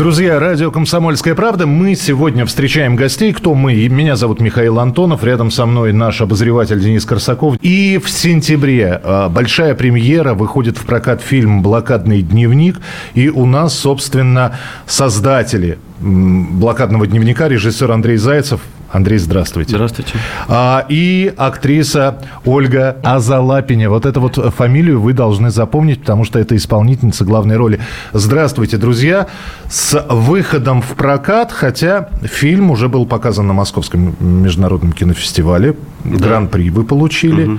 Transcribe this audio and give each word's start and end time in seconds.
Друзья, 0.00 0.40
радио 0.40 0.70
«Комсомольская 0.70 1.34
правда». 1.34 1.66
Мы 1.66 1.94
сегодня 1.94 2.46
встречаем 2.46 2.96
гостей. 2.96 3.34
Кто 3.34 3.52
мы? 3.52 3.86
Меня 3.88 4.16
зовут 4.16 4.40
Михаил 4.40 4.78
Антонов. 4.78 5.22
Рядом 5.24 5.50
со 5.50 5.66
мной 5.66 5.92
наш 5.92 6.22
обозреватель 6.22 6.80
Денис 6.80 7.04
Корсаков. 7.04 7.58
И 7.60 8.00
в 8.02 8.08
сентябре 8.08 8.98
а, 9.04 9.28
большая 9.28 9.74
премьера. 9.74 10.32
Выходит 10.32 10.78
в 10.78 10.86
прокат 10.86 11.20
фильм 11.20 11.60
«Блокадный 11.60 12.22
дневник». 12.22 12.80
И 13.12 13.28
у 13.28 13.44
нас, 13.44 13.78
собственно, 13.78 14.58
создатели 14.86 15.78
блокадного 16.00 17.06
дневника, 17.06 17.48
режиссер 17.48 17.92
Андрей 17.92 18.16
Зайцев. 18.16 18.62
Андрей, 18.92 19.18
здравствуйте. 19.18 19.76
Здравствуйте. 19.76 20.14
А, 20.48 20.84
и 20.88 21.32
актриса 21.36 22.18
Ольга 22.44 22.96
Азалапиня. 23.04 23.88
Вот 23.88 24.04
эту 24.04 24.20
вот 24.20 24.34
фамилию 24.54 25.00
вы 25.00 25.12
должны 25.12 25.50
запомнить, 25.50 26.00
потому 26.00 26.24
что 26.24 26.40
это 26.40 26.56
исполнительница 26.56 27.24
главной 27.24 27.56
роли. 27.56 27.80
Здравствуйте, 28.12 28.78
друзья. 28.78 29.28
С 29.68 30.04
выходом 30.08 30.82
в 30.82 30.94
прокат, 30.96 31.52
хотя 31.52 32.08
фильм 32.22 32.72
уже 32.72 32.88
был 32.88 33.06
показан 33.06 33.46
на 33.46 33.52
Московском 33.52 34.16
международном 34.18 34.92
кинофестивале. 34.92 35.76
Да. 36.04 36.18
Гран-при 36.18 36.70
вы 36.70 36.84
получили. 36.84 37.44
Угу. 37.44 37.58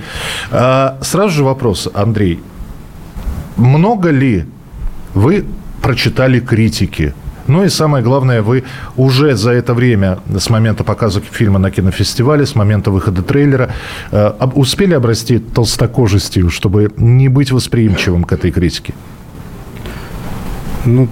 А, 0.52 0.98
сразу 1.02 1.30
же 1.30 1.44
вопрос, 1.46 1.88
Андрей. 1.94 2.42
Много 3.56 4.10
ли 4.10 4.46
вы 5.14 5.46
прочитали 5.82 6.40
критики 6.40 7.14
ну 7.48 7.64
и 7.64 7.70
самое 7.70 8.04
главное, 8.04 8.42
вы 8.42 8.64
уже 8.98 9.36
за 9.36 9.52
это 9.52 9.74
время, 9.74 10.20
с 10.38 10.50
момента 10.50 10.84
показа 10.84 11.22
фильма 11.22 11.60
на 11.60 11.72
кинофестивале, 11.72 12.46
с 12.46 12.56
момента 12.56 12.92
выхода 12.92 13.22
трейлера, 13.22 13.72
э, 14.12 14.32
успели 14.56 14.94
обрасти 14.94 15.40
толстокожестью, 15.40 16.50
чтобы 16.50 16.92
не 16.98 17.30
быть 17.30 17.52
восприимчивым 17.52 18.24
к 18.24 18.34
этой 18.34 18.52
критике? 18.52 18.94
Ну, 20.86 21.08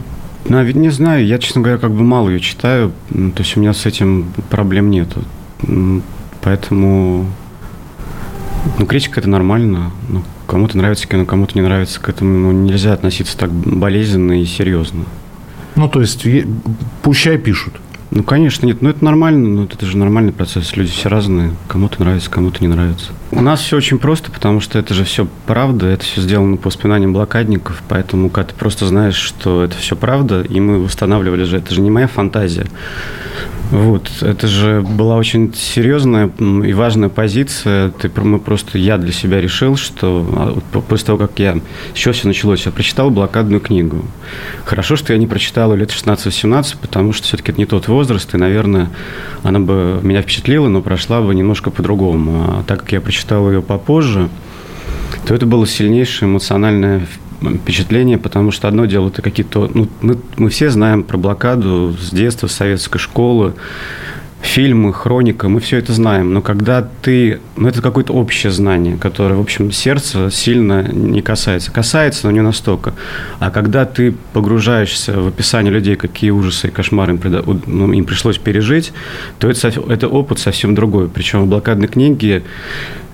не 0.45 0.89
знаю, 0.89 1.25
я, 1.25 1.37
честно 1.37 1.61
говоря, 1.61 1.79
как 1.79 1.91
бы 1.91 2.03
мало 2.03 2.29
ее 2.29 2.39
читаю, 2.39 2.91
то 3.09 3.39
есть 3.39 3.55
у 3.57 3.59
меня 3.59 3.73
с 3.73 3.85
этим 3.85 4.31
проблем 4.49 4.89
нет. 4.89 5.09
Поэтому, 6.41 7.27
ну, 8.77 8.85
критика 8.85 9.19
это 9.19 9.29
нормально. 9.29 9.91
Ну, 10.07 10.23
кому-то 10.47 10.77
нравится 10.77 11.07
кино, 11.07 11.25
кому-то 11.25 11.57
не 11.57 11.61
нравится. 11.61 11.99
К 11.99 12.09
этому 12.09 12.51
ну, 12.51 12.51
нельзя 12.51 12.93
относиться 12.93 13.37
так 13.37 13.51
болезненно 13.51 14.41
и 14.41 14.45
серьезно. 14.45 15.03
Ну, 15.75 15.87
то 15.87 16.01
есть, 16.01 16.25
пущай 17.01 17.37
пишут. 17.37 17.75
Ну, 18.11 18.23
конечно, 18.23 18.65
нет. 18.65 18.81
Ну, 18.81 18.89
это 18.89 19.05
нормально. 19.05 19.47
Ну, 19.47 19.63
это 19.65 19.85
же 19.85 19.95
нормальный 19.95 20.33
процесс. 20.33 20.75
Люди 20.75 20.89
все 20.89 21.09
разные. 21.09 21.53
Кому-то 21.67 22.01
нравится, 22.01 22.29
кому-то 22.31 22.57
не 22.61 22.67
нравится. 22.67 23.11
У 23.31 23.41
нас 23.41 23.61
все 23.61 23.77
очень 23.77 23.99
просто, 23.99 24.31
потому 24.31 24.61
что 24.61 24.79
это 24.79 24.95
же 24.95 25.03
все 25.03 25.27
правда. 25.45 25.85
Это 25.85 26.03
все 26.03 26.21
сделано 26.21 26.57
по 26.57 26.69
воспоминаниям 26.69 27.13
блокадников. 27.13 27.83
Поэтому, 27.87 28.31
когда 28.31 28.49
ты 28.49 28.55
просто 28.55 28.87
знаешь, 28.87 29.15
что 29.15 29.63
это 29.63 29.77
все 29.77 29.95
правда, 29.95 30.41
и 30.41 30.59
мы 30.59 30.83
восстанавливали 30.83 31.43
же, 31.43 31.57
это 31.57 31.73
же 31.73 31.81
не 31.81 31.91
моя 31.91 32.07
фантазия. 32.07 32.65
Вот, 33.71 34.09
это 34.21 34.47
же 34.47 34.81
была 34.81 35.15
очень 35.15 35.53
серьезная 35.53 36.31
и 36.39 36.73
важная 36.73 37.09
позиция. 37.09 37.91
Ты, 37.91 38.09
мы 38.21 38.39
просто, 38.39 38.79
я 38.79 38.97
для 38.97 39.11
себя 39.11 39.39
решил, 39.39 39.75
что 39.75 40.25
а, 40.73 40.81
после 40.81 41.05
того, 41.05 41.19
как 41.19 41.37
я, 41.37 41.55
с 41.93 41.97
чего 41.97 42.13
все 42.13 42.27
началось, 42.27 42.65
я 42.65 42.71
прочитал 42.71 43.11
блокадную 43.11 43.61
книгу. 43.61 44.05
Хорошо, 44.65 44.95
что 44.95 45.13
я 45.13 45.19
не 45.19 45.27
прочитал 45.27 45.75
лет 45.75 45.91
16-17, 45.91 46.77
потому 46.81 47.13
что 47.13 47.27
все-таки 47.27 47.51
это 47.51 47.61
не 47.61 47.67
тот 47.67 47.87
возраст, 47.87 48.33
и, 48.33 48.37
наверное, 48.37 48.89
она 49.43 49.59
бы 49.59 49.99
меня 50.01 50.23
впечатлила, 50.23 50.67
но 50.67 50.81
прошла 50.81 51.21
бы 51.21 51.35
немножко 51.35 51.69
по-другому. 51.69 52.45
А 52.47 52.63
так 52.65 52.79
как 52.79 52.91
я 52.91 53.01
прочитал 53.01 53.51
ее 53.51 53.61
попозже, 53.61 54.29
то 55.27 55.35
это 55.35 55.45
было 55.45 55.67
сильнейшее 55.67 56.27
эмоциональное 56.27 57.01
впечатление, 57.01 57.28
потому 58.17 58.51
что 58.51 58.67
одно 58.67 58.85
дело, 58.85 59.07
это 59.09 59.21
какие-то... 59.21 59.69
Ну, 59.73 59.87
мы, 60.01 60.17
мы 60.37 60.49
все 60.49 60.69
знаем 60.69 61.03
про 61.03 61.17
блокаду 61.17 61.95
с 61.99 62.11
детства, 62.11 62.47
с 62.47 62.53
советской 62.53 62.99
школы, 62.99 63.53
фильмы, 64.41 64.93
хроника, 64.93 65.49
мы 65.49 65.59
все 65.59 65.77
это 65.77 65.93
знаем. 65.93 66.33
Но 66.33 66.41
когда 66.41 66.87
ты... 67.01 67.39
Ну, 67.55 67.67
это 67.67 67.81
какое-то 67.81 68.13
общее 68.13 68.51
знание, 68.51 68.97
которое, 68.97 69.35
в 69.35 69.41
общем, 69.41 69.71
сердце 69.71 70.29
сильно 70.31 70.87
не 70.91 71.21
касается. 71.21 71.71
Касается, 71.71 72.27
но 72.27 72.31
не 72.31 72.41
настолько. 72.41 72.93
А 73.39 73.51
когда 73.51 73.85
ты 73.85 74.13
погружаешься 74.33 75.19
в 75.19 75.27
описание 75.27 75.71
людей, 75.71 75.95
какие 75.95 76.31
ужасы 76.31 76.67
и 76.67 76.71
кошмары 76.71 77.13
им, 77.13 77.61
ну, 77.67 77.91
им 77.91 78.05
пришлось 78.05 78.37
пережить, 78.37 78.93
то 79.39 79.49
это, 79.49 79.67
это 79.89 80.07
опыт 80.07 80.39
совсем 80.39 80.73
другой. 80.73 81.09
Причем 81.09 81.43
в 81.43 81.47
блокадной 81.47 81.87
книге 81.87 82.43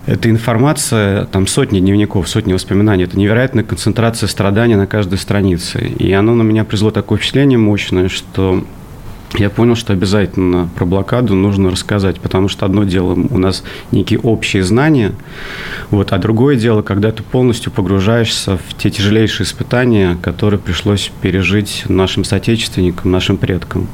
это 0.05 0.29
информация, 0.29 1.25
там 1.25 1.47
сотни 1.47 1.79
дневников, 1.79 2.29
сотни 2.29 2.53
воспоминаний. 2.53 3.05
Это 3.05 3.17
невероятная 3.17 3.63
концентрация 3.63 4.27
страданий 4.27 4.75
на 4.75 4.87
каждой 4.87 5.17
странице. 5.17 5.79
И 5.79 6.11
оно 6.13 6.35
на 6.35 6.43
меня 6.43 6.63
произвело 6.63 6.91
такое 6.91 7.17
впечатление 7.17 7.57
мощное, 7.57 8.09
что 8.09 8.63
я 9.37 9.49
понял, 9.49 9.75
что 9.75 9.93
обязательно 9.93 10.69
про 10.75 10.85
блокаду 10.85 11.33
нужно 11.35 11.71
рассказать, 11.71 12.19
потому 12.21 12.47
что 12.47 12.65
одно 12.65 12.83
дело 12.83 13.13
у 13.13 13.37
нас 13.37 13.63
некие 13.91 14.19
общие 14.19 14.63
знания, 14.63 15.13
вот, 15.89 16.13
а 16.13 16.17
другое 16.17 16.55
дело, 16.55 16.83
когда 16.83 17.11
ты 17.11 17.21
полностью 17.21 17.71
погружаешься 17.71 18.57
в 18.57 18.77
те 18.77 18.89
тяжелейшие 18.89 19.45
испытания, 19.45 20.17
которые 20.21 20.59
пришлось 20.59 21.11
пережить 21.21 21.83
нашим 21.89 22.23
соотечественникам, 22.23 23.11
нашим 23.11 23.37
предкам. 23.37 23.87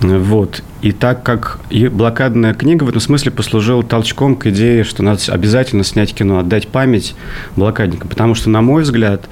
Вот. 0.00 0.62
И 0.82 0.92
так 0.92 1.22
как 1.22 1.58
блокадная 1.90 2.54
книга 2.54 2.84
в 2.84 2.88
этом 2.88 3.00
смысле 3.00 3.32
послужила 3.32 3.82
толчком 3.82 4.36
к 4.36 4.46
идее, 4.46 4.84
что 4.84 5.02
надо 5.02 5.20
обязательно 5.28 5.84
снять 5.84 6.14
кино, 6.14 6.38
отдать 6.38 6.68
память 6.68 7.14
блокадникам. 7.56 8.08
Потому 8.08 8.34
что, 8.34 8.50
на 8.50 8.60
мой 8.60 8.82
взгляд, 8.82 9.28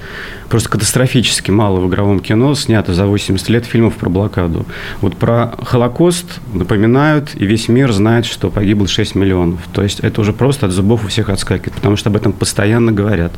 просто 0.49 0.69
катастрофически 0.69 1.51
мало 1.51 1.79
в 1.79 1.87
игровом 1.87 2.19
кино 2.19 2.55
снято 2.55 2.93
за 2.93 3.05
80 3.05 3.47
лет 3.49 3.65
фильмов 3.65 3.95
про 3.95 4.09
блокаду. 4.09 4.65
Вот 5.01 5.15
про 5.17 5.53
Холокост 5.61 6.39
напоминают, 6.53 7.31
и 7.35 7.45
весь 7.45 7.67
мир 7.67 7.91
знает, 7.91 8.25
что 8.25 8.49
погибло 8.49 8.87
6 8.87 9.15
миллионов. 9.15 9.59
То 9.71 9.83
есть 9.83 9.99
это 9.99 10.21
уже 10.21 10.33
просто 10.33 10.65
от 10.65 10.71
зубов 10.71 11.05
у 11.05 11.07
всех 11.07 11.29
отскакивает, 11.29 11.73
потому 11.73 11.95
что 11.95 12.09
об 12.09 12.15
этом 12.15 12.33
постоянно 12.33 12.91
говорят. 12.91 13.31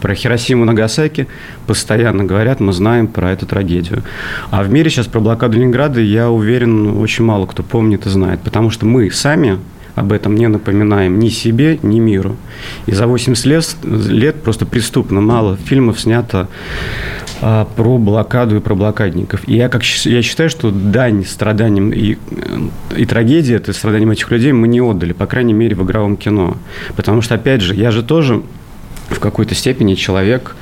Про 0.00 0.14
Хиросиму 0.14 0.64
Нагасаки 0.64 1.28
постоянно 1.66 2.24
говорят, 2.24 2.60
мы 2.60 2.72
знаем 2.72 3.08
про 3.08 3.32
эту 3.32 3.46
трагедию. 3.46 4.02
А 4.50 4.62
в 4.62 4.70
мире 4.70 4.90
сейчас 4.90 5.06
про 5.06 5.20
блокаду 5.20 5.56
Ленинграда, 5.56 6.00
я 6.00 6.30
уверен, 6.30 6.98
очень 6.98 7.24
мало 7.24 7.46
кто 7.54 7.62
помнит 7.62 8.04
и 8.04 8.10
знает, 8.10 8.40
потому 8.40 8.70
что 8.70 8.84
мы 8.84 9.10
сами 9.12 9.58
об 9.94 10.12
этом 10.12 10.34
не 10.34 10.48
напоминаем 10.48 11.20
ни 11.20 11.28
себе, 11.28 11.78
ни 11.82 12.00
миру. 12.00 12.36
И 12.86 12.92
за 12.92 13.06
80 13.06 13.46
лет, 13.46 13.76
лет 13.84 14.42
просто 14.42 14.66
преступно 14.66 15.20
мало 15.20 15.56
фильмов 15.56 16.00
снято 16.00 16.48
а, 17.40 17.64
про 17.76 17.98
блокаду 17.98 18.56
и 18.56 18.60
про 18.60 18.74
блокадников. 18.74 19.46
И 19.46 19.54
я, 19.54 19.68
как, 19.68 19.84
я 19.84 20.22
считаю, 20.22 20.50
что 20.50 20.72
дань 20.72 21.24
страданиям 21.24 21.92
и, 21.92 22.18
и 22.96 23.06
трагедии, 23.06 23.54
это 23.54 23.72
страданиям 23.72 24.10
этих 24.10 24.32
людей 24.32 24.50
мы 24.50 24.66
не 24.66 24.80
отдали, 24.80 25.12
по 25.12 25.26
крайней 25.26 25.54
мере, 25.54 25.76
в 25.76 25.84
игровом 25.84 26.16
кино. 26.16 26.56
Потому 26.96 27.22
что, 27.22 27.36
опять 27.36 27.60
же, 27.60 27.76
я 27.76 27.92
же 27.92 28.02
тоже 28.02 28.42
в 29.08 29.18
какой-то 29.18 29.54
степени 29.54 29.94
человек, 29.94 30.56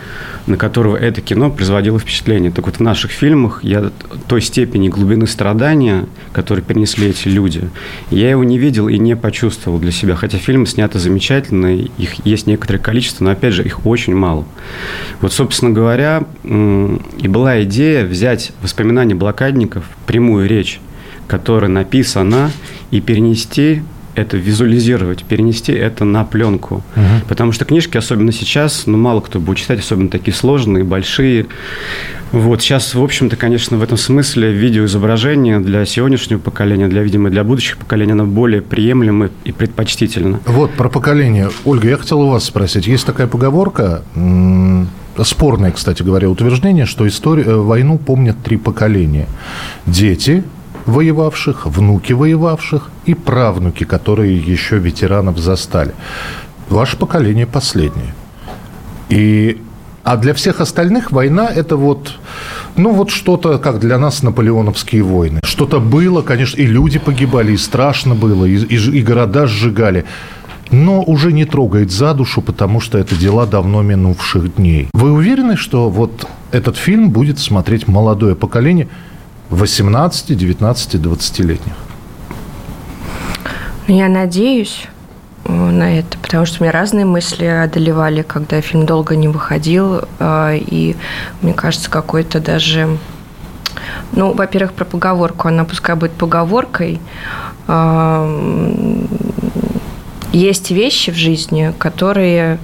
на 0.46 0.56
которого 0.56 0.96
это 0.96 1.20
кино 1.20 1.50
производило 1.50 1.98
впечатление. 1.98 2.50
Так 2.50 2.66
вот, 2.66 2.76
в 2.76 2.80
наших 2.80 3.12
фильмах 3.12 3.62
я 3.62 3.90
той 4.26 4.40
степени 4.42 4.88
глубины 4.88 5.26
страдания, 5.26 6.06
которые 6.32 6.64
перенесли 6.64 7.08
эти 7.08 7.28
люди, 7.28 7.70
я 8.10 8.30
его 8.30 8.42
не 8.42 8.58
видел 8.58 8.88
и 8.88 8.98
не 8.98 9.14
почувствовал 9.14 9.78
для 9.78 9.92
себя. 9.92 10.16
Хотя 10.16 10.38
фильмы 10.38 10.66
сняты 10.66 10.98
замечательно, 10.98 11.74
их 11.76 12.26
есть 12.26 12.46
некоторое 12.46 12.80
количество, 12.80 13.24
но, 13.24 13.30
опять 13.30 13.54
же, 13.54 13.64
их 13.64 13.86
очень 13.86 14.14
мало. 14.14 14.44
Вот, 15.20 15.32
собственно 15.32 15.70
говоря, 15.70 16.24
и 16.42 17.28
была 17.28 17.62
идея 17.62 18.04
взять 18.04 18.52
воспоминания 18.62 19.14
блокадников, 19.14 19.84
прямую 20.06 20.48
речь, 20.48 20.80
которая 21.28 21.70
написана, 21.70 22.50
и 22.90 23.00
перенести 23.00 23.82
это 24.14 24.36
визуализировать, 24.36 25.24
перенести 25.24 25.72
это 25.72 26.04
на 26.04 26.24
пленку. 26.24 26.82
Угу. 26.96 27.28
Потому 27.28 27.52
что 27.52 27.64
книжки, 27.64 27.96
особенно 27.96 28.32
сейчас, 28.32 28.86
ну, 28.86 28.98
мало 28.98 29.20
кто 29.20 29.40
будет 29.40 29.58
читать, 29.58 29.80
особенно 29.80 30.08
такие 30.08 30.34
сложные, 30.34 30.84
большие. 30.84 31.46
Вот 32.32 32.62
сейчас, 32.62 32.94
в 32.94 33.02
общем-то, 33.02 33.36
конечно, 33.36 33.76
в 33.76 33.82
этом 33.82 33.98
смысле 33.98 34.52
видеоизображение 34.52 35.60
для 35.60 35.84
сегодняшнего 35.84 36.38
поколения, 36.38 36.88
для, 36.88 37.02
видимо, 37.02 37.28
для 37.30 37.44
будущих 37.44 37.76
поколений, 37.76 38.12
оно 38.12 38.24
более 38.24 38.62
приемлемо 38.62 39.30
и 39.44 39.52
предпочтительно. 39.52 40.40
Вот, 40.46 40.72
про 40.72 40.88
поколение. 40.88 41.50
Ольга, 41.64 41.88
я 41.88 41.96
хотел 41.96 42.22
у 42.22 42.28
вас 42.28 42.44
спросить. 42.44 42.86
Есть 42.86 43.04
такая 43.04 43.26
поговорка, 43.26 44.02
спорное, 45.22 45.70
кстати 45.72 46.02
говоря, 46.02 46.30
утверждение, 46.30 46.86
что 46.86 47.06
историю, 47.06 47.46
э, 47.46 47.56
войну 47.56 47.98
помнят 47.98 48.36
три 48.42 48.56
поколения. 48.56 49.28
Дети, 49.86 50.42
воевавших, 50.86 51.66
внуки 51.66 52.12
воевавших 52.12 52.90
и 53.06 53.14
правнуки, 53.14 53.84
которые 53.84 54.36
еще 54.36 54.78
ветеранов 54.78 55.38
застали. 55.38 55.94
Ваше 56.68 56.96
поколение 56.96 57.46
последнее. 57.46 58.14
И, 59.08 59.60
а 60.04 60.16
для 60.16 60.32
всех 60.34 60.60
остальных 60.60 61.12
война– 61.12 61.48
это 61.54 61.76
вот 61.76 62.18
ну, 62.76 62.92
вот 62.92 63.10
что-то, 63.10 63.58
как 63.58 63.80
для 63.80 63.98
нас, 63.98 64.22
наполеоновские 64.22 65.02
войны. 65.02 65.40
Что-то 65.44 65.78
было, 65.78 66.22
конечно, 66.22 66.58
и 66.58 66.66
люди 66.66 66.98
погибали, 66.98 67.52
и 67.52 67.56
страшно 67.58 68.14
было, 68.14 68.46
и, 68.46 68.56
и, 68.56 68.98
и 68.98 69.02
города 69.02 69.46
сжигали 69.46 70.04
но 70.72 71.02
уже 71.02 71.32
не 71.32 71.44
трогает 71.44 71.92
за 71.92 72.14
душу, 72.14 72.40
потому 72.40 72.80
что 72.80 72.98
это 72.98 73.14
дела 73.14 73.46
давно 73.46 73.82
минувших 73.82 74.56
дней. 74.56 74.88
Вы 74.94 75.12
уверены, 75.12 75.56
что 75.56 75.90
вот 75.90 76.26
этот 76.50 76.76
фильм 76.76 77.10
будет 77.10 77.38
смотреть 77.38 77.88
молодое 77.88 78.34
поколение 78.34 78.88
18, 79.52 80.36
19, 80.36 80.94
20-летних? 80.94 81.72
Я 83.88 84.08
надеюсь 84.08 84.86
э, 85.44 85.52
на 85.52 85.98
это, 85.98 86.16
потому 86.18 86.46
что 86.46 86.60
у 86.60 86.64
меня 86.64 86.72
разные 86.72 87.04
мысли 87.04 87.44
одолевали, 87.44 88.22
когда 88.22 88.60
фильм 88.60 88.86
долго 88.86 89.16
не 89.16 89.28
выходил, 89.28 90.02
э, 90.18 90.58
и 90.58 90.96
мне 91.42 91.52
кажется, 91.52 91.90
какой-то 91.90 92.40
даже... 92.40 92.98
Ну, 94.12 94.32
во-первых, 94.32 94.72
про 94.72 94.84
поговорку, 94.84 95.48
она 95.48 95.64
пускай 95.64 95.96
будет 95.96 96.12
поговоркой, 96.12 97.00
э, 97.68 99.06
есть 100.32 100.70
вещи 100.70 101.10
в 101.10 101.16
жизни, 101.16 101.74
которые 101.78 102.58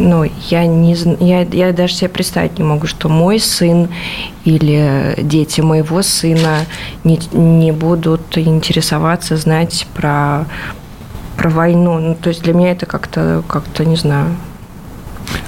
ну, 0.00 0.24
я, 0.48 0.66
не, 0.66 0.96
я, 1.20 1.42
я 1.42 1.72
даже 1.72 1.94
себе 1.94 2.08
представить 2.08 2.58
не 2.58 2.64
могу, 2.64 2.86
что 2.86 3.08
мой 3.08 3.38
сын 3.38 3.88
или 4.44 5.14
дети 5.18 5.60
моего 5.60 6.02
сына 6.02 6.64
не, 7.04 7.20
не 7.32 7.70
будут 7.70 8.36
интересоваться, 8.36 9.36
знать 9.36 9.86
про, 9.94 10.46
про 11.36 11.50
войну. 11.50 11.98
Ну, 11.98 12.14
то 12.14 12.30
есть 12.30 12.42
для 12.42 12.54
меня 12.54 12.72
это 12.72 12.86
как-то, 12.86 13.44
как-то 13.46 13.84
не 13.84 13.96
знаю. 13.96 14.34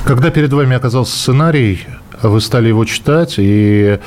Когда 0.04 0.31
перед 0.31 0.52
вами 0.52 0.76
оказался 0.76 1.16
сценарий, 1.16 1.87
вы 2.22 2.40
стали 2.40 2.69
его 2.69 2.84
читать, 2.84 3.34
и 3.38 3.98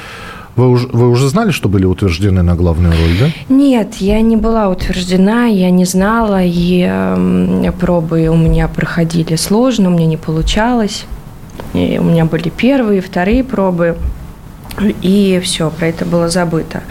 вы 0.55 0.69
уже, 0.69 0.87
вы 0.87 1.09
уже 1.09 1.27
знали, 1.27 1.51
что 1.51 1.67
были 1.67 1.85
утверждены 1.85 2.41
на 2.41 2.55
главную 2.55 2.93
роль, 2.93 3.17
да? 3.19 3.53
Нет, 3.53 3.95
я 3.95 4.21
не 4.21 4.37
была 4.37 4.69
утверждена, 4.69 5.45
я 5.45 5.69
не 5.69 5.83
знала, 5.83 6.41
и 6.43 6.85
э, 6.87 7.71
пробы 7.79 8.27
у 8.29 8.37
меня 8.37 8.67
проходили 8.69 9.35
сложно, 9.35 9.89
у 9.89 9.91
меня 9.91 10.05
не 10.05 10.17
получалось. 10.17 11.05
И 11.73 11.97
у 11.99 12.03
меня 12.03 12.25
были 12.25 12.49
первые, 12.49 13.01
вторые 13.01 13.43
пробы. 13.43 13.97
И 15.01 15.41
все, 15.43 15.69
про 15.69 15.87
это 15.87 16.05
было 16.05 16.27
забыто. 16.27 16.83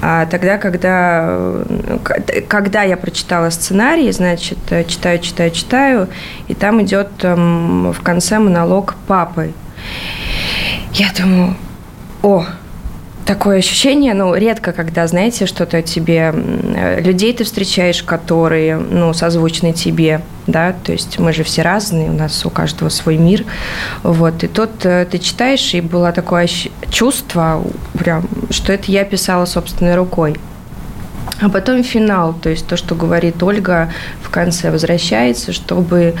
А 0.00 0.26
тогда, 0.26 0.56
когда, 0.56 1.26
э, 1.28 2.42
когда 2.48 2.82
я 2.82 2.96
прочитала 2.96 3.50
сценарий, 3.50 4.10
значит, 4.12 4.58
э, 4.70 4.84
читаю, 4.84 5.18
читаю, 5.18 5.50
читаю, 5.50 6.08
и 6.48 6.54
там 6.54 6.82
идет 6.82 7.08
эм, 7.22 7.92
в 7.92 8.00
конце 8.00 8.38
монолог 8.38 8.94
папы. 9.06 9.52
Я 10.94 11.08
думаю, 11.18 11.56
о, 12.22 12.46
такое 13.26 13.58
ощущение, 13.58 14.14
ну, 14.14 14.34
редко, 14.34 14.72
когда, 14.72 15.06
знаете, 15.06 15.46
что-то 15.46 15.82
тебе, 15.82 16.32
людей 16.98 17.32
ты 17.32 17.44
встречаешь, 17.44 18.02
которые, 18.02 18.76
ну, 18.76 19.12
созвучны 19.14 19.72
тебе, 19.72 20.20
да, 20.46 20.74
то 20.84 20.92
есть 20.92 21.18
мы 21.18 21.32
же 21.32 21.44
все 21.44 21.62
разные, 21.62 22.10
у 22.10 22.14
нас 22.14 22.44
у 22.44 22.50
каждого 22.50 22.88
свой 22.88 23.16
мир, 23.16 23.44
вот, 24.02 24.42
и 24.42 24.48
тут 24.48 24.84
э, 24.84 25.06
ты 25.10 25.18
читаешь, 25.18 25.74
и 25.74 25.80
было 25.80 26.12
такое 26.12 26.48
чувство, 26.90 27.62
прям, 27.98 28.28
что 28.50 28.72
это 28.72 28.90
я 28.90 29.04
писала 29.04 29.44
собственной 29.44 29.94
рукой, 29.94 30.36
а 31.40 31.48
потом 31.48 31.82
финал, 31.82 32.34
то 32.34 32.50
есть 32.50 32.66
то, 32.66 32.76
что 32.76 32.94
говорит 32.94 33.42
Ольга 33.42 33.88
в 34.22 34.30
конце, 34.30 34.70
возвращается, 34.70 35.52
чтобы, 35.52 36.14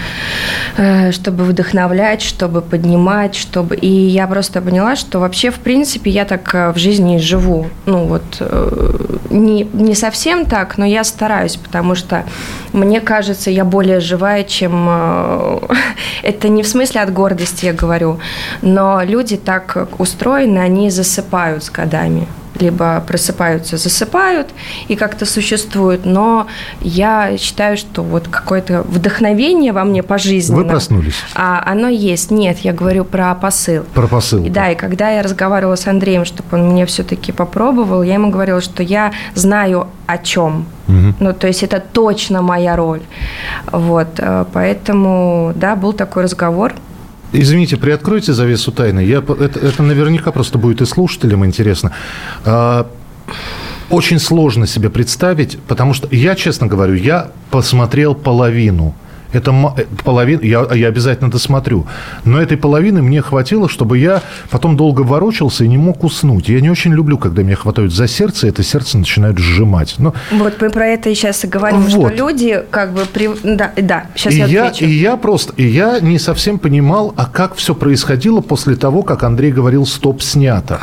э, 0.76 1.12
чтобы 1.12 1.44
вдохновлять, 1.44 2.22
чтобы 2.22 2.60
поднимать, 2.60 3.34
чтобы... 3.34 3.76
И 3.76 3.88
я 3.88 4.26
просто 4.26 4.60
поняла, 4.60 4.96
что 4.96 5.20
вообще, 5.20 5.50
в 5.50 5.58
принципе, 5.58 6.10
я 6.10 6.24
так 6.24 6.54
э, 6.54 6.72
в 6.72 6.78
жизни 6.78 7.18
живу. 7.18 7.66
Ну 7.86 8.06
вот, 8.06 8.22
э, 8.40 9.06
не, 9.30 9.64
не 9.72 9.94
совсем 9.94 10.46
так, 10.46 10.78
но 10.78 10.84
я 10.84 11.04
стараюсь, 11.04 11.56
потому 11.56 11.94
что 11.94 12.24
мне 12.72 13.00
кажется, 13.00 13.50
я 13.50 13.64
более 13.64 14.00
живая, 14.00 14.44
чем... 14.44 14.88
Это 16.22 16.48
не 16.48 16.62
в 16.62 16.68
смысле 16.68 17.02
от 17.02 17.12
гордости 17.12 17.66
я 17.66 17.72
говорю, 17.72 18.18
но 18.62 19.02
люди 19.02 19.36
так 19.36 19.88
устроены, 19.98 20.58
они 20.58 20.90
засыпают 20.90 21.64
с 21.64 21.70
годами 21.70 22.26
либо 22.58 23.02
просыпаются, 23.06 23.76
засыпают 23.76 24.48
и 24.88 24.96
как-то 24.96 25.26
существуют, 25.26 26.04
но 26.04 26.46
я 26.80 27.36
считаю, 27.38 27.76
что 27.76 28.02
вот 28.02 28.28
какое-то 28.28 28.82
вдохновение 28.82 29.72
во 29.72 29.84
мне 29.84 30.02
по 30.02 30.18
жизни. 30.18 30.54
Вы 30.54 30.64
проснулись? 30.64 31.14
А 31.34 31.62
оно 31.66 31.88
есть. 31.88 32.30
Нет, 32.30 32.58
я 32.58 32.72
говорю 32.72 33.04
про 33.04 33.34
посыл. 33.34 33.84
Про 33.94 34.06
посыл. 34.06 34.46
Да, 34.48 34.70
и 34.70 34.74
когда 34.74 35.10
я 35.10 35.22
разговаривала 35.22 35.76
с 35.76 35.86
Андреем, 35.86 36.24
чтобы 36.24 36.48
он 36.52 36.70
мне 36.70 36.86
все-таки 36.86 37.32
попробовал, 37.32 38.02
я 38.02 38.14
ему 38.14 38.30
говорила, 38.30 38.60
что 38.60 38.82
я 38.82 39.12
знаю 39.34 39.88
о 40.06 40.18
чем. 40.18 40.66
Угу. 40.88 41.14
Ну, 41.20 41.32
то 41.32 41.46
есть 41.46 41.62
это 41.62 41.80
точно 41.80 42.42
моя 42.42 42.76
роль. 42.76 43.02
Вот, 43.70 44.08
э, 44.18 44.44
поэтому, 44.52 45.52
да, 45.54 45.76
был 45.76 45.92
такой 45.92 46.24
разговор. 46.24 46.74
Извините, 47.32 47.76
приоткройте 47.76 48.32
завесу 48.32 48.72
тайны. 48.72 49.00
Я, 49.00 49.18
это, 49.18 49.58
это 49.58 49.82
наверняка 49.82 50.32
просто 50.32 50.58
будет 50.58 50.80
и 50.80 50.86
слушателям 50.86 51.44
интересно. 51.44 51.92
А, 52.44 52.86
очень 53.90 54.18
сложно 54.18 54.66
себе 54.66 54.90
представить, 54.90 55.58
потому 55.68 55.94
что 55.94 56.08
я, 56.10 56.34
честно 56.34 56.66
говорю, 56.66 56.94
я 56.94 57.30
посмотрел 57.50 58.14
половину 58.14 58.94
это 59.32 59.74
э, 59.76 59.84
половина, 60.04 60.40
я, 60.42 60.66
я 60.74 60.88
обязательно 60.88 61.30
досмотрю. 61.30 61.86
Но 62.24 62.40
этой 62.40 62.56
половины 62.56 63.02
мне 63.02 63.22
хватило, 63.22 63.68
чтобы 63.68 63.98
я 63.98 64.22
потом 64.50 64.76
долго 64.76 65.02
ворочался 65.02 65.64
и 65.64 65.68
не 65.68 65.78
мог 65.78 66.04
уснуть. 66.04 66.48
Я 66.48 66.60
не 66.60 66.70
очень 66.70 66.92
люблю, 66.92 67.18
когда 67.18 67.42
меня 67.42 67.56
хватают 67.56 67.92
за 67.92 68.06
сердце, 68.06 68.46
и 68.46 68.50
это 68.50 68.62
сердце 68.62 68.98
начинает 68.98 69.38
сжимать. 69.38 69.94
Но... 69.98 70.14
Вот 70.30 70.60
мы 70.60 70.70
про 70.70 70.86
это 70.86 71.10
и 71.10 71.14
сейчас 71.14 71.44
и 71.44 71.46
говорим, 71.46 71.80
вот. 71.80 71.90
что 71.90 72.08
люди 72.08 72.62
как 72.70 72.92
бы... 72.92 73.04
При... 73.06 73.30
Да, 73.42 73.72
да, 73.76 74.06
сейчас 74.14 74.34
и 74.34 74.38
я, 74.38 74.46
я 74.46 74.70
И 74.70 74.90
я 74.90 75.16
просто... 75.16 75.52
И 75.56 75.64
я 75.64 76.00
не 76.00 76.18
совсем 76.18 76.58
понимал, 76.58 77.14
а 77.16 77.26
как 77.26 77.54
все 77.54 77.74
происходило 77.74 78.40
после 78.40 78.76
того, 78.76 79.02
как 79.02 79.22
Андрей 79.22 79.52
говорил 79.52 79.86
«стоп, 79.86 80.22
снято». 80.22 80.80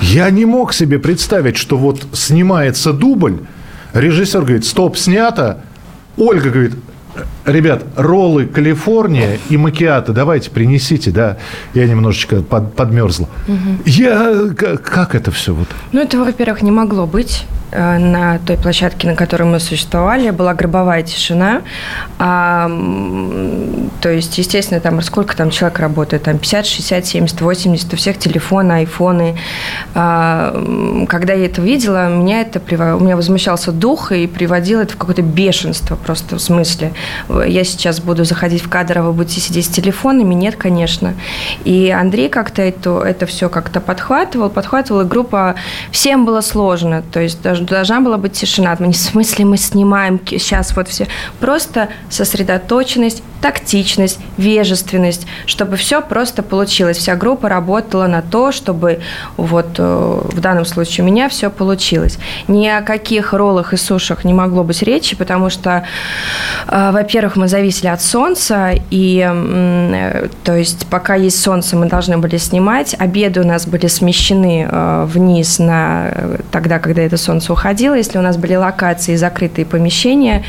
Я 0.00 0.30
не 0.30 0.46
мог 0.46 0.72
себе 0.72 0.98
представить, 0.98 1.56
что 1.56 1.76
вот 1.76 2.06
снимается 2.12 2.92
дубль, 2.92 3.40
режиссер 3.92 4.40
говорит 4.40 4.64
«стоп, 4.64 4.96
снято», 4.96 5.62
Ольга 6.16 6.50
говорит, 6.50 6.74
Ребят, 7.44 7.84
роллы 7.96 8.46
Калифорния 8.46 9.38
и 9.48 9.56
макиаты 9.56 10.12
давайте 10.12 10.50
принесите, 10.50 11.10
да. 11.10 11.38
Я 11.74 11.86
немножечко 11.86 12.42
под, 12.42 12.74
подмерзла. 12.74 13.28
Угу. 13.48 13.82
Я 13.86 14.50
как 14.54 15.14
это 15.14 15.30
все 15.30 15.54
вот? 15.54 15.68
Ну 15.92 16.00
это, 16.00 16.18
во-первых, 16.18 16.62
не 16.62 16.70
могло 16.70 17.06
быть. 17.06 17.46
Э, 17.72 17.98
на 17.98 18.38
той 18.38 18.56
площадке, 18.56 19.06
на 19.06 19.14
которой 19.14 19.44
мы 19.44 19.60
существовали, 19.60 20.30
была 20.30 20.54
гробовая 20.54 21.02
тишина. 21.02 21.62
А, 22.18 22.68
то 24.00 24.10
есть, 24.10 24.38
естественно, 24.38 24.80
там 24.80 25.00
сколько 25.02 25.36
там 25.36 25.50
человек 25.50 25.78
работает? 25.78 26.24
Там 26.24 26.38
50, 26.38 26.66
60, 26.66 27.06
70, 27.06 27.40
80, 27.40 27.92
у 27.92 27.96
всех 27.96 28.18
телефоны, 28.18 28.72
айфоны. 28.72 29.36
А, 29.94 31.06
когда 31.08 31.32
я 31.32 31.46
это 31.46 31.62
видела, 31.62 32.08
меня 32.08 32.40
это 32.40 32.60
у 32.60 33.00
меня 33.00 33.16
возмущался 33.16 33.70
дух 33.70 34.10
и 34.10 34.26
приводило 34.26 34.80
это 34.80 34.94
в 34.94 34.96
какое-то 34.96 35.22
бешенство 35.22 35.94
просто 35.94 36.36
в 36.36 36.40
смысле. 36.40 36.92
Я 37.28 37.62
сейчас 37.64 38.00
буду 38.00 38.24
заходить 38.24 38.62
в 38.62 38.68
кадр, 38.68 38.98
а 38.98 39.02
вы 39.02 39.12
будете 39.12 39.40
сидеть 39.40 39.66
с 39.66 39.68
телефонами? 39.68 40.34
Нет, 40.34 40.56
конечно. 40.56 41.14
И 41.64 41.90
Андрей 41.90 42.28
как-то 42.28 42.62
это, 42.62 43.02
это 43.02 43.26
все 43.26 43.48
как-то 43.48 43.80
подхватывал, 43.80 44.50
подхватывал, 44.50 45.02
и 45.02 45.04
группа... 45.04 45.54
Всем 45.92 46.24
было 46.24 46.40
сложно. 46.40 47.02
То 47.12 47.20
есть 47.20 47.40
даже 47.42 47.59
должна 47.60 48.00
была 48.00 48.16
быть 48.16 48.32
тишина. 48.32 48.76
В 48.76 48.92
смысле 48.92 49.44
мы 49.44 49.56
снимаем 49.56 50.20
сейчас 50.26 50.74
вот 50.76 50.88
все. 50.88 51.06
Просто 51.40 51.88
сосредоточенность, 52.08 53.22
тактичность, 53.40 54.18
вежественность, 54.36 55.26
чтобы 55.46 55.76
все 55.76 56.00
просто 56.02 56.42
получилось. 56.42 56.98
Вся 56.98 57.16
группа 57.16 57.48
работала 57.48 58.06
на 58.06 58.22
то, 58.22 58.52
чтобы 58.52 59.00
вот 59.36 59.78
э, 59.78 60.20
в 60.24 60.40
данном 60.40 60.64
случае 60.64 61.04
у 61.04 61.06
меня 61.06 61.28
все 61.28 61.50
получилось. 61.50 62.18
Ни 62.48 62.66
о 62.66 62.82
каких 62.82 63.32
роллах 63.32 63.72
и 63.72 63.76
сушах 63.76 64.24
не 64.24 64.34
могло 64.34 64.62
быть 64.62 64.82
речи, 64.82 65.16
потому 65.16 65.50
что, 65.50 65.84
э, 66.68 66.90
во-первых, 66.92 67.36
мы 67.36 67.48
зависели 67.48 67.88
от 67.88 68.02
солнца, 68.02 68.72
и 68.90 69.26
э, 69.26 70.28
то 70.44 70.56
есть 70.56 70.86
пока 70.86 71.14
есть 71.14 71.40
солнце, 71.42 71.76
мы 71.76 71.86
должны 71.86 72.18
были 72.18 72.36
снимать. 72.36 72.94
Обеды 72.98 73.40
у 73.40 73.46
нас 73.46 73.66
были 73.66 73.86
смещены 73.86 74.68
вниз 75.06 75.58
на 75.58 76.12
тогда, 76.50 76.78
когда 76.78 77.02
это 77.02 77.16
солнце 77.16 77.49
уходило. 77.50 77.94
Если 77.94 78.18
у 78.18 78.22
нас 78.22 78.36
были 78.36 78.54
локации, 78.54 79.16
закрытые 79.16 79.66
помещения, 79.66 80.44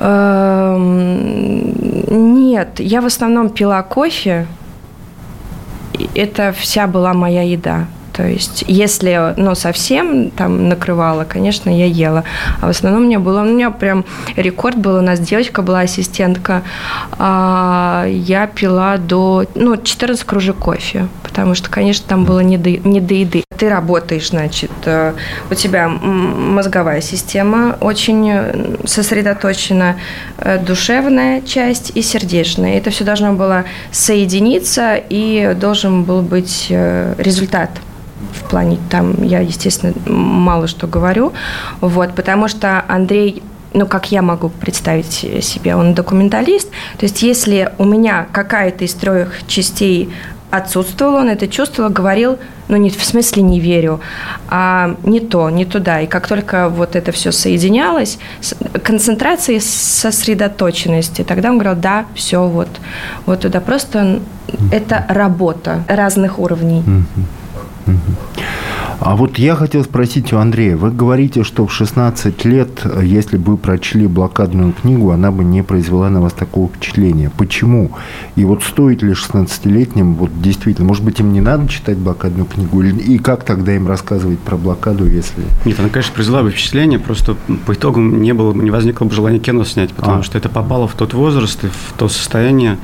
эм, 0.00 1.74
нет, 2.34 2.80
я 2.80 3.00
в 3.00 3.06
основном 3.06 3.50
пила 3.50 3.82
кофе. 3.82 4.46
Это 6.14 6.52
вся 6.52 6.86
была 6.86 7.14
моя 7.14 7.42
еда. 7.42 7.86
То 8.12 8.26
есть, 8.26 8.64
если, 8.66 9.34
ну, 9.36 9.54
совсем 9.54 10.30
там 10.30 10.68
накрывала, 10.68 11.24
конечно, 11.24 11.70
я 11.70 11.86
ела. 11.86 12.24
А 12.60 12.66
в 12.66 12.70
основном 12.70 13.04
меня 13.04 13.18
было, 13.18 13.42
у 13.42 13.44
меня 13.44 13.70
прям 13.70 14.04
рекорд 14.36 14.76
был, 14.76 14.96
у 14.96 15.00
нас 15.00 15.20
девочка 15.20 15.62
была 15.62 15.80
ассистентка, 15.80 16.62
а 17.12 18.06
я 18.08 18.46
пила 18.46 18.96
до, 18.96 19.44
ну, 19.54 19.76
14 19.76 20.24
кружек 20.24 20.56
кофе, 20.56 21.08
потому 21.22 21.54
что, 21.54 21.70
конечно, 21.70 22.06
там 22.08 22.24
было 22.24 22.40
не 22.40 22.58
до, 22.58 22.70
не 22.70 23.00
до 23.00 23.14
еды. 23.14 23.44
Ты 23.56 23.68
работаешь, 23.68 24.30
значит, 24.30 24.70
э, 24.86 25.12
у 25.50 25.54
тебя 25.54 25.88
мозговая 25.88 27.02
система 27.02 27.76
очень 27.80 28.78
сосредоточена, 28.86 29.96
э, 30.38 30.58
душевная 30.58 31.42
часть 31.42 31.92
и 31.94 32.02
сердечная. 32.02 32.78
Это 32.78 32.90
все 32.90 33.04
должно 33.04 33.34
было 33.34 33.64
соединиться, 33.92 34.94
и 34.96 35.54
должен 35.60 36.04
был 36.04 36.22
быть 36.22 36.68
э, 36.70 37.14
результат 37.18 37.70
в 38.32 38.48
плане 38.48 38.78
там 38.90 39.22
я, 39.22 39.40
естественно, 39.40 39.92
мало 40.06 40.66
что 40.66 40.86
говорю, 40.86 41.32
вот, 41.80 42.14
потому 42.14 42.48
что 42.48 42.84
Андрей 42.88 43.42
ну, 43.72 43.86
как 43.86 44.10
я 44.10 44.20
могу 44.20 44.48
представить 44.48 45.12
себе, 45.44 45.76
он 45.76 45.94
документалист. 45.94 46.70
То 46.98 47.06
есть, 47.06 47.22
если 47.22 47.72
у 47.78 47.84
меня 47.84 48.26
какая-то 48.32 48.84
из 48.84 48.94
трех 48.94 49.46
частей 49.46 50.12
отсутствовала, 50.50 51.20
он 51.20 51.28
это 51.28 51.46
чувствовал, 51.46 51.90
говорил, 51.90 52.38
ну, 52.68 52.76
не 52.76 52.90
в 52.90 53.04
смысле 53.04 53.42
не 53.42 53.60
верю, 53.60 54.00
а 54.48 54.96
не 55.04 55.20
то, 55.20 55.48
не 55.50 55.64
туда. 55.64 56.00
И 56.00 56.06
как 56.06 56.26
только 56.26 56.68
вот 56.68 56.96
это 56.96 57.12
все 57.12 57.32
соединялось, 57.32 58.18
концентрация 58.82 59.56
и 59.56 59.60
сосредоточенности, 59.60 61.22
тогда 61.22 61.50
он 61.50 61.58
говорил, 61.58 61.80
да, 61.80 62.06
все, 62.14 62.46
вот, 62.46 62.68
вот 63.26 63.40
туда. 63.40 63.60
Просто 63.60 64.20
это 64.72 65.06
работа 65.08 65.84
разных 65.88 66.38
уровней. 66.38 66.82
А 69.00 69.16
вот 69.16 69.38
я 69.38 69.56
хотел 69.56 69.82
спросить 69.82 70.30
у 70.34 70.36
Андрея. 70.36 70.76
Вы 70.76 70.90
говорите, 70.90 71.42
что 71.42 71.66
в 71.66 71.72
16 71.72 72.44
лет, 72.44 72.82
если 73.02 73.38
бы 73.38 73.52
вы 73.52 73.56
прочли 73.56 74.06
блокадную 74.06 74.74
книгу, 74.74 75.10
она 75.10 75.30
бы 75.32 75.42
не 75.42 75.62
произвела 75.62 76.10
на 76.10 76.20
вас 76.20 76.34
такого 76.34 76.68
впечатления. 76.68 77.30
Почему? 77.34 77.92
И 78.36 78.44
вот 78.44 78.62
стоит 78.62 79.00
ли 79.02 79.12
16-летним, 79.12 80.14
вот 80.14 80.30
действительно, 80.42 80.86
может 80.86 81.02
быть, 81.02 81.18
им 81.18 81.32
не 81.32 81.40
надо 81.40 81.66
читать 81.66 81.96
блокадную 81.96 82.44
книгу? 82.44 82.82
И 82.82 83.16
как 83.16 83.44
тогда 83.44 83.74
им 83.74 83.88
рассказывать 83.88 84.38
про 84.38 84.58
блокаду, 84.58 85.06
если... 85.06 85.44
Нет, 85.64 85.80
она, 85.80 85.88
конечно, 85.88 86.12
произвела 86.12 86.42
бы 86.42 86.50
впечатление, 86.50 86.98
просто 86.98 87.36
по 87.64 87.72
итогам 87.72 88.20
не, 88.20 88.34
было, 88.34 88.52
не 88.52 88.70
возникло 88.70 89.06
бы 89.06 89.14
желания 89.14 89.38
кино 89.38 89.64
снять, 89.64 89.94
потому 89.94 90.18
а. 90.18 90.22
что 90.22 90.36
это 90.36 90.50
попало 90.50 90.86
в 90.86 90.92
тот 90.92 91.14
возраст 91.14 91.64
и 91.64 91.68
в 91.68 91.94
то 91.96 92.10
состояние, 92.10 92.76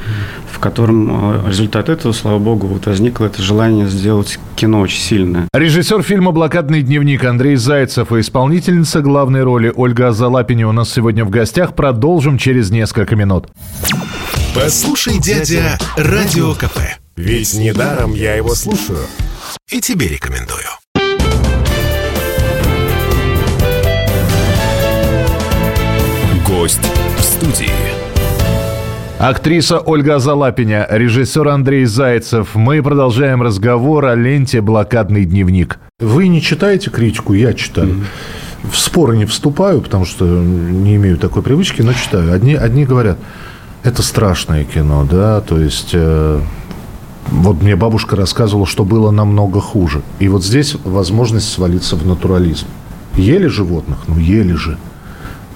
в 0.56 0.58
котором 0.58 1.44
э, 1.44 1.48
результат 1.48 1.90
этого, 1.90 2.12
слава 2.12 2.38
богу, 2.38 2.66
вот 2.66 2.86
возникло 2.86 3.26
это 3.26 3.42
желание 3.42 3.86
сделать 3.88 4.38
кино 4.56 4.80
очень 4.80 5.00
сильное. 5.00 5.48
Режиссер 5.52 6.02
фильма 6.02 6.32
«Блокадный 6.32 6.80
дневник» 6.80 7.24
Андрей 7.24 7.56
Зайцев 7.56 8.10
и 8.12 8.20
исполнительница 8.20 9.02
главной 9.02 9.42
роли 9.42 9.70
Ольга 9.74 10.12
Залапини 10.12 10.64
у 10.64 10.72
нас 10.72 10.90
сегодня 10.90 11.26
в 11.26 11.30
гостях. 11.30 11.74
Продолжим 11.74 12.38
через 12.38 12.70
несколько 12.70 13.16
минут. 13.16 13.48
Послушай, 14.54 15.18
дядя, 15.18 15.78
Радио 15.98 16.54
КП. 16.54 16.78
Ведь 17.16 17.52
недаром 17.54 18.14
я 18.14 18.34
его 18.34 18.54
слушаю. 18.54 19.00
И 19.70 19.82
тебе 19.82 20.08
рекомендую. 20.08 20.64
Гость 26.46 26.80
в 27.18 27.22
студии. 27.22 27.85
Актриса 29.18 29.78
Ольга 29.78 30.18
Залапиня, 30.18 30.86
режиссер 30.90 31.48
Андрей 31.48 31.86
Зайцев. 31.86 32.54
Мы 32.54 32.82
продолжаем 32.82 33.40
разговор 33.40 34.04
о 34.04 34.14
ленте 34.14 34.60
«Блокадный 34.60 35.24
дневник». 35.24 35.78
Вы 35.98 36.28
не 36.28 36.42
читаете 36.42 36.90
критику, 36.90 37.32
я 37.32 37.54
читаю. 37.54 37.88
Mm-hmm. 37.88 38.70
В 38.70 38.78
споры 38.78 39.16
не 39.16 39.24
вступаю, 39.24 39.80
потому 39.80 40.04
что 40.04 40.26
не 40.26 40.96
имею 40.96 41.16
такой 41.16 41.42
привычки, 41.42 41.80
но 41.80 41.94
читаю. 41.94 42.30
Одни, 42.30 42.54
одни 42.54 42.84
говорят, 42.84 43.16
это 43.84 44.02
страшное 44.02 44.64
кино, 44.64 45.08
да, 45.10 45.40
то 45.40 45.58
есть... 45.58 45.90
Э, 45.94 46.40
вот 47.28 47.62
мне 47.62 47.74
бабушка 47.74 48.16
рассказывала, 48.16 48.66
что 48.66 48.84
было 48.84 49.10
намного 49.10 49.60
хуже. 49.60 50.02
И 50.18 50.28
вот 50.28 50.44
здесь 50.44 50.76
возможность 50.84 51.48
свалиться 51.48 51.96
в 51.96 52.06
натурализм. 52.06 52.66
Ели 53.16 53.46
животных? 53.46 53.98
Ну, 54.08 54.18
ели 54.18 54.52
же 54.52 54.76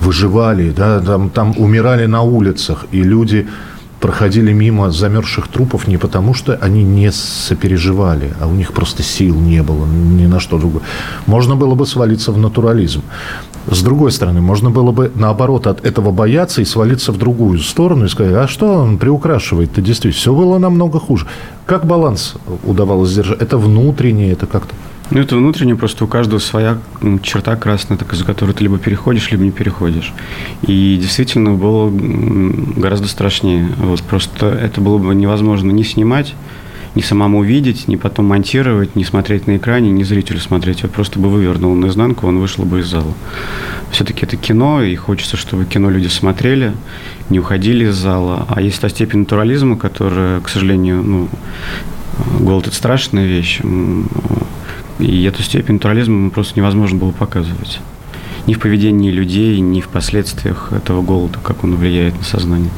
выживали, 0.01 0.71
да, 0.71 1.01
там, 1.01 1.31
там 1.31 1.55
умирали 1.57 2.07
на 2.07 2.23
улицах, 2.23 2.87
и 2.93 3.03
люди 3.03 3.47
проходили 4.01 4.53
мимо 4.53 4.91
замерзших 4.91 5.49
трупов 5.49 5.87
не 5.87 5.99
потому, 5.99 6.35
что 6.35 6.59
они 6.61 6.83
не 6.83 7.13
сопереживали, 7.13 8.33
а 8.41 8.47
у 8.47 8.53
них 8.53 8.73
просто 8.73 9.03
сил 9.03 9.39
не 9.39 9.63
было 9.63 9.87
ни 9.87 10.27
на 10.27 10.41
что 10.41 10.59
другое. 10.59 10.83
Можно 11.27 11.55
было 11.55 11.75
бы 11.75 11.87
свалиться 11.87 12.33
в 12.33 12.39
натурализм. 12.39 13.03
С 13.71 13.83
другой 13.83 14.11
стороны, 14.11 14.41
можно 14.41 14.71
было 14.71 14.91
бы, 14.91 15.13
наоборот, 15.15 15.67
от 15.67 15.85
этого 15.85 16.13
бояться 16.13 16.63
и 16.63 16.65
свалиться 16.65 17.13
в 17.13 17.19
другую 17.19 17.59
сторону 17.59 18.07
и 18.07 18.09
сказать, 18.09 18.33
а 18.35 18.49
что 18.49 18.73
он 18.73 18.97
приукрашивает-то 18.99 19.83
действительно? 19.83 20.21
Все 20.21 20.35
было 20.35 20.59
намного 20.59 20.99
хуже. 20.99 21.27
Как 21.67 21.85
баланс 21.85 22.37
удавалось 22.65 23.15
держать? 23.15 23.41
Это 23.43 23.59
внутреннее, 23.59 24.33
это 24.33 24.47
как-то... 24.47 24.75
Ну, 25.11 25.21
это 25.21 25.37
внутренне, 25.37 25.75
просто 25.75 26.05
у 26.05 26.07
каждого 26.07 26.39
своя 26.39 26.79
черта 27.23 27.57
красная, 27.57 27.99
так, 27.99 28.13
за 28.15 28.25
которую 28.25 28.55
ты 28.55 28.63
либо 28.63 28.79
переходишь, 28.79 29.31
либо 29.33 29.43
не 29.43 29.51
переходишь. 29.51 30.13
И 30.63 30.97
действительно 31.01 31.55
было 31.55 31.91
гораздо 31.91 33.09
страшнее. 33.09 33.69
Вот, 33.79 34.03
просто 34.03 34.47
это 34.47 34.81
было 34.81 34.99
бы 34.99 35.13
невозможно 35.15 35.73
не 35.73 35.83
снимать, 35.83 36.35
ни 36.95 37.03
самому 37.03 37.43
видеть, 37.43 37.89
ни 37.89 37.97
потом 37.97 38.27
монтировать, 38.27 38.95
ни 38.95 39.03
смотреть 39.03 39.49
на 39.49 39.57
экране, 39.57 39.91
ни 39.91 40.05
зрителю 40.05 40.39
смотреть. 40.39 40.83
Я 40.83 40.89
просто 40.89 41.19
бы 41.19 41.29
вывернул 41.29 41.75
наизнанку, 41.75 42.29
он 42.29 42.39
вышел 42.39 42.65
бы 42.65 42.81
из 42.81 42.87
зала. 42.87 43.15
Все-таки 43.91 44.25
это 44.25 44.37
кино, 44.37 44.83
и 44.83 44.95
хочется, 44.95 45.37
чтобы 45.37 45.65
кино 45.65 45.91
люди 45.91 46.07
смотрели, 46.07 46.73
не 47.31 47.41
уходили 47.41 47.87
из 47.87 47.97
зала. 47.97 48.47
А 48.49 48.61
есть 48.61 48.81
та 48.81 48.89
степень 48.89 49.21
натурализма, 49.21 49.77
которая, 49.77 50.41
к 50.41 50.49
сожалению, 50.49 51.03
ну, 51.03 51.29
голод– 52.39 52.67
это 52.69 52.77
страшная 52.77 53.27
вещь. 53.27 53.61
И 55.01 55.25
эту 55.25 55.43
степень 55.43 55.75
натурализма 55.75 56.31
просто 56.31 56.59
невозможно 56.59 56.99
было 56.99 57.11
показывать. 57.11 57.81
Ни 58.47 58.55
в 58.55 58.61
поведении 58.61 59.11
людей, 59.11 59.59
ни 59.61 59.81
в 59.81 59.89
последствиях 59.89 60.73
этого 60.73 61.03
голода, 61.03 61.39
как 61.43 61.65
он 61.65 61.77
влияет 61.77 62.17
на 62.17 62.25
сознание. 62.25 62.71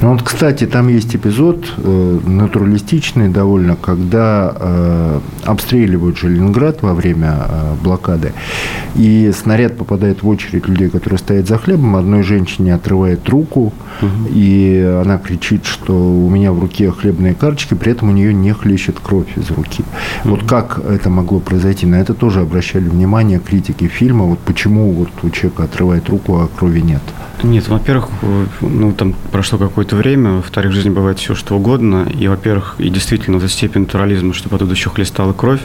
Ну 0.00 0.12
вот, 0.12 0.22
кстати, 0.22 0.64
там 0.64 0.86
есть 0.88 1.16
эпизод 1.16 1.74
э, 1.76 2.20
натуралистичный 2.24 3.28
довольно, 3.28 3.74
когда 3.74 4.54
э, 4.54 5.20
обстреливают 5.44 6.16
же 6.18 6.28
Ленинград 6.28 6.82
во 6.82 6.94
время 6.94 7.34
э, 7.48 7.74
блокады, 7.82 8.32
и 8.94 9.32
снаряд 9.36 9.76
попадает 9.76 10.22
в 10.22 10.28
очередь 10.28 10.68
людей, 10.68 10.88
которые 10.88 11.18
стоят 11.18 11.48
за 11.48 11.58
хлебом, 11.58 11.96
одной 11.96 12.22
женщине 12.22 12.76
отрывает 12.76 13.28
руку, 13.28 13.72
угу. 14.00 14.28
и 14.30 15.00
она 15.02 15.18
кричит, 15.18 15.64
что 15.64 15.92
у 15.92 16.30
меня 16.30 16.52
в 16.52 16.60
руке 16.60 16.92
хлебные 16.92 17.34
карточки, 17.34 17.74
при 17.74 17.90
этом 17.90 18.10
у 18.10 18.12
нее 18.12 18.32
не 18.32 18.52
хлещет 18.52 19.00
кровь 19.02 19.36
из 19.36 19.50
руки. 19.50 19.82
Угу. 20.24 20.30
Вот 20.30 20.44
как 20.48 20.78
это 20.78 21.10
могло 21.10 21.40
произойти? 21.40 21.86
На 21.86 21.96
это 21.96 22.14
тоже 22.14 22.40
обращали 22.40 22.88
внимание 22.88 23.40
критики 23.40 23.88
фильма, 23.88 24.26
вот 24.26 24.38
почему 24.38 24.92
вот 24.92 25.08
у 25.24 25.30
человека 25.30 25.64
отрывает 25.64 26.08
руку, 26.08 26.36
а 26.36 26.48
крови 26.56 26.82
нет. 26.82 27.02
Нет, 27.44 27.68
во-первых, 27.68 28.08
ну 28.60 28.92
там 28.92 29.14
прошло 29.30 29.58
какое-то 29.58 29.94
время, 29.94 30.32
во-вторых, 30.32 30.72
в 30.72 30.74
жизни 30.74 30.90
бывает 30.90 31.20
все 31.20 31.36
что 31.36 31.54
угодно, 31.56 32.04
и, 32.18 32.26
во-первых, 32.26 32.74
и 32.78 32.88
действительно, 32.90 33.36
эта 33.36 33.48
степень 33.48 33.82
натурализма, 33.82 34.34
чтобы 34.34 34.56
оттуда 34.56 34.72
еще 34.72 34.90
хлестала 34.90 35.32
кровь. 35.32 35.60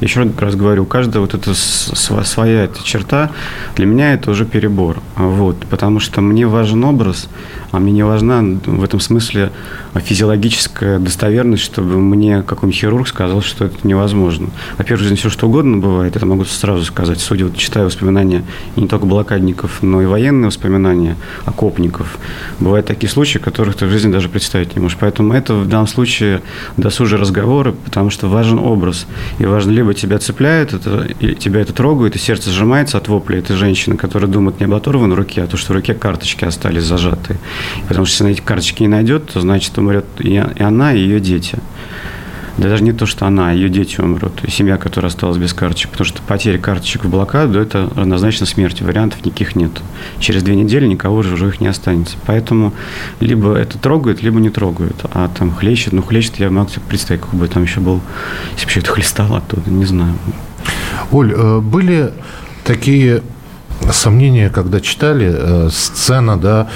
Еще 0.00 0.30
раз 0.38 0.54
говорю, 0.54 0.82
у 0.82 0.86
каждого 0.86 1.22
вот 1.22 1.32
эта 1.32 1.54
своя 1.54 2.64
эта 2.64 2.84
черта, 2.84 3.30
для 3.74 3.86
меня 3.86 4.12
это 4.12 4.30
уже 4.30 4.44
перебор, 4.44 4.98
вот, 5.16 5.56
потому 5.70 5.98
что 5.98 6.20
мне 6.20 6.46
важен 6.46 6.84
образ, 6.84 7.28
а 7.72 7.80
мне 7.80 7.92
не 7.92 8.04
важна 8.04 8.42
в 8.66 8.84
этом 8.84 9.00
смысле 9.00 9.50
физиологическая 9.94 10.98
достоверность, 10.98 11.62
чтобы 11.62 11.98
мне 12.00 12.42
какой-нибудь 12.42 12.78
хирург 12.78 13.08
сказал, 13.08 13.40
что 13.40 13.64
это 13.64 13.76
невозможно. 13.82 14.48
Во-первых, 14.76 15.00
в 15.00 15.02
жизни 15.04 15.16
все 15.16 15.30
что 15.30 15.48
угодно 15.48 15.78
бывает, 15.78 16.16
это 16.16 16.26
могу 16.26 16.44
сразу 16.44 16.84
сказать. 16.84 17.18
Судя, 17.20 17.46
вот 17.46 17.56
читая 17.56 17.84
воспоминания 17.84 18.44
не 18.76 18.86
только 18.86 19.06
блокадников, 19.06 19.82
но 19.82 20.02
и 20.02 20.06
военные 20.06 20.48
воспоминания 20.48 21.13
окопников, 21.44 22.18
бывают 22.60 22.86
такие 22.86 23.10
случаи, 23.10 23.38
которых 23.38 23.76
ты 23.76 23.86
в 23.86 23.90
жизни 23.90 24.12
даже 24.12 24.28
представить 24.28 24.74
не 24.74 24.82
можешь. 24.82 24.98
Поэтому 25.00 25.32
это 25.32 25.54
в 25.54 25.68
данном 25.68 25.86
случае 25.86 26.42
досужие 26.76 27.20
разговоры, 27.20 27.72
потому 27.72 28.10
что 28.10 28.28
важен 28.28 28.58
образ. 28.58 29.06
И 29.38 29.46
важно, 29.46 29.70
либо 29.70 29.94
тебя 29.94 30.18
цепляет, 30.18 30.72
это, 30.72 31.06
и 31.20 31.34
тебя 31.34 31.60
это 31.60 31.72
трогает, 31.72 32.16
и 32.16 32.18
сердце 32.18 32.50
сжимается 32.50 32.98
от 32.98 33.08
вопля 33.08 33.38
этой 33.38 33.56
женщины, 33.56 33.96
которая 33.96 34.30
думает 34.30 34.60
не 34.60 34.66
об 34.66 34.74
оторванной 34.74 35.16
руке, 35.16 35.42
а 35.42 35.46
то, 35.46 35.56
что 35.56 35.72
в 35.72 35.76
руке 35.76 35.94
карточки 35.94 36.44
остались 36.44 36.84
зажатые. 36.84 37.38
Потому 37.88 38.06
что 38.06 38.14
если 38.14 38.24
она 38.24 38.32
эти 38.32 38.40
карточки 38.40 38.82
не 38.82 38.88
найдет, 38.88 39.32
то 39.32 39.40
значит 39.40 39.76
умрет 39.78 40.04
и 40.18 40.36
она, 40.58 40.92
и 40.94 40.98
ее 40.98 41.20
дети. 41.20 41.58
Да 42.56 42.68
даже 42.68 42.84
не 42.84 42.92
то, 42.92 43.04
что 43.04 43.26
она, 43.26 43.50
а 43.50 43.52
ее 43.52 43.68
дети 43.68 44.00
умрут, 44.00 44.44
и 44.44 44.50
семья, 44.50 44.76
которая 44.76 45.10
осталась 45.10 45.38
без 45.38 45.52
карточек. 45.52 45.90
Потому 45.90 46.06
что 46.06 46.22
потеря 46.22 46.58
карточек 46.58 47.04
в 47.04 47.10
блокаду– 47.10 47.58
это 47.60 47.90
равнозначно 47.96 48.46
смерти. 48.46 48.84
Вариантов 48.84 49.24
никаких 49.24 49.56
нет. 49.56 49.72
Через 50.20 50.42
две 50.44 50.54
недели 50.54 50.86
никого 50.86 51.22
же 51.22 51.36
живых 51.36 51.60
не 51.60 51.66
останется. 51.66 52.16
Поэтому 52.26 52.72
либо 53.18 53.54
это 53.54 53.76
трогает, 53.78 54.22
либо 54.22 54.38
не 54.38 54.50
трогают. 54.50 55.04
А 55.12 55.28
там 55.36 55.52
хлещет, 55.52 55.92
ну 55.92 56.02
хлещет, 56.02 56.36
я 56.38 56.48
могу 56.50 56.70
себе 56.70 56.82
представить, 56.88 57.22
как 57.22 57.34
бы 57.34 57.48
там 57.48 57.64
еще 57.64 57.80
был, 57.80 58.00
если 58.52 58.66
бы 58.66 58.70
еще 58.70 58.80
это 58.80 58.90
хлестало 58.90 59.38
оттуда, 59.38 59.68
не 59.70 59.84
знаю. 59.84 60.14
Оль, 61.10 61.32
э, 61.32 61.60
были 61.60 62.12
такие 62.64 63.22
сомнения, 63.92 64.48
когда 64.48 64.80
читали 64.80 65.32
э, 65.32 65.68
сцена, 65.70 66.36
да, 66.36 66.68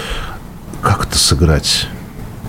как 0.83 1.07
это 1.07 1.19
сыграть? 1.19 1.89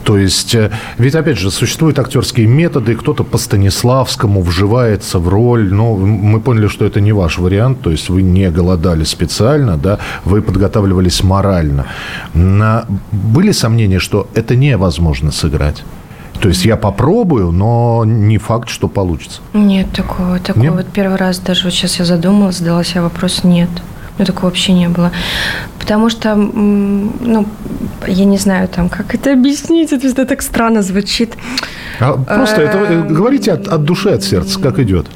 То 0.10 0.18
есть, 0.18 0.56
э, 0.56 0.72
ведь, 0.98 1.14
опять 1.14 1.38
же, 1.38 1.52
существуют 1.52 2.00
актерские 2.00 2.48
методы, 2.48 2.96
кто-то 2.96 3.24
по 3.24 3.38
Станиславскому 3.38 4.42
вживается 4.42 5.20
в 5.20 5.28
роль, 5.28 5.72
но 5.72 5.96
мы 5.96 6.42
поняли, 6.42 6.68
что 6.68 6.86
это 6.86 7.00
не 7.00 7.12
ваш 7.12 7.38
вариант, 7.38 7.82
то 7.82 7.92
есть 7.92 8.10
вы 8.10 8.24
не 8.24 8.50
голодали 8.50 9.04
специально, 9.04 9.78
да, 9.78 10.00
вы 10.26 10.42
подготавливались 10.42 11.24
морально. 11.24 11.86
На... 12.34 12.86
Были 13.12 13.52
сомнения, 13.52 14.00
что 14.00 14.28
это 14.34 14.56
невозможно 14.56 15.32
сыграть? 15.32 15.84
То 16.42 16.48
есть 16.48 16.66
я 16.66 16.76
попробую, 16.76 17.52
но 17.52 18.04
не 18.04 18.40
факт, 18.40 18.70
что 18.70 18.88
получится. 18.88 19.42
Нет, 19.54 19.92
такого, 19.92 20.40
такого. 20.40 20.64
Нет? 20.64 20.74
Вот 20.74 20.88
первый 20.88 21.18
раз 21.18 21.38
даже 21.38 21.66
вот 21.66 21.74
сейчас 21.74 22.00
я 22.00 22.06
задумалась, 22.06 22.58
задала 22.58 22.84
себе 22.84 23.02
вопрос, 23.02 23.44
нет. 23.44 23.70
Ну, 24.18 24.26
такого 24.26 24.46
вообще 24.46 24.74
не 24.74 24.90
было. 24.90 25.12
Потому 25.80 26.10
что, 26.10 26.36
ну, 26.36 27.46
я 28.08 28.26
не 28.26 28.38
знаю, 28.38 28.68
там, 28.68 28.90
как 28.90 29.16
это 29.16 29.34
объяснить, 29.34 29.94
это 29.94 30.06
всегда 30.08 30.26
так 30.26 30.42
странно 30.42 30.82
звучит. 30.82 31.34
А 32.00 32.18
просто 32.18 32.62
это 32.62 32.78
э, 32.78 33.02
говорите 33.04 33.54
от, 33.54 33.68
от 33.68 33.84
души, 33.84 34.10
от 34.10 34.24
сердца, 34.24 34.60
как 34.60 34.80
идет. 34.80 35.08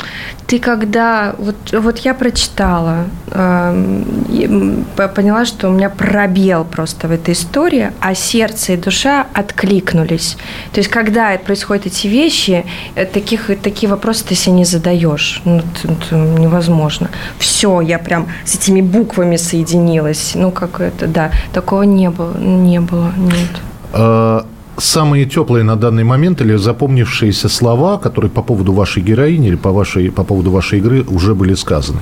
Ты 0.48 0.60
когда... 0.60 1.36
Вот, 1.38 1.56
вот 1.72 2.00
я 2.00 2.13
прочитала, 2.13 3.06
э, 3.32 4.75
поняла, 5.16 5.46
что 5.46 5.70
у 5.70 5.72
меня 5.72 5.90
пробел 5.90 6.66
просто 6.66 7.08
в 7.08 7.12
этой 7.12 7.34
истории, 7.34 7.92
а 8.00 8.16
сердце 8.16 8.74
и 8.74 8.78
душа 8.78 9.25
откликнулись. 9.34 10.38
То 10.74 10.80
есть, 10.80 10.90
когда 10.90 11.38
происходят 11.38 11.86
эти 11.86 12.08
вещи, 12.08 12.66
э, 12.96 13.06
таких, 13.06 13.50
такие 13.62 13.90
вопросы 13.90 14.25
ты 14.25 14.36
себе 14.36 14.56
не 14.56 14.66
задаешь. 14.66 15.42
Ну, 15.46 15.58
это, 15.58 15.94
это 15.94 16.16
невозможно. 16.16 17.10
Все, 17.40 17.82
я 17.82 18.00
прям 18.00 18.28
с 18.46 18.56
этими 18.56 18.82
буквами 18.82 19.38
соединилась. 19.38 20.34
Ну, 20.36 20.52
как 20.52 20.82
это, 20.82 21.08
да. 21.08 21.32
Такого 21.54 21.84
не 21.84 22.10
было. 22.10 22.38
Не 22.38 22.80
было, 22.80 23.12
нет. 23.18 24.46
Самые 24.77 25.25
теплые 25.25 25.63
на 25.63 25.75
данный 25.75 26.03
момент 26.03 26.42
или 26.42 26.56
запомнившиеся 26.56 27.48
слова, 27.48 27.98
которые 27.98 28.32
по 28.32 28.42
поводу 28.42 28.74
вашей 28.74 29.03
героини 29.03 29.50
или 29.50 29.56
по, 29.56 29.72
вашей, 29.72 30.12
по 30.12 30.24
поводу 30.24 30.51
вашей 30.51 30.80
игры 30.80 31.03
уже 31.03 31.36
были 31.36 31.53
сказаны? 31.53 32.00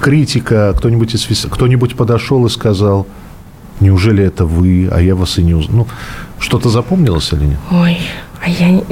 Критика, 0.00 0.72
кто-нибудь, 0.76 1.14
из, 1.14 1.46
кто-нибудь 1.50 1.96
подошел 1.96 2.46
и 2.46 2.50
сказал, 2.50 3.06
неужели 3.80 4.24
это 4.24 4.44
вы, 4.44 4.88
а 4.92 5.00
я 5.00 5.14
вас 5.14 5.38
и 5.38 5.42
не 5.42 5.54
узнал. 5.54 5.78
Ну, 5.78 5.86
что-то 6.38 6.68
запомнилось 6.68 7.32
или 7.32 7.44
нет? 7.44 7.58
Ой, 7.72 7.98
а 8.40 8.48
я, 8.48 8.82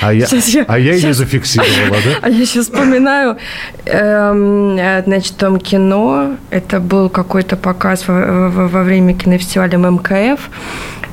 а 0.00 0.12
я, 0.12 0.26
я, 0.26 0.64
а 0.66 0.78
я 0.78 0.94
сейчас, 0.94 1.04
не 1.04 1.12
зафиксировала, 1.12 1.98
да? 2.04 2.10
А 2.22 2.28
я 2.28 2.44
сейчас 2.46 2.64
вспоминаю, 2.66 3.36
эм, 3.84 4.76
значит, 5.04 5.36
там 5.36 5.58
кино, 5.58 6.36
это 6.50 6.80
был 6.80 7.08
какой-то 7.08 7.56
показ 7.56 8.08
во, 8.08 8.48
во, 8.48 8.68
во 8.68 8.82
время 8.82 9.14
кинофестиваля 9.14 9.78
МКФ, 9.78 10.40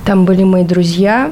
там 0.06 0.26
были 0.26 0.44
мои 0.44 0.64
друзья, 0.64 1.32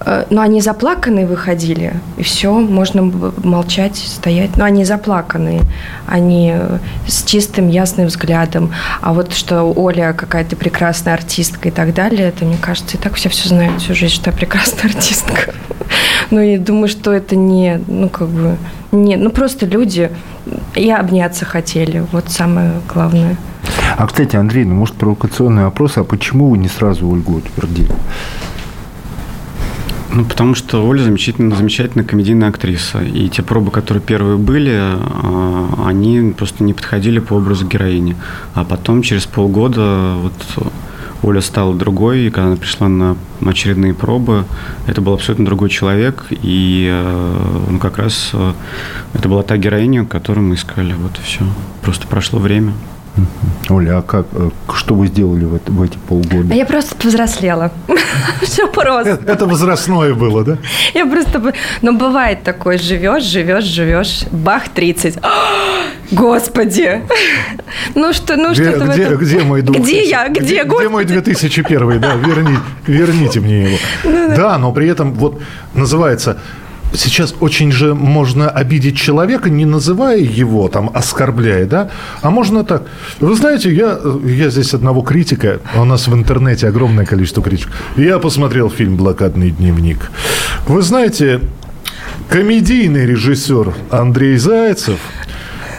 э, 0.00 0.24
но 0.30 0.40
они 0.40 0.60
заплаканные 0.60 1.26
выходили, 1.26 1.94
и 2.16 2.22
все, 2.22 2.52
можно 2.52 3.02
молчать, 3.42 3.96
стоять. 3.96 4.56
Но 4.56 4.64
они 4.64 4.84
заплаканные, 4.84 5.62
они 6.06 6.52
э, 6.54 6.78
с 7.06 7.24
чистым, 7.24 7.68
ясным 7.68 8.06
взглядом. 8.06 8.72
А 9.00 9.12
вот 9.12 9.32
что 9.32 9.64
Оля 9.64 10.12
какая-то 10.12 10.56
прекрасная 10.56 11.14
артистка 11.14 11.68
и 11.68 11.72
так 11.72 11.94
далее, 11.94 12.28
это, 12.28 12.44
мне 12.44 12.58
кажется, 12.60 12.96
и 12.96 13.00
так 13.00 13.14
все 13.14 13.28
все 13.28 13.48
знают 13.48 13.80
всю 13.80 13.94
жизнь, 13.94 14.14
что 14.14 14.30
я 14.30 14.36
прекрасная 14.36 14.84
артистка. 14.94 15.54
Ну, 16.30 16.40
и 16.40 16.58
думаю, 16.58 16.88
что 16.88 17.12
это 17.12 17.36
не, 17.36 17.80
ну, 17.86 18.08
как 18.08 18.28
бы, 18.28 18.56
не, 18.92 19.16
ну, 19.16 19.30
просто 19.30 19.66
люди 19.66 20.10
и 20.74 20.90
обняться 20.90 21.44
хотели. 21.44 22.04
Вот 22.12 22.30
самое 22.30 22.72
главное. 22.92 23.36
А, 23.96 24.06
кстати, 24.06 24.36
Андрей, 24.36 24.64
ну, 24.64 24.74
может, 24.74 24.94
провокационный 24.94 25.64
вопрос, 25.64 25.98
а 25.98 26.04
почему 26.04 26.50
вы 26.50 26.58
не 26.58 26.68
сразу 26.68 27.08
Ольгу 27.08 27.36
утвердили? 27.36 27.90
Ну, 30.14 30.24
потому 30.26 30.54
что 30.54 30.86
Оля 30.86 31.02
замечательная, 31.02 31.56
замечательная 31.56 32.04
комедийная 32.04 32.48
актриса. 32.50 33.02
И 33.02 33.28
те 33.28 33.42
пробы, 33.42 33.70
которые 33.70 34.02
первые 34.02 34.36
были, 34.36 34.76
а, 34.76 35.84
они 35.86 36.32
просто 36.36 36.64
не 36.64 36.74
подходили 36.74 37.18
по 37.18 37.34
образу 37.34 37.66
героини. 37.66 38.16
А 38.54 38.64
потом, 38.64 39.02
через 39.02 39.24
полгода, 39.24 40.16
вот 40.16 40.34
Оля 41.22 41.40
стала 41.40 41.74
другой, 41.74 42.26
и 42.26 42.30
когда 42.30 42.48
она 42.48 42.56
пришла 42.56 42.88
на 42.88 43.16
очередные 43.44 43.94
пробы, 43.94 44.44
это 44.86 45.00
был 45.00 45.14
абсолютно 45.14 45.46
другой 45.46 45.70
человек, 45.70 46.26
и 46.30 46.90
ну, 47.70 47.78
как 47.78 47.98
раз 47.98 48.30
э, 48.32 48.52
это 49.14 49.28
была 49.28 49.44
та 49.44 49.56
героиня, 49.56 50.04
которую 50.04 50.48
мы 50.48 50.56
искали. 50.56 50.94
Вот 50.94 51.18
и 51.18 51.22
все. 51.22 51.44
Просто 51.80 52.08
прошло 52.08 52.40
время. 52.40 52.72
Оля, 53.68 53.98
а 53.98 54.02
как, 54.02 54.26
э, 54.32 54.50
что 54.74 54.94
вы 54.94 55.06
сделали 55.06 55.44
в, 55.44 55.54
это, 55.54 55.70
в 55.70 55.82
эти 55.82 55.98
полгода? 56.08 56.48
А 56.50 56.54
я 56.54 56.64
просто 56.64 56.96
повзрослела. 56.96 57.70
Все 58.42 58.66
просто. 58.66 59.20
Это 59.26 59.46
возрастное 59.46 60.14
было, 60.14 60.44
да? 60.44 60.58
Я 60.94 61.06
просто... 61.06 61.38
Но 61.38 61.52
ну, 61.92 61.98
бывает 61.98 62.42
такое, 62.42 62.78
живешь, 62.78 63.24
живешь, 63.24 63.64
живешь, 63.64 64.24
бах, 64.32 64.68
30. 64.70 65.18
Господи! 66.12 67.02
Ну 67.94 68.12
что, 68.12 68.36
ну 68.36 68.54
что 68.54 68.64
где, 68.64 69.14
где, 69.16 69.40
мой 69.40 69.62
дух? 69.62 69.76
Где 69.76 70.04
я? 70.04 70.28
Где, 70.28 70.40
где, 70.40 70.64
где 70.64 70.88
мой 70.88 71.04
2001? 71.04 72.00
Да, 72.00 72.14
верни, 72.16 72.58
верните 72.86 73.40
мне 73.40 73.62
его. 73.64 73.76
Ну 74.04 74.36
да, 74.36 74.58
но 74.58 74.72
при 74.72 74.88
этом 74.88 75.14
вот 75.14 75.40
называется 75.74 76.38
сейчас 76.94 77.34
очень 77.40 77.72
же 77.72 77.94
можно 77.94 78.48
обидеть 78.48 78.96
человека, 78.96 79.50
не 79.50 79.64
называя 79.64 80.18
его, 80.18 80.68
там, 80.68 80.90
оскорбляя, 80.94 81.66
да? 81.66 81.90
А 82.20 82.30
можно 82.30 82.64
так. 82.64 82.84
Вы 83.20 83.34
знаете, 83.34 83.72
я, 83.72 83.98
я 84.24 84.50
здесь 84.50 84.74
одного 84.74 85.02
критика, 85.02 85.60
у 85.74 85.84
нас 85.84 86.08
в 86.08 86.14
интернете 86.14 86.68
огромное 86.68 87.06
количество 87.06 87.42
критиков. 87.42 87.74
Я 87.96 88.18
посмотрел 88.18 88.70
фильм 88.70 88.96
«Блокадный 88.96 89.50
дневник». 89.50 90.10
Вы 90.66 90.82
знаете, 90.82 91.40
комедийный 92.28 93.06
режиссер 93.06 93.74
Андрей 93.90 94.36
Зайцев– 94.36 94.98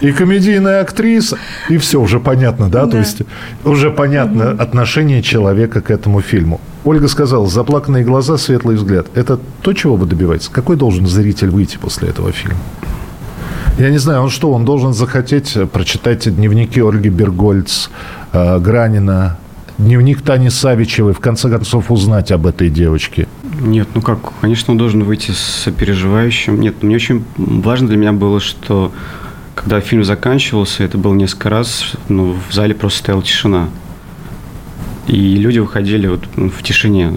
и 0.03 0.11
комедийная 0.11 0.81
актриса, 0.81 1.37
и 1.69 1.77
все 1.77 1.99
уже 1.99 2.19
понятно, 2.19 2.69
да? 2.69 2.85
да. 2.85 2.91
То 2.91 2.97
есть 2.97 3.21
уже 3.63 3.89
понятно 3.89 4.51
угу. 4.51 4.61
отношение 4.61 5.21
человека 5.23 5.81
к 5.81 5.89
этому 5.89 6.21
фильму. 6.21 6.59
Ольга 6.83 7.07
сказала, 7.07 7.47
заплаканные 7.47 8.03
глаза, 8.03 8.37
светлый 8.37 8.75
взгляд. 8.75 9.07
Это 9.15 9.39
то, 9.61 9.73
чего 9.73 9.95
вы 9.95 10.05
добиваетесь? 10.05 10.49
Какой 10.49 10.75
должен 10.75 11.07
зритель 11.07 11.49
выйти 11.49 11.77
после 11.77 12.09
этого 12.09 12.33
фильма? 12.33 12.59
Я 13.79 13.89
не 13.89 13.97
знаю, 13.97 14.23
он 14.23 14.29
что, 14.29 14.51
он 14.51 14.65
должен 14.65 14.93
захотеть 14.93 15.57
прочитать 15.71 16.35
дневники 16.35 16.81
Ольги 16.81 17.09
Бергольц, 17.09 17.87
э, 18.33 18.59
Гранина, 18.59 19.37
дневник 19.77 20.21
Тани 20.21 20.49
Савичевой, 20.49 21.13
в 21.13 21.19
конце 21.19 21.49
концов 21.49 21.89
узнать 21.89 22.31
об 22.31 22.45
этой 22.45 22.69
девочке? 22.69 23.27
Нет, 23.61 23.87
ну 23.95 24.01
как, 24.01 24.19
конечно, 24.41 24.73
он 24.73 24.77
должен 24.77 25.03
выйти 25.03 25.31
с 25.31 25.39
сопереживающим. 25.39 26.59
Нет, 26.59 26.83
мне 26.83 26.97
очень 26.97 27.23
важно 27.37 27.87
для 27.87 27.97
меня 27.97 28.11
было, 28.11 28.41
что 28.41 28.91
когда 29.55 29.79
фильм 29.79 30.03
заканчивался, 30.03 30.83
это 30.83 30.97
было 30.97 31.13
несколько 31.13 31.49
раз, 31.49 31.93
ну, 32.09 32.35
в 32.49 32.53
зале 32.53 32.73
просто 32.73 32.99
стояла 32.99 33.23
тишина. 33.23 33.69
И 35.07 35.35
люди 35.35 35.59
выходили 35.59 36.07
вот 36.07 36.25
в 36.35 36.63
тишине. 36.63 37.11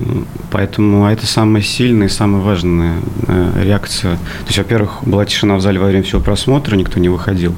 Поэтому 0.50 1.06
это 1.06 1.26
самая 1.26 1.62
сильная 1.62 2.08
и 2.08 2.10
самая 2.10 2.42
важная 2.42 2.96
э, 3.28 3.62
реакция. 3.62 4.16
То 4.16 4.46
есть, 4.46 4.58
во-первых, 4.58 4.98
была 5.02 5.24
тишина 5.24 5.56
в 5.56 5.60
зале 5.60 5.78
во 5.78 5.86
время 5.86 6.02
всего 6.02 6.20
просмотра, 6.20 6.74
никто 6.74 6.98
не 6.98 7.08
выходил. 7.08 7.54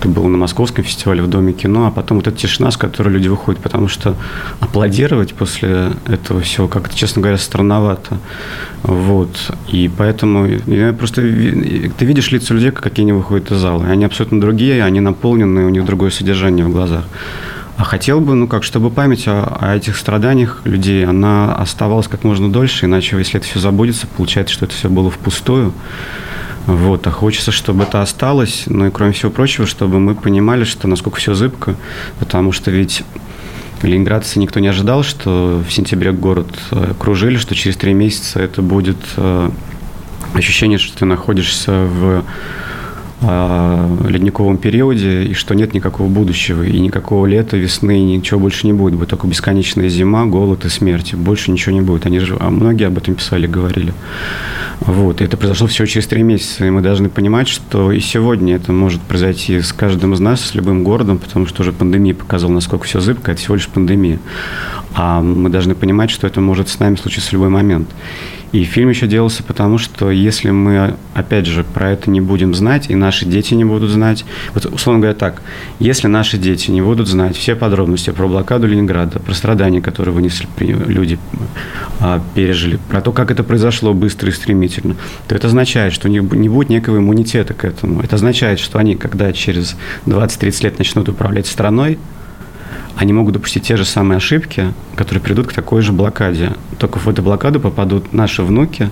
Это 0.00 0.08
было 0.08 0.28
на 0.28 0.36
Московском 0.36 0.84
фестивале 0.84 1.22
в 1.22 1.28
Доме 1.28 1.54
кино, 1.54 1.86
а 1.86 1.90
потом 1.90 2.18
вот 2.18 2.26
эта 2.26 2.36
тишина, 2.36 2.70
с 2.70 2.76
которой 2.76 3.08
люди 3.08 3.28
выходят, 3.28 3.62
потому 3.62 3.88
что 3.88 4.16
аплодировать 4.60 5.32
после 5.32 5.92
этого 6.06 6.42
всего 6.42 6.68
как-то, 6.68 6.94
честно 6.94 7.22
говоря, 7.22 7.38
странновато. 7.38 8.18
Вот. 8.82 9.50
И 9.68 9.90
поэтому 9.96 10.46
я 10.66 10.92
просто 10.92 11.22
ты 11.22 12.04
видишь 12.04 12.32
лица 12.32 12.52
людей, 12.52 12.70
какие 12.70 13.04
они 13.04 13.12
выходят 13.12 13.50
из 13.50 13.56
зала. 13.56 13.86
Они 13.86 14.04
абсолютно 14.04 14.40
другие, 14.42 14.84
они 14.84 15.00
наполнены, 15.00 15.64
у 15.64 15.70
них 15.70 15.86
другое 15.86 16.10
содержание 16.10 16.66
в 16.66 16.70
глазах. 16.70 17.04
А 17.76 17.84
хотел 17.84 18.20
бы, 18.20 18.34
ну 18.34 18.46
как, 18.46 18.62
чтобы 18.62 18.90
память 18.90 19.26
о, 19.26 19.42
о 19.60 19.74
этих 19.74 19.96
страданиях 19.96 20.60
людей, 20.64 21.04
она 21.04 21.54
оставалась 21.56 22.06
как 22.06 22.22
можно 22.22 22.50
дольше, 22.50 22.86
иначе, 22.86 23.16
если 23.16 23.38
это 23.38 23.46
все 23.46 23.58
забудется, 23.58 24.06
получается, 24.06 24.54
что 24.54 24.66
это 24.66 24.74
все 24.74 24.88
было 24.88 25.10
впустую. 25.10 25.72
Вот, 26.66 27.06
а 27.06 27.10
хочется, 27.10 27.52
чтобы 27.52 27.82
это 27.82 28.00
осталось, 28.00 28.64
ну 28.66 28.86
и 28.86 28.90
кроме 28.90 29.12
всего 29.12 29.30
прочего, 29.30 29.66
чтобы 29.66 30.00
мы 30.00 30.14
понимали, 30.14 30.64
что 30.64 30.88
насколько 30.88 31.18
все 31.18 31.34
зыбко, 31.34 31.74
потому 32.18 32.52
что 32.52 32.70
ведь 32.70 33.02
ленинградцы 33.82 34.38
никто 34.38 34.60
не 34.60 34.68
ожидал, 34.68 35.02
что 35.02 35.62
в 35.68 35.70
сентябре 35.70 36.12
город 36.12 36.48
э, 36.70 36.94
кружили, 36.98 37.36
что 37.36 37.54
через 37.54 37.76
три 37.76 37.92
месяца 37.92 38.40
это 38.40 38.62
будет 38.62 38.96
э, 39.16 39.50
ощущение, 40.32 40.78
что 40.78 40.96
ты 40.96 41.04
находишься 41.04 41.72
в 41.72 42.24
ледниковом 43.20 44.58
периоде, 44.58 45.24
и 45.24 45.34
что 45.34 45.54
нет 45.54 45.72
никакого 45.74 46.08
будущего, 46.08 46.62
и 46.62 46.78
никакого 46.78 47.26
лета, 47.26 47.56
весны, 47.56 48.00
ничего 48.00 48.40
больше 48.40 48.66
не 48.66 48.72
будет. 48.72 48.94
Будет 48.94 49.10
только 49.10 49.26
бесконечная 49.26 49.88
зима, 49.88 50.26
голод 50.26 50.64
и 50.64 50.68
смерть. 50.68 51.14
Больше 51.14 51.50
ничего 51.50 51.74
не 51.74 51.80
будет. 51.80 52.06
Они 52.06 52.18
же, 52.18 52.36
а 52.38 52.50
многие 52.50 52.86
об 52.86 52.98
этом 52.98 53.14
писали, 53.14 53.46
говорили. 53.46 53.94
Вот. 54.80 55.20
И 55.20 55.24
это 55.24 55.36
произошло 55.36 55.66
всего 55.66 55.86
через 55.86 56.06
три 56.06 56.22
месяца, 56.22 56.66
и 56.66 56.70
мы 56.70 56.82
должны 56.82 57.08
понимать, 57.08 57.48
что 57.48 57.92
и 57.92 58.00
сегодня 58.00 58.56
это 58.56 58.72
может 58.72 59.00
произойти 59.00 59.60
с 59.60 59.72
каждым 59.72 60.14
из 60.14 60.20
нас, 60.20 60.40
с 60.40 60.54
любым 60.54 60.84
городом, 60.84 61.18
потому 61.18 61.46
что 61.46 61.62
уже 61.62 61.72
пандемия 61.72 62.14
показала, 62.14 62.52
насколько 62.52 62.84
все 62.84 63.00
зыбко, 63.00 63.32
это 63.32 63.40
всего 63.40 63.54
лишь 63.54 63.68
пандемия. 63.68 64.18
А 64.94 65.20
мы 65.20 65.50
должны 65.50 65.74
понимать, 65.74 66.10
что 66.10 66.26
это 66.26 66.40
может 66.40 66.68
с 66.68 66.78
нами 66.78 66.96
случиться 66.96 67.30
в 67.30 67.32
любой 67.32 67.48
момент. 67.48 67.88
И 68.54 68.62
фильм 68.62 68.88
еще 68.88 69.08
делался 69.08 69.42
потому, 69.42 69.78
что 69.78 70.12
если 70.12 70.50
мы, 70.50 70.94
опять 71.12 71.46
же, 71.46 71.64
про 71.64 71.90
это 71.90 72.08
не 72.08 72.20
будем 72.20 72.54
знать, 72.54 72.88
и 72.88 72.94
наши 72.94 73.26
дети 73.26 73.52
не 73.54 73.64
будут 73.64 73.90
знать, 73.90 74.24
вот 74.54 74.66
условно 74.66 75.00
говоря 75.00 75.18
так, 75.18 75.42
если 75.80 76.06
наши 76.06 76.38
дети 76.38 76.70
не 76.70 76.80
будут 76.80 77.08
знать 77.08 77.36
все 77.36 77.56
подробности 77.56 78.10
про 78.10 78.28
блокаду 78.28 78.68
Ленинграда, 78.68 79.18
про 79.18 79.34
страдания, 79.34 79.80
которые 79.80 80.14
вынесли 80.14 80.46
люди, 80.60 81.18
а, 81.98 82.22
пережили, 82.36 82.78
про 82.88 83.00
то, 83.00 83.10
как 83.10 83.32
это 83.32 83.42
произошло 83.42 83.92
быстро 83.92 84.28
и 84.28 84.32
стремительно, 84.32 84.94
то 85.26 85.34
это 85.34 85.48
означает, 85.48 85.92
что 85.92 86.06
у 86.06 86.10
них 86.12 86.22
не 86.22 86.48
будет 86.48 86.68
некого 86.68 86.98
иммунитета 86.98 87.54
к 87.54 87.64
этому. 87.64 88.02
Это 88.02 88.14
означает, 88.14 88.60
что 88.60 88.78
они, 88.78 88.94
когда 88.94 89.32
через 89.32 89.74
20-30 90.06 90.62
лет 90.62 90.78
начнут 90.78 91.08
управлять 91.08 91.48
страной, 91.48 91.98
они 92.96 93.12
могут 93.12 93.34
допустить 93.34 93.64
те 93.64 93.76
же 93.76 93.84
самые 93.84 94.18
ошибки, 94.18 94.72
которые 94.96 95.22
придут 95.22 95.48
к 95.48 95.52
такой 95.52 95.82
же 95.82 95.92
блокаде. 95.92 96.52
Только 96.78 96.98
в 96.98 97.08
эту 97.08 97.22
блокаду 97.22 97.60
попадут 97.60 98.12
наши 98.12 98.42
внуки, 98.42 98.90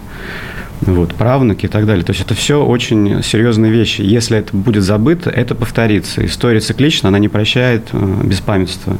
вот, 0.80 1.14
правнуки 1.14 1.66
и 1.66 1.68
так 1.68 1.86
далее. 1.86 2.04
То 2.04 2.10
есть 2.10 2.22
это 2.22 2.34
все 2.34 2.64
очень 2.64 3.22
серьезные 3.22 3.70
вещи. 3.70 4.02
Если 4.02 4.36
это 4.38 4.56
будет 4.56 4.82
забыто, 4.82 5.30
это 5.30 5.54
повторится. 5.54 6.24
История 6.26 6.58
циклична, 6.58 7.08
она 7.08 7.20
не 7.20 7.28
прощает 7.28 7.88
э, 7.92 8.20
беспамятства. 8.24 8.98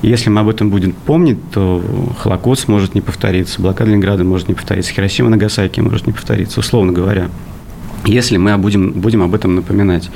И 0.00 0.08
если 0.08 0.30
мы 0.30 0.40
об 0.40 0.48
этом 0.48 0.70
будем 0.70 0.92
помнить, 0.92 1.38
то 1.52 1.84
Холокост 2.18 2.68
может 2.68 2.94
не 2.94 3.02
повториться, 3.02 3.60
блокада 3.60 3.90
Ленинграда 3.90 4.24
может 4.24 4.48
не 4.48 4.54
повториться, 4.54 4.92
Хиросима 4.92 5.28
Нагасаки 5.28 5.80
может 5.80 6.06
не 6.06 6.14
повториться, 6.14 6.60
условно 6.60 6.92
говоря 6.92 7.28
если 8.04 8.36
мы 8.36 8.56
будем, 8.58 8.92
будем 8.92 9.22
об 9.22 9.34
этом 9.34 9.54
напоминать. 9.54 10.10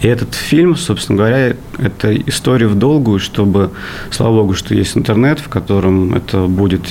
И 0.00 0.06
этот 0.06 0.34
фильм, 0.34 0.76
собственно 0.76 1.18
говоря, 1.18 1.56
это 1.78 2.14
история 2.26 2.66
в 2.66 2.74
долгую, 2.74 3.18
чтобы, 3.18 3.70
слава 4.10 4.42
богу, 4.42 4.54
что 4.54 4.74
есть 4.74 4.96
интернет, 4.96 5.40
в 5.40 5.48
котором 5.48 6.14
это 6.14 6.46
будет 6.46 6.82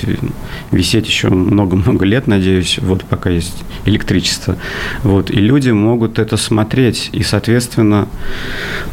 висеть 0.72 1.08
еще 1.08 1.30
много-много 1.30 2.06
лет, 2.06 2.28
надеюсь, 2.28 2.80
вот 2.82 3.04
пока 3.04 3.30
есть 3.30 3.64
электричество. 3.86 4.58
Вот, 5.04 5.30
и 5.30 5.36
люди 5.36 5.72
могут 5.72 6.20
это 6.20 6.38
смотреть 6.38 7.10
и, 7.12 7.24
соответственно, 7.24 8.08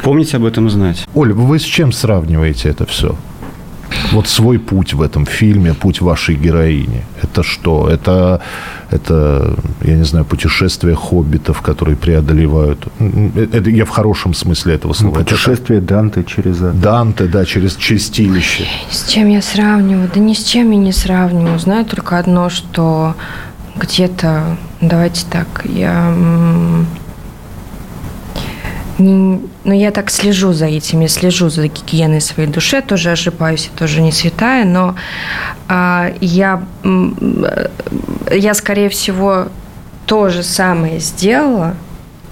помнить 0.03 0.35
об 0.35 0.45
этом 0.45 0.69
знать. 0.71 1.07
Оль, 1.15 1.33
вы 1.33 1.59
с 1.59 1.65
чем 1.65 1.93
сравниваете 1.93 2.69
это 2.69 2.87
все? 2.87 3.17
Вот 4.13 4.29
свой 4.29 4.59
путь 4.59 4.95
в 4.95 5.03
этом 5.03 5.27
фильме, 5.27 5.75
путь 5.75 6.01
вашей 6.01 6.35
героини. 6.37 7.03
Это 7.23 7.43
что? 7.43 7.89
Это, 7.89 8.41
это 8.91 9.57
я 9.83 9.97
не 9.97 10.05
знаю, 10.05 10.25
путешествие 10.25 10.95
хоббитов, 10.95 11.61
которые 11.63 11.97
преодолевают. 11.97 12.87
Это 13.53 13.71
я 13.71 13.85
в 13.85 13.91
хорошем 13.91 14.35
смысле 14.35 14.75
этого 14.75 14.93
слова. 14.95 15.19
Ну, 15.19 15.25
путешествие 15.25 15.79
это, 15.79 15.89
Данте 15.89 16.25
через 16.25 16.63
ад. 16.63 16.81
Данте, 16.81 17.25
да, 17.25 17.45
через 17.45 17.77
чистилище. 17.77 18.65
С 18.91 19.09
чем 19.09 19.29
я 19.29 19.43
сравниваю? 19.43 20.11
Да 20.15 20.21
ни 20.21 20.35
с 20.35 20.45
чем 20.45 20.71
я 20.71 20.79
не 20.79 20.93
сравниваю. 20.93 21.59
Знаю 21.59 21.85
только 21.85 22.19
одно, 22.19 22.51
что 22.51 23.15
где-то, 23.77 24.57
давайте 24.81 25.25
так, 25.31 25.65
я 25.65 26.15
не, 28.99 29.41
но 29.65 29.75
я 29.75 29.91
так 29.91 30.11
слежу 30.11 30.53
за 30.53 30.67
этим, 30.67 31.01
я 31.01 31.09
слежу 31.09 31.49
за 31.49 31.69
гигиеной 31.69 32.21
своей 32.21 32.49
души, 32.49 32.83
тоже 32.83 33.11
ошибаюсь, 33.11 33.71
я 33.73 33.79
тоже 33.79 34.01
не 34.01 34.13
святая, 34.13 34.65
но 34.65 34.95
а, 35.69 36.13
я, 36.21 36.63
я, 38.31 38.55
скорее 38.55 38.89
всего, 38.89 39.49
то 40.07 40.29
же 40.29 40.43
самое 40.43 41.01
сделала 41.01 41.77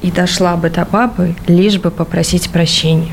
и 0.02 0.10
дошла 0.10 0.56
бы 0.56 0.70
до 0.70 0.84
папы, 0.84 1.34
лишь 1.46 1.78
бы 1.78 1.90
попросить 1.90 2.50
прощения 2.50 3.12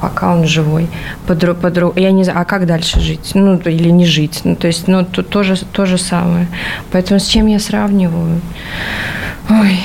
пока 0.00 0.34
он 0.34 0.46
живой. 0.46 0.88
Подруг, 1.26 1.58
подруг, 1.58 1.98
я 1.98 2.10
не 2.10 2.24
знаю, 2.24 2.40
а 2.40 2.44
как 2.44 2.66
дальше 2.66 3.00
жить? 3.00 3.30
Ну, 3.34 3.56
или 3.56 3.88
не 3.88 4.04
жить. 4.04 4.42
Ну, 4.44 4.54
то 4.54 4.66
есть, 4.66 4.86
ну, 4.86 5.02
то, 5.02 5.22
то, 5.22 5.42
же, 5.42 5.56
то 5.56 5.86
же 5.86 5.96
самое. 5.96 6.46
Поэтому 6.92 7.18
с 7.18 7.26
чем 7.26 7.46
я 7.46 7.58
сравниваю? 7.58 8.42
Ой, 9.48 9.80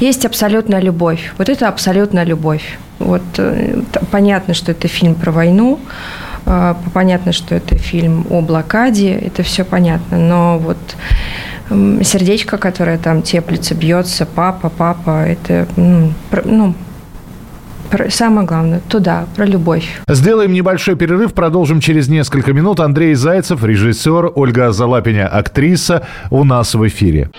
есть 0.00 0.24
абсолютная 0.24 0.80
любовь. 0.80 1.32
Вот 1.38 1.48
это 1.48 1.68
абсолютная 1.68 2.24
любовь. 2.24 2.78
Вот 2.98 3.22
э, 3.38 3.82
понятно, 4.10 4.54
что 4.54 4.72
это 4.72 4.88
фильм 4.88 5.14
про 5.14 5.30
войну, 5.30 5.78
э, 6.46 6.74
понятно, 6.92 7.32
что 7.32 7.54
это 7.54 7.76
фильм 7.76 8.26
о 8.30 8.40
блокаде, 8.40 9.12
это 9.12 9.42
все 9.42 9.64
понятно, 9.64 10.18
но 10.18 10.58
вот 10.58 10.78
сердечко, 12.02 12.58
которое 12.58 12.98
там 12.98 13.22
теплится, 13.22 13.74
бьется, 13.74 14.26
папа, 14.26 14.70
папа, 14.70 15.24
это, 15.24 15.68
ну, 15.76 16.12
ну 16.44 16.74
Самое 18.08 18.46
главное, 18.46 18.80
туда, 18.88 19.26
про 19.34 19.44
любовь. 19.44 20.00
Сделаем 20.08 20.52
небольшой 20.52 20.94
перерыв, 20.94 21.34
продолжим 21.34 21.80
через 21.80 22.08
несколько 22.08 22.52
минут. 22.52 22.78
Андрей 22.78 23.14
Зайцев, 23.14 23.64
режиссер, 23.64 24.30
Ольга 24.34 24.70
Залапиня, 24.70 25.26
актриса, 25.26 26.06
у 26.30 26.44
нас 26.44 26.74
в 26.74 26.86
эфире. 26.86 27.30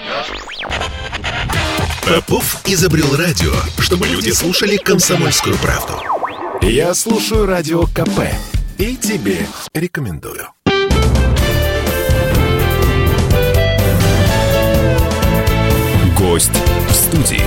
Попов 2.08 2.62
изобрел 2.66 3.16
радио, 3.16 3.52
чтобы 3.80 4.08
люди 4.08 4.32
слушали 4.32 4.76
комсомольскую 4.78 5.56
правду. 5.58 5.94
Я 6.62 6.94
слушаю 6.94 7.46
радио 7.46 7.84
КП 7.84 8.22
и 8.78 8.96
тебе 8.96 9.38
рекомендую. 9.74 10.48
Гость 16.18 16.52
в 16.90 16.92
студии. 16.92 17.42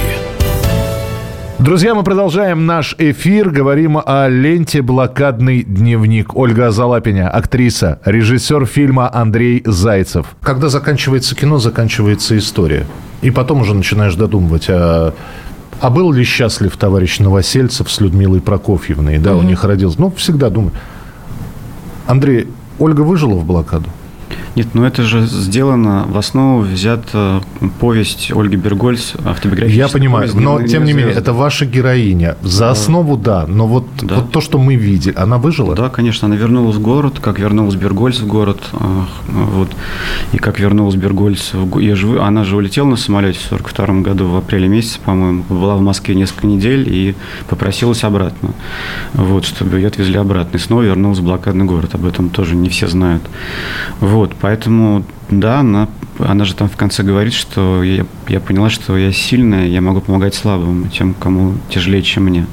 Друзья, 1.58 1.94
мы 1.94 2.02
продолжаем 2.02 2.66
наш 2.66 2.94
эфир. 2.98 3.50
Говорим 3.50 3.98
о 4.04 4.28
ленте 4.28 4.82
«Блокадный 4.82 5.62
дневник». 5.62 6.36
Ольга 6.36 6.70
Залапиня, 6.70 7.28
актриса, 7.28 8.00
режиссер 8.04 8.66
фильма 8.66 9.10
Андрей 9.12 9.62
Зайцев. 9.64 10.26
Когда 10.42 10.68
заканчивается 10.68 11.34
кино, 11.34 11.58
заканчивается 11.58 12.36
история. 12.36 12.86
И 13.24 13.30
потом 13.30 13.62
уже 13.62 13.72
начинаешь 13.72 14.14
додумывать, 14.16 14.66
а, 14.68 15.14
а 15.80 15.88
был 15.88 16.12
ли 16.12 16.24
счастлив 16.24 16.76
товарищ 16.76 17.20
Новосельцев 17.20 17.90
с 17.90 17.98
Людмилой 17.98 18.42
Прокофьевной? 18.42 19.16
Да, 19.16 19.30
mm-hmm. 19.30 19.38
у 19.38 19.42
них 19.42 19.64
родился. 19.64 19.98
Ну, 19.98 20.12
всегда 20.14 20.50
думаю. 20.50 20.72
Андрей, 22.06 22.48
Ольга 22.78 23.00
выжила 23.00 23.37
в 23.37 23.46
блокаду? 23.46 23.88
Нет, 24.56 24.68
ну 24.74 24.84
это 24.84 25.02
же 25.02 25.26
сделано, 25.26 26.04
в 26.08 26.16
основу 26.16 26.60
взята 26.60 27.42
повесть 27.80 28.30
Ольги 28.32 28.56
Бергольц, 28.56 29.14
автобиографическая 29.24 29.86
Я 29.86 29.92
понимаю, 29.92 30.28
повесть, 30.28 30.40
но 30.44 30.62
тем 30.62 30.84
не 30.84 30.92
менее, 30.92 31.14
это 31.14 31.32
ваша 31.32 31.66
героиня. 31.66 32.36
За 32.42 32.70
основу 32.70 33.16
да, 33.16 33.46
но 33.48 33.66
вот, 33.66 33.86
да. 34.00 34.16
вот 34.16 34.30
то, 34.30 34.40
что 34.40 34.58
мы 34.58 34.76
видели, 34.76 35.14
она 35.16 35.38
выжила? 35.38 35.74
Да, 35.74 35.88
конечно, 35.88 36.26
она 36.26 36.36
вернулась 36.36 36.76
в 36.76 36.80
город, 36.80 37.18
как 37.20 37.40
вернулась 37.40 37.74
Бергольц 37.74 38.20
в 38.20 38.26
город, 38.28 38.62
вот, 39.26 39.70
и 40.32 40.38
как 40.38 40.60
вернулась 40.60 40.94
Бергольц, 40.94 41.52
в, 41.52 41.80
я 41.80 41.96
же, 41.96 42.20
она 42.22 42.44
же 42.44 42.56
улетела 42.56 42.86
на 42.86 42.96
самолете 42.96 43.40
в 43.40 43.48
42 43.48 44.02
году, 44.02 44.28
в 44.28 44.36
апреле 44.36 44.68
месяце, 44.68 45.00
по-моему, 45.04 45.44
была 45.48 45.74
в 45.74 45.80
Москве 45.80 46.14
несколько 46.14 46.46
недель 46.46 46.88
и 46.88 47.16
попросилась 47.48 48.04
обратно, 48.04 48.50
вот, 49.14 49.44
чтобы 49.46 49.78
ее 49.78 49.88
отвезли 49.88 50.16
обратно, 50.16 50.56
и 50.56 50.60
снова 50.60 50.82
вернулась 50.82 51.18
в 51.18 51.24
блокадный 51.24 51.64
город, 51.64 51.94
об 51.94 52.06
этом 52.06 52.30
тоже 52.30 52.54
не 52.54 52.68
все 52.68 52.86
знают, 52.86 53.22
вот, 53.98 54.34
Поэтому, 54.44 55.07
да, 55.30 55.61
она, 55.61 55.88
она 56.18 56.44
же 56.44 56.54
там 56.54 56.68
в 56.68 56.76
конце 56.76 57.02
говорит, 57.02 57.33
что 57.33 57.83
я, 57.83 58.04
я 58.28 58.40
поняла, 58.40 58.68
что 58.68 58.94
я 58.94 59.11
сильная, 59.11 59.68
я 59.68 59.80
могу 59.80 60.02
помогать 60.02 60.35
слабым, 60.35 60.90
тем, 60.90 61.14
кому 61.14 61.54
тяжелее, 61.70 62.02
чем 62.02 62.24
мне. 62.24 62.46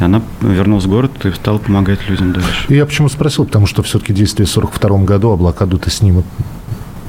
И 0.00 0.02
она 0.02 0.22
вернулась 0.40 0.86
в 0.86 0.88
город 0.88 1.26
и 1.26 1.30
стала 1.32 1.58
помогать 1.58 1.98
людям 2.08 2.32
дальше. 2.32 2.64
И 2.68 2.74
я 2.76 2.86
почему 2.86 3.10
спросил, 3.10 3.44
потому 3.44 3.66
что 3.66 3.82
все-таки 3.82 4.14
действие 4.14 4.46
в 4.46 4.50
42 4.50 5.00
году, 5.00 5.32
а 5.32 5.36
блокаду-то 5.36 5.90
снимут 5.90 6.24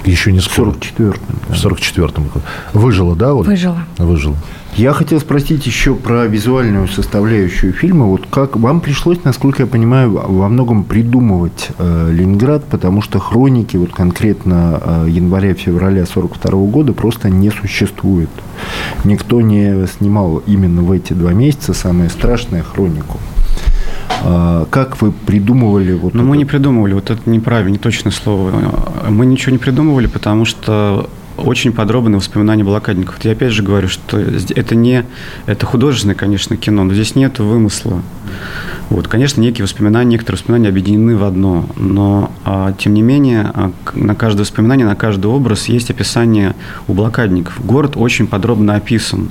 еще 0.05 0.31
не 0.31 0.39
скоро. 0.39 0.71
В 0.71 0.77
44-м. 0.77 1.19
Да. 1.49 1.55
В 1.55 1.65
44-м. 1.65 2.29
Выжила, 2.73 3.15
да, 3.15 3.33
Оля? 3.33 3.47
Выжила. 3.47 3.83
Выжила. 3.97 4.35
Я 4.77 4.93
хотел 4.93 5.19
спросить 5.19 5.65
еще 5.65 5.95
про 5.95 6.27
визуальную 6.27 6.87
составляющую 6.87 7.73
фильма. 7.73 8.05
Вот 8.05 8.27
как 8.29 8.57
вам 8.57 8.79
пришлось, 8.79 9.23
насколько 9.23 9.63
я 9.63 9.67
понимаю, 9.67 10.11
во 10.11 10.47
многом 10.49 10.83
придумывать 10.83 11.69
э, 11.79 12.11
Ленинград, 12.11 12.63
потому 12.65 13.01
что 13.01 13.17
хроники 13.17 13.75
вот 13.75 13.91
конкретно 13.91 14.79
э, 14.79 15.07
января-февраля 15.09 16.05
42 16.05 16.51
года 16.67 16.93
просто 16.93 17.31
не 17.31 17.49
существует. 17.49 18.29
Никто 19.03 19.41
не 19.41 19.87
снимал 19.87 20.43
именно 20.45 20.83
в 20.83 20.91
эти 20.91 21.13
два 21.13 21.33
месяца 21.33 21.73
самое 21.73 22.11
страшное 22.11 22.61
хронику. 22.61 23.17
А, 24.23 24.65
как 24.69 25.01
вы 25.01 25.11
придумывали 25.11 25.93
вот 25.93 26.13
Ну, 26.13 26.23
мы 26.23 26.37
не 26.37 26.45
придумывали, 26.45 26.93
вот 26.93 27.09
это 27.09 27.29
неправильно, 27.29 27.71
не 27.71 27.77
точное 27.77 28.11
слово. 28.11 28.53
Мы 29.09 29.25
ничего 29.25 29.51
не 29.51 29.57
придумывали, 29.57 30.07
потому 30.07 30.45
что 30.45 31.09
очень 31.37 31.71
подробные 31.71 32.17
воспоминания 32.17 32.63
блокадников. 32.63 33.23
Я 33.23 33.33
опять 33.33 33.51
же 33.51 33.63
говорю, 33.63 33.87
что 33.87 34.19
это 34.19 34.75
не 34.75 35.05
это 35.45 35.65
художественное, 35.65 36.15
конечно, 36.15 36.57
кино, 36.57 36.83
но 36.83 36.93
здесь 36.93 37.15
нет 37.15 37.39
вымысла. 37.39 38.01
Вот, 38.89 39.07
конечно, 39.07 39.41
некие 39.41 39.63
воспоминания, 39.63 40.11
некоторые 40.11 40.37
воспоминания 40.37 40.69
объединены 40.69 41.17
в 41.17 41.23
одно, 41.23 41.67
но 41.75 42.31
а, 42.45 42.73
тем 42.73 42.93
не 42.93 43.01
менее 43.01 43.51
а, 43.53 43.71
на 43.93 44.15
каждое 44.15 44.41
воспоминание, 44.43 44.85
на 44.85 44.95
каждый 44.95 45.27
образ 45.27 45.67
есть 45.67 45.91
описание 45.91 46.55
у 46.87 46.93
блокадников. 46.93 47.63
Город 47.63 47.93
очень 47.95 48.27
подробно 48.27 48.75
описан. 48.75 49.29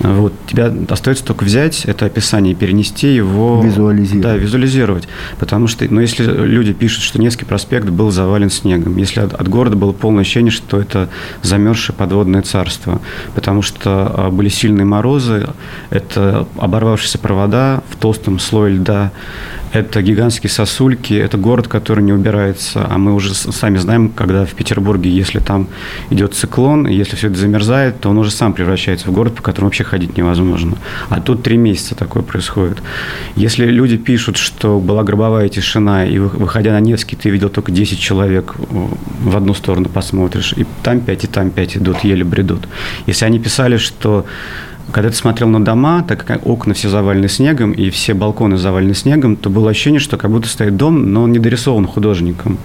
Вот. 0.00 0.32
Тебя 0.46 0.72
остается 0.88 1.24
только 1.24 1.44
взять 1.44 1.84
это 1.86 2.06
описание 2.06 2.52
и 2.52 2.54
перенести 2.54 3.14
его... 3.14 3.62
Визуализировать. 3.62 4.22
Да, 4.22 4.36
визуализировать. 4.36 5.08
Потому 5.38 5.66
что, 5.66 5.86
ну, 5.88 6.00
если 6.00 6.24
люди 6.24 6.72
пишут, 6.72 7.02
что 7.02 7.20
Невский 7.20 7.44
проспект 7.44 7.88
был 7.88 8.10
завален 8.10 8.50
снегом, 8.50 8.96
если 8.96 9.20
от, 9.20 9.32
от 9.32 9.48
города 9.48 9.76
было 9.76 9.92
полное 9.92 10.22
ощущение, 10.22 10.50
что 10.50 10.80
это 10.80 11.08
замерзшее 11.42 11.96
подводное 11.96 12.42
царство, 12.42 13.00
потому 13.34 13.62
что 13.62 14.12
а, 14.14 14.30
были 14.30 14.48
сильные 14.48 14.84
морозы, 14.84 15.48
это 15.90 16.46
оборвавшиеся 16.58 17.18
провода 17.18 17.82
в 17.90 17.96
толстом 17.96 18.38
слое 18.38 18.74
льда, 18.74 19.12
это 19.72 20.02
гигантские 20.02 20.50
сосульки, 20.50 21.14
это 21.14 21.36
город, 21.36 21.68
который 21.68 22.02
не 22.02 22.12
убирается. 22.12 22.86
А 22.88 22.98
мы 22.98 23.14
уже 23.14 23.34
сами 23.34 23.78
знаем, 23.78 24.10
когда 24.10 24.44
в 24.44 24.54
Петербурге, 24.54 25.10
если 25.10 25.38
там 25.38 25.68
идет 26.10 26.34
циклон, 26.34 26.86
если 26.86 27.16
все 27.16 27.28
это 27.28 27.36
замерзает, 27.36 28.00
то 28.00 28.10
он 28.10 28.18
уже 28.18 28.30
сам 28.30 28.52
превращается 28.52 29.08
в 29.08 29.12
город, 29.12 29.34
по 29.34 29.42
которому 29.42 29.68
вообще 29.68 29.84
ходить 29.84 30.16
невозможно. 30.16 30.76
А 31.08 31.20
тут 31.20 31.42
три 31.42 31.56
месяца 31.56 31.94
такое 31.94 32.22
происходит. 32.22 32.82
Если 33.34 33.66
люди 33.66 33.96
пишут, 33.96 34.36
что 34.36 34.80
была 34.80 35.02
гробовая 35.02 35.48
тишина, 35.48 36.06
и 36.06 36.18
выходя 36.18 36.72
на 36.72 36.80
Невский, 36.80 37.16
ты 37.16 37.30
видел 37.30 37.48
только 37.48 37.72
10 37.72 37.98
человек 37.98 38.54
в 38.58 39.36
одну 39.36 39.54
сторону 39.54 39.88
посмотришь, 39.88 40.54
и 40.56 40.66
там 40.82 41.00
5, 41.00 41.24
и 41.24 41.26
там 41.26 41.50
5 41.50 41.76
идут, 41.78 42.04
еле 42.04 42.24
бредут. 42.24 42.68
Если 43.06 43.24
они 43.24 43.38
писали, 43.38 43.76
что 43.76 44.26
когда 44.92 45.10
ты 45.10 45.16
смотрел 45.16 45.48
на 45.48 45.64
дома, 45.64 46.04
так 46.06 46.24
как 46.24 46.46
окна 46.46 46.74
все 46.74 46.88
завалены 46.88 47.28
снегом 47.28 47.72
и 47.72 47.90
все 47.90 48.14
балконы 48.14 48.56
завалены 48.56 48.94
снегом, 48.94 49.36
то 49.36 49.50
было 49.50 49.70
ощущение, 49.70 50.00
что 50.00 50.16
как 50.16 50.30
будто 50.30 50.48
стоит 50.48 50.76
дом, 50.76 51.12
но 51.12 51.22
он 51.22 51.32
не 51.32 51.38
дорисован 51.38 51.86
художником. 51.86 52.58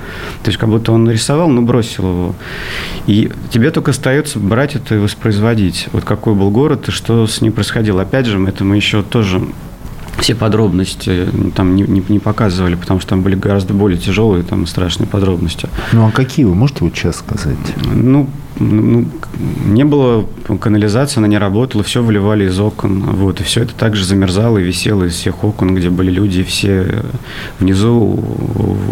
То 0.43 0.49
есть 0.49 0.60
как 0.60 0.69
будто 0.69 0.91
он 0.91 1.03
нарисовал, 1.03 1.49
но 1.49 1.62
бросил 1.62 2.03
его. 2.03 2.36
И 3.07 3.31
тебе 3.49 3.71
только 3.71 3.91
остается 3.91 4.39
брать 4.39 4.75
это 4.75 4.95
и 4.95 4.99
воспроизводить. 4.99 5.88
Вот 5.91 6.03
какой 6.03 6.36
был 6.36 6.51
город 6.51 6.89
и 6.89 6.91
что 6.91 7.25
с 7.25 7.41
ним 7.41 7.53
происходило. 7.53 8.03
Опять 8.03 8.27
же, 8.27 8.41
это 8.47 8.63
мы 8.63 8.75
еще 8.75 9.01
тоже 9.01 9.41
все 10.19 10.36
подробности 10.36 11.28
там 11.56 11.76
не, 11.76 11.84
не, 11.84 12.04
не 12.08 12.19
показывали, 12.19 12.76
потому 12.76 13.00
что 13.00 13.10
там 13.10 13.21
были 13.21 13.36
гораздо 13.36 13.74
более 13.74 13.97
тяжелые, 13.97 14.43
там 14.43 14.67
страшные 14.67 15.08
подробности. 15.08 15.69
Ну 15.93 16.08
а 16.08 16.12
какие 16.12 16.45
вы 16.45 16.56
можете 16.56 16.84
вот 16.84 16.95
сейчас 16.95 17.17
сказать? 17.17 17.58
Ну, 17.86 18.30
ну, 18.60 19.06
не 19.65 19.84
было 19.84 20.28
канализации, 20.60 21.19
она 21.19 21.28
не 21.28 21.38
работала, 21.38 21.84
все 21.84 22.04
выливали 22.04 22.45
из 22.45 22.60
окон, 22.60 23.02
вот, 23.02 23.41
и 23.41 23.43
все 23.43 23.63
это 23.63 23.74
также 23.74 24.06
замерзало 24.06 24.58
и 24.58 24.63
висело 24.63 25.06
из 25.06 25.13
всех 25.13 25.43
окон, 25.43 25.74
где 25.74 25.89
были 25.89 26.12
люди, 26.12 26.43
все 26.43 27.04
внизу 27.60 28.19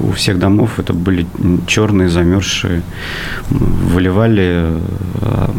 у 0.04 0.12
всех 0.14 0.40
домов 0.40 0.80
это 0.80 0.94
были 0.94 1.28
черные, 1.68 2.10
замерзшие, 2.10 2.82
выливали 3.50 4.66
а, 5.22 5.52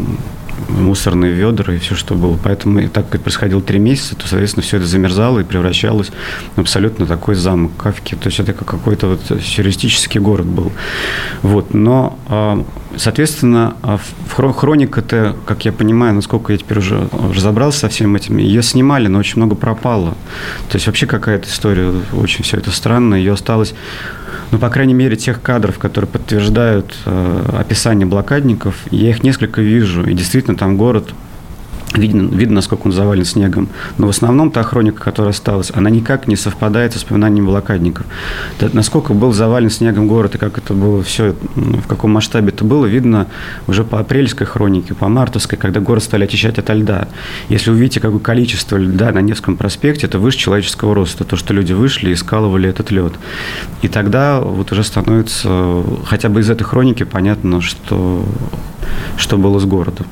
мусорные 0.70 1.32
ведра 1.32 1.74
и 1.74 1.78
все, 1.78 1.94
что 1.94 2.14
было. 2.14 2.38
Поэтому, 2.42 2.88
так 2.88 3.08
как 3.08 3.22
происходило 3.22 3.60
три 3.60 3.78
месяца, 3.78 4.16
то, 4.16 4.26
соответственно, 4.26 4.62
все 4.62 4.78
это 4.78 4.86
замерзало 4.86 5.40
и 5.40 5.44
превращалось 5.44 6.10
в 6.56 6.60
абсолютно 6.60 7.06
такой 7.06 7.34
замок 7.34 7.72
Кавки. 7.76 8.14
То 8.14 8.28
есть 8.28 8.40
это 8.40 8.52
как 8.52 8.68
какой-то 8.68 9.08
вот 9.08 9.42
сюрреалистический 9.42 10.20
город 10.20 10.46
был. 10.46 10.72
Вот. 11.42 11.74
Но, 11.74 12.66
соответственно, 12.96 13.74
а, 13.82 13.98
хроника-то, 14.28 15.36
как 15.46 15.64
я 15.64 15.72
понимаю, 15.72 16.14
насколько 16.14 16.52
я 16.52 16.58
теперь 16.58 16.78
уже 16.78 17.08
разобрался 17.34 17.80
со 17.80 17.88
всем 17.88 18.16
этим, 18.16 18.38
ее 18.38 18.62
снимали, 18.62 19.08
но 19.08 19.18
очень 19.18 19.36
много 19.36 19.54
пропало. 19.54 20.10
То 20.68 20.76
есть 20.76 20.86
вообще 20.86 21.06
какая-то 21.06 21.48
история, 21.48 21.92
очень 22.12 22.44
все 22.44 22.56
это 22.58 22.70
странно. 22.70 23.14
Ее 23.14 23.32
осталось 23.32 23.74
ну, 24.50 24.58
по 24.58 24.68
крайней 24.68 24.94
мере, 24.94 25.16
тех 25.16 25.40
кадров, 25.40 25.78
которые 25.78 26.08
подтверждают 26.08 26.96
э, 27.06 27.56
описание 27.58 28.06
блокадников, 28.06 28.74
я 28.90 29.10
их 29.10 29.22
несколько 29.22 29.60
вижу. 29.60 30.02
И 30.04 30.12
действительно, 30.12 30.56
там 30.56 30.76
город 30.76 31.10
Видно, 31.94 32.32
видно, 32.32 32.56
насколько 32.56 32.86
он 32.86 32.92
завален 32.92 33.24
снегом. 33.24 33.68
Но 33.98 34.06
в 34.06 34.10
основном 34.10 34.52
та 34.52 34.62
хроника, 34.62 35.02
которая 35.02 35.32
осталась, 35.32 35.72
она 35.74 35.90
никак 35.90 36.28
не 36.28 36.36
совпадает 36.36 36.92
с 36.92 36.96
воспоминаниями 36.96 37.46
блокадников. 37.46 38.06
Да, 38.60 38.70
насколько 38.72 39.12
был 39.12 39.32
завален 39.32 39.70
снегом 39.70 40.06
город 40.06 40.36
и 40.36 40.38
как 40.38 40.56
это 40.56 40.72
было 40.72 41.02
все, 41.02 41.34
в 41.56 41.86
каком 41.88 42.12
масштабе 42.12 42.50
это 42.50 42.64
было, 42.64 42.86
видно 42.86 43.26
уже 43.66 43.82
по 43.82 43.98
апрельской 43.98 44.46
хронике, 44.46 44.94
по 44.94 45.08
мартовской, 45.08 45.58
когда 45.58 45.80
город 45.80 46.04
стали 46.04 46.24
очищать 46.24 46.58
от 46.58 46.70
льда. 46.70 47.08
Если 47.48 47.72
увидите, 47.72 47.98
какое 47.98 48.20
количество 48.20 48.76
льда 48.76 49.10
на 49.10 49.20
Невском 49.20 49.56
проспекте, 49.56 50.06
это 50.06 50.20
выше 50.20 50.38
человеческого 50.38 50.94
роста, 50.94 51.24
то, 51.24 51.34
что 51.34 51.52
люди 51.54 51.72
вышли 51.72 52.10
и 52.10 52.14
скалывали 52.14 52.68
этот 52.68 52.92
лед. 52.92 53.14
И 53.82 53.88
тогда 53.88 54.40
вот 54.40 54.70
уже 54.70 54.84
становится, 54.84 55.82
хотя 56.06 56.28
бы 56.28 56.38
из 56.38 56.50
этой 56.50 56.62
хроники 56.62 57.02
понятно, 57.02 57.60
что, 57.60 58.24
что 59.16 59.38
было 59.38 59.58
с 59.58 59.64
городом 59.64 60.06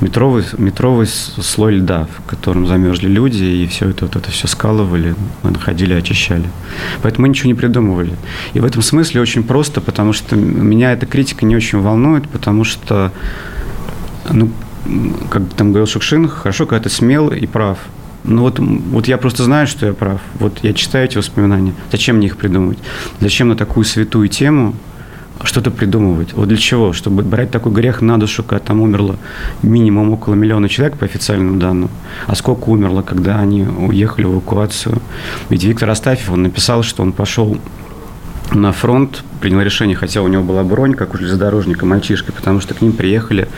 метровый, 0.00 0.44
метровый 0.58 1.06
слой 1.06 1.76
льда, 1.76 2.06
в 2.18 2.28
котором 2.28 2.66
замерзли 2.66 3.08
люди, 3.08 3.44
и 3.44 3.66
все 3.66 3.90
это, 3.90 4.06
вот 4.06 4.16
это 4.16 4.30
все 4.30 4.46
скалывали, 4.46 5.14
находили, 5.42 5.94
очищали. 5.94 6.44
Поэтому 7.02 7.22
мы 7.22 7.28
ничего 7.30 7.48
не 7.48 7.54
придумывали. 7.54 8.14
И 8.54 8.60
в 8.60 8.64
этом 8.64 8.82
смысле 8.82 9.20
очень 9.20 9.42
просто, 9.42 9.80
потому 9.80 10.12
что 10.12 10.36
меня 10.36 10.92
эта 10.92 11.06
критика 11.06 11.44
не 11.46 11.56
очень 11.56 11.80
волнует, 11.80 12.28
потому 12.28 12.64
что, 12.64 13.12
ну, 14.30 14.50
как 15.30 15.42
там 15.56 15.70
говорил 15.70 15.86
Шукшин, 15.86 16.28
хорошо, 16.28 16.66
когда 16.66 16.84
ты 16.84 16.90
смел 16.90 17.28
и 17.28 17.46
прав. 17.46 17.78
Ну 18.24 18.42
вот, 18.42 18.58
вот 18.58 19.06
я 19.06 19.18
просто 19.18 19.44
знаю, 19.44 19.66
что 19.66 19.86
я 19.86 19.92
прав. 19.92 20.20
Вот 20.40 20.58
я 20.62 20.72
читаю 20.74 21.04
эти 21.04 21.16
воспоминания. 21.16 21.74
Зачем 21.92 22.16
мне 22.16 22.26
их 22.26 22.36
придумывать? 22.36 22.78
Зачем 23.20 23.48
на 23.48 23.56
такую 23.56 23.84
святую 23.84 24.28
тему 24.28 24.74
что-то 25.44 25.70
придумывать. 25.70 26.32
Вот 26.32 26.48
для 26.48 26.56
чего? 26.56 26.92
Чтобы 26.92 27.22
брать 27.22 27.50
такой 27.50 27.72
грех 27.72 28.00
на 28.00 28.18
душу, 28.18 28.42
когда 28.42 28.64
там 28.64 28.80
умерло 28.80 29.16
минимум 29.62 30.12
около 30.12 30.34
миллиона 30.34 30.68
человек 30.68 30.96
по 30.96 31.04
официальным 31.04 31.58
данным. 31.58 31.90
А 32.26 32.34
сколько 32.34 32.70
умерло, 32.70 33.02
когда 33.02 33.38
они 33.38 33.62
уехали 33.62 34.24
в 34.24 34.34
эвакуацию? 34.34 35.00
Ведь 35.48 35.64
Виктор 35.64 35.90
Астафьев, 35.90 36.30
он 36.30 36.42
написал, 36.42 36.82
что 36.82 37.02
он 37.02 37.12
пошел 37.12 37.58
на 38.52 38.72
фронт, 38.72 39.22
принял 39.40 39.60
решение, 39.60 39.96
хотя 39.96 40.22
у 40.22 40.28
него 40.28 40.42
была 40.42 40.62
бронь, 40.62 40.94
как 40.94 41.14
у 41.14 41.18
железнодорожника, 41.18 41.84
мальчишка, 41.86 42.32
потому 42.32 42.60
что 42.60 42.74
к 42.74 42.82
ним 42.82 42.92
приехали 42.92 43.48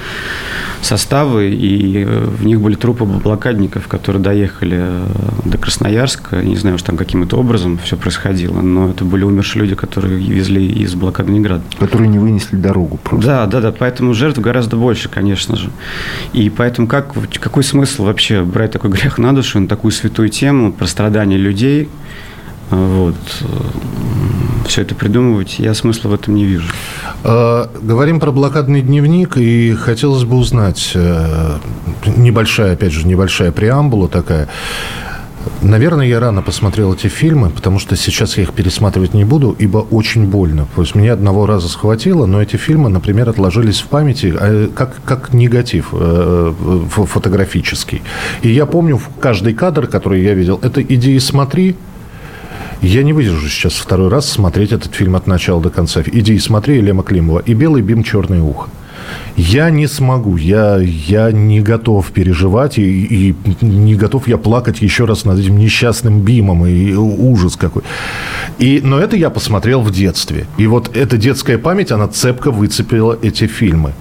составы, 0.82 1.50
и 1.50 2.04
э, 2.04 2.24
в 2.24 2.44
них 2.44 2.60
были 2.60 2.74
трупы 2.74 3.04
блокадников, 3.04 3.88
которые 3.88 4.22
доехали 4.22 4.78
э, 4.80 5.06
до 5.44 5.58
Красноярска. 5.58 6.42
не 6.42 6.56
знаю, 6.56 6.78
что 6.78 6.88
там 6.88 6.96
каким-то 6.96 7.36
образом 7.36 7.78
все 7.84 7.96
происходило, 7.96 8.60
но 8.60 8.90
это 8.90 9.04
были 9.04 9.24
умершие 9.24 9.62
люди, 9.62 9.74
которые 9.74 10.18
везли 10.18 10.66
из 10.66 10.94
блокады 10.94 11.30
Ленинграда. 11.30 11.62
Которые 11.78 12.08
не 12.08 12.18
вынесли 12.18 12.56
дорогу 12.56 12.98
просто. 13.02 13.26
Да, 13.26 13.46
да, 13.46 13.60
да, 13.60 13.72
поэтому 13.72 14.14
жертв 14.14 14.38
гораздо 14.40 14.76
больше, 14.76 15.08
конечно 15.08 15.56
же. 15.56 15.70
И 16.32 16.50
поэтому 16.50 16.86
как, 16.86 17.14
какой 17.40 17.64
смысл 17.64 18.04
вообще 18.04 18.42
брать 18.42 18.72
такой 18.72 18.90
грех 18.90 19.18
на 19.18 19.34
душу, 19.34 19.60
на 19.60 19.68
такую 19.68 19.92
святую 19.92 20.28
тему, 20.28 20.72
про 20.72 20.86
страдания 20.86 21.36
людей, 21.36 21.88
вот. 22.70 23.16
Все 24.66 24.82
это 24.82 24.94
придумывать, 24.94 25.58
я 25.58 25.74
смысла 25.74 26.08
в 26.08 26.14
этом 26.14 26.34
не 26.34 26.44
вижу. 26.44 26.68
А, 27.24 27.70
говорим 27.80 28.20
про 28.20 28.32
блокадный 28.32 28.82
дневник, 28.82 29.36
и 29.36 29.72
хотелось 29.74 30.24
бы 30.24 30.36
узнать, 30.36 30.92
э, 30.94 31.58
небольшая, 32.16 32.74
опять 32.74 32.92
же, 32.92 33.06
небольшая 33.06 33.52
преамбула 33.52 34.08
такая. 34.08 34.48
Наверное, 35.62 36.06
я 36.06 36.20
рано 36.20 36.42
посмотрел 36.42 36.94
эти 36.94 37.06
фильмы, 37.08 37.50
потому 37.50 37.78
что 37.78 37.96
сейчас 37.96 38.36
я 38.36 38.44
их 38.44 38.52
пересматривать 38.52 39.14
не 39.14 39.24
буду, 39.24 39.54
ибо 39.58 39.78
очень 39.78 40.26
больно. 40.26 40.66
То 40.74 40.82
есть 40.82 40.94
меня 40.94 41.14
одного 41.14 41.46
раза 41.46 41.68
схватило, 41.68 42.26
но 42.26 42.42
эти 42.42 42.56
фильмы, 42.56 42.90
например, 42.90 43.28
отложились 43.28 43.80
в 43.80 43.86
памяти 43.86 44.34
э, 44.38 44.68
как, 44.74 45.00
как 45.04 45.32
негатив 45.32 45.88
э, 45.92 46.52
фотографический. 46.88 48.02
И 48.42 48.50
я 48.50 48.66
помню 48.66 49.00
каждый 49.20 49.54
кадр, 49.54 49.86
который 49.86 50.22
я 50.22 50.34
видел, 50.34 50.58
это 50.62 50.82
«иди 50.82 51.14
и 51.14 51.20
смотри», 51.20 51.76
я 52.80 53.02
не 53.02 53.12
выдержу 53.12 53.48
сейчас 53.48 53.74
второй 53.74 54.08
раз 54.08 54.28
смотреть 54.28 54.72
этот 54.72 54.94
фильм 54.94 55.16
от 55.16 55.26
начала 55.26 55.60
до 55.60 55.70
конца. 55.70 56.02
Иди 56.04 56.34
и 56.34 56.38
смотри 56.38 56.80
Лема 56.80 57.02
Климова. 57.02 57.40
И 57.40 57.54
«Белый 57.54 57.82
бим, 57.82 58.02
черное 58.02 58.40
ухо». 58.40 58.68
Я 59.36 59.70
не 59.70 59.86
смогу, 59.86 60.36
я, 60.36 60.78
я 60.78 61.30
не 61.32 61.60
готов 61.60 62.10
переживать 62.10 62.78
и, 62.78 63.30
и 63.30 63.36
не 63.64 63.94
готов 63.94 64.28
я 64.28 64.36
плакать 64.36 64.82
еще 64.82 65.04
раз 65.04 65.24
над 65.24 65.38
этим 65.38 65.56
несчастным 65.56 66.20
Бимом 66.20 66.66
и 66.66 66.92
ужас 66.92 67.56
какой. 67.56 67.82
И, 68.58 68.80
но 68.82 68.98
это 68.98 69.16
я 69.16 69.30
посмотрел 69.30 69.80
в 69.80 69.90
детстве. 69.90 70.46
И 70.56 70.66
вот 70.66 70.94
эта 70.96 71.16
детская 71.16 71.56
память, 71.56 71.92
она 71.92 72.08
цепко 72.08 72.50
выцепила 72.50 73.16
эти 73.22 73.46
фильмы. 73.46 73.92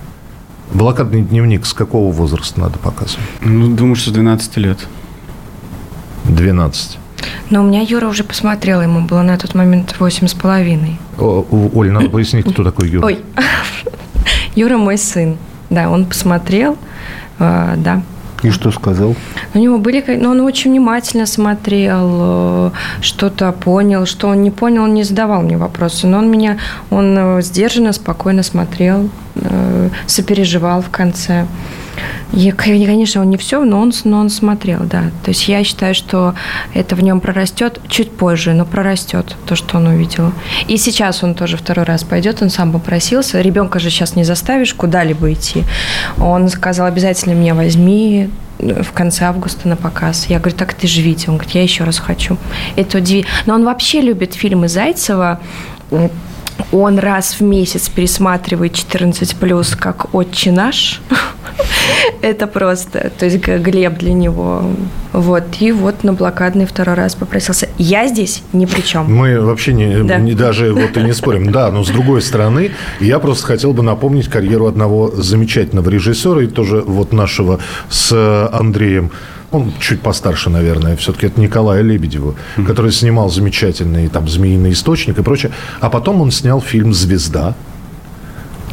Блокадный 0.73 1.21
дневник 1.21 1.65
с 1.65 1.73
какого 1.73 2.11
возраста 2.11 2.59
надо 2.59 2.77
показывать? 2.79 3.25
Ну, 3.41 3.73
думаю, 3.73 3.95
что 3.95 4.09
с 4.09 4.13
12 4.13 4.57
лет. 4.57 4.87
12. 6.25 6.97
Но 7.49 7.61
у 7.61 7.63
меня 7.63 7.81
Юра 7.81 8.07
уже 8.07 8.23
посмотрел, 8.23 8.81
ему 8.81 9.01
было 9.01 9.21
на 9.21 9.37
тот 9.37 9.55
момент 9.55 9.95
восемь 9.99 10.27
с 10.27 10.33
половиной. 10.33 10.99
Оль, 11.17 11.91
надо 11.91 12.09
пояснить, 12.09 12.45
кто 12.45 12.63
такой 12.63 12.89
Юра. 12.89 13.05
Ой, 13.05 13.19
Юра 14.55 14.77
мой 14.77 14.97
сын. 14.97 15.37
Да, 15.69 15.89
он 15.89 16.05
посмотрел, 16.05 16.77
э, 17.39 17.75
да. 17.77 18.01
И 18.43 18.51
что 18.51 18.71
сказал? 18.71 19.15
У 19.53 19.57
него 19.57 19.79
были, 19.79 20.03
ну, 20.15 20.29
он 20.29 20.41
очень 20.41 20.71
внимательно 20.71 21.25
смотрел, 21.25 22.09
э, 22.11 22.71
что-то 23.01 23.51
понял, 23.51 24.05
что 24.05 24.27
он 24.27 24.43
не 24.43 24.51
понял, 24.51 24.83
он 24.83 24.93
не 24.93 25.03
задавал 25.03 25.41
мне 25.41 25.57
вопросы, 25.57 26.07
но 26.07 26.19
он 26.19 26.31
меня, 26.31 26.57
он 26.89 27.15
э, 27.17 27.41
сдержанно, 27.41 27.93
спокойно 27.93 28.43
смотрел, 28.43 29.09
сопереживал 30.07 30.81
в 30.81 30.89
конце. 30.89 31.47
Я, 32.33 32.53
конечно, 32.53 33.21
он 33.21 33.29
не 33.29 33.37
все, 33.37 33.63
но 33.63 33.79
он, 33.79 33.91
но 34.03 34.19
он 34.19 34.29
смотрел, 34.29 34.79
да. 34.83 35.11
То 35.23 35.31
есть 35.31 35.47
я 35.47 35.63
считаю, 35.63 35.95
что 35.95 36.35
это 36.73 36.95
в 36.95 37.01
нем 37.01 37.19
прорастет 37.19 37.79
чуть 37.87 38.11
позже, 38.11 38.53
но 38.53 38.65
прорастет 38.65 39.35
то, 39.45 39.55
что 39.55 39.77
он 39.77 39.87
увидел. 39.87 40.31
И 40.67 40.77
сейчас 40.77 41.23
он 41.23 41.35
тоже 41.35 41.57
второй 41.57 41.85
раз 41.85 42.03
пойдет, 42.03 42.41
он 42.41 42.49
сам 42.49 42.71
попросился. 42.71 43.41
Ребенка 43.41 43.79
же 43.79 43.89
сейчас 43.89 44.15
не 44.15 44.23
заставишь 44.23 44.73
куда-либо 44.73 45.31
идти. 45.31 45.63
Он 46.19 46.49
сказал, 46.49 46.87
обязательно 46.87 47.33
меня 47.33 47.55
возьми, 47.55 48.29
в 48.59 48.91
конце 48.91 49.25
августа 49.25 49.67
на 49.67 49.75
показ. 49.75 50.25
Я 50.29 50.39
говорю, 50.39 50.57
так 50.57 50.73
ты 50.73 50.87
же 50.87 51.01
видел. 51.01 51.31
Он 51.31 51.37
говорит, 51.37 51.55
я 51.55 51.63
еще 51.63 51.83
раз 51.83 51.99
хочу. 51.99 52.37
Это 52.75 52.97
удивительно. 52.97 53.33
Но 53.45 53.53
он 53.55 53.63
вообще 53.63 54.01
любит 54.01 54.33
фильмы 54.33 54.67
Зайцева 54.67 55.39
он 56.71 56.99
раз 56.99 57.39
в 57.39 57.41
месяц 57.41 57.89
пересматривает 57.89 58.73
14 58.73 59.35
плюс 59.35 59.75
как 59.75 60.13
отче 60.13 60.51
наш. 60.51 61.01
Это 62.21 62.47
просто, 62.47 63.11
то 63.17 63.25
есть 63.25 63.37
Глеб 63.37 63.97
для 63.97 64.13
него. 64.13 64.63
Вот, 65.13 65.43
и 65.59 65.71
вот 65.71 66.03
на 66.03 66.13
блокадный 66.13 66.65
второй 66.65 66.95
раз 66.95 67.15
попросился. 67.15 67.69
Я 67.77 68.07
здесь 68.07 68.43
ни 68.53 68.65
при 68.65 68.81
чем. 68.81 69.13
Мы 69.13 69.39
вообще 69.41 69.73
не, 69.73 70.03
да. 70.03 70.17
не 70.17 70.33
даже 70.33 70.73
вот 70.73 70.97
и 70.97 71.01
не 71.01 71.13
спорим. 71.13 71.51
Да, 71.51 71.71
но 71.71 71.83
с 71.83 71.89
другой 71.89 72.21
стороны, 72.21 72.71
я 72.99 73.19
просто 73.19 73.45
хотел 73.45 73.73
бы 73.73 73.83
напомнить 73.83 74.27
карьеру 74.27 74.67
одного 74.67 75.09
замечательного 75.11 75.89
режиссера 75.89 76.43
и 76.43 76.47
тоже 76.47 76.81
вот 76.81 77.13
нашего 77.13 77.59
с 77.89 78.49
Андреем 78.51 79.11
он 79.51 79.71
чуть 79.79 80.01
постарше, 80.01 80.49
наверное, 80.49 80.95
все-таки 80.97 81.27
это 81.27 81.39
Николая 81.39 81.81
Лебедева, 81.81 82.35
mm-hmm. 82.57 82.65
который 82.65 82.91
снимал 82.91 83.29
замечательный 83.29 84.09
там 84.09 84.27
«Змеиный 84.27 84.71
источник» 84.71 85.17
и 85.19 85.23
прочее. 85.23 85.51
А 85.79 85.89
потом 85.89 86.21
он 86.21 86.31
снял 86.31 86.61
фильм 86.61 86.93
«Звезда», 86.93 87.55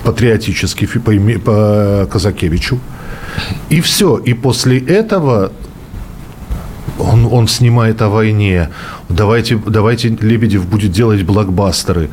патриотический 0.04 0.86
по, 0.86 1.40
по 1.40 2.08
Казакевичу. 2.10 2.78
И 3.70 3.80
все. 3.80 4.18
И 4.18 4.34
после 4.34 4.78
этого 4.78 5.52
он, 6.98 7.26
он 7.30 7.48
снимает 7.48 8.00
о 8.02 8.08
войне. 8.08 8.70
Давайте, 9.08 9.60
давайте 9.66 10.08
Лебедев 10.08 10.66
будет 10.66 10.92
делать 10.92 11.22
блокбастеры. 11.22 12.10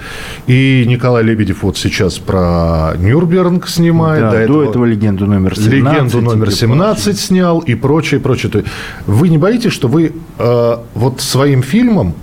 И 0.47 0.85
Николай 0.87 1.23
Лебедев 1.23 1.63
вот 1.63 1.77
сейчас 1.77 2.17
про 2.17 2.93
Нюрнберг 2.97 3.67
снимает. 3.67 4.21
Да, 4.21 4.31
до, 4.31 4.37
этого, 4.37 4.63
до 4.63 4.69
этого 4.69 4.85
легенду 4.85 5.25
номер 5.25 5.55
17. 5.55 5.73
Легенду 5.73 6.21
номер 6.21 6.51
17 6.51 7.19
снял 7.19 7.59
и 7.59 7.75
прочее, 7.75 8.19
прочее. 8.19 8.63
Вы 9.05 9.29
не 9.29 9.37
боитесь, 9.37 9.71
что 9.71 9.87
вы 9.87 10.13
э, 10.37 10.77
вот 10.93 11.21
своим 11.21 11.63
фильмом 11.63 12.15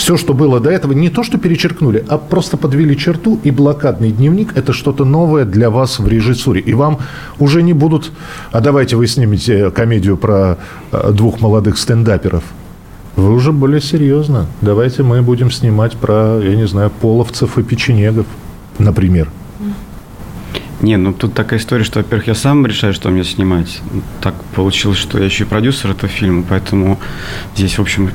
все, 0.00 0.16
что 0.16 0.32
было 0.32 0.60
до 0.60 0.70
этого, 0.70 0.92
не 0.92 1.10
то, 1.10 1.22
что 1.22 1.36
перечеркнули, 1.36 2.02
а 2.08 2.16
просто 2.16 2.56
подвели 2.56 2.96
черту, 2.96 3.38
и 3.44 3.50
блокадный 3.50 4.10
дневник– 4.10 4.52
это 4.56 4.72
что-то 4.72 5.04
новое 5.04 5.44
для 5.44 5.68
вас 5.68 5.98
в 5.98 6.08
режиссуре. 6.08 6.62
И 6.62 6.72
вам 6.72 7.00
уже 7.38 7.62
не 7.62 7.74
будут, 7.74 8.10
а 8.50 8.60
давайте 8.62 8.96
вы 8.96 9.06
снимете 9.06 9.70
комедию 9.70 10.16
про 10.16 10.56
э, 10.90 11.12
двух 11.12 11.42
молодых 11.42 11.76
стендаперов. 11.76 12.42
Вы 13.16 13.30
уже 13.34 13.52
более 13.52 13.82
серьезно. 13.82 14.46
Давайте 14.62 15.02
мы 15.02 15.20
будем 15.20 15.50
снимать 15.50 15.98
про, 15.98 16.40
я 16.42 16.56
не 16.56 16.66
знаю, 16.66 16.90
половцев 17.02 17.58
и 17.58 17.62
печенегов, 17.62 18.24
например. 18.78 19.28
Не, 20.82 20.96
ну 20.96 21.12
тут 21.12 21.34
такая 21.34 21.58
история, 21.58 21.84
что, 21.84 21.98
во-первых, 21.98 22.28
я 22.28 22.34
сам 22.34 22.66
решаю, 22.66 22.94
что 22.94 23.10
мне 23.10 23.22
снимать. 23.22 23.80
Так 24.22 24.34
получилось, 24.54 24.98
что 24.98 25.18
я 25.18 25.26
еще 25.26 25.44
и 25.44 25.46
продюсер 25.46 25.90
этого 25.90 26.08
фильма, 26.08 26.42
поэтому 26.48 26.98
здесь, 27.54 27.76
в 27.76 27.82
общем, 27.82 28.10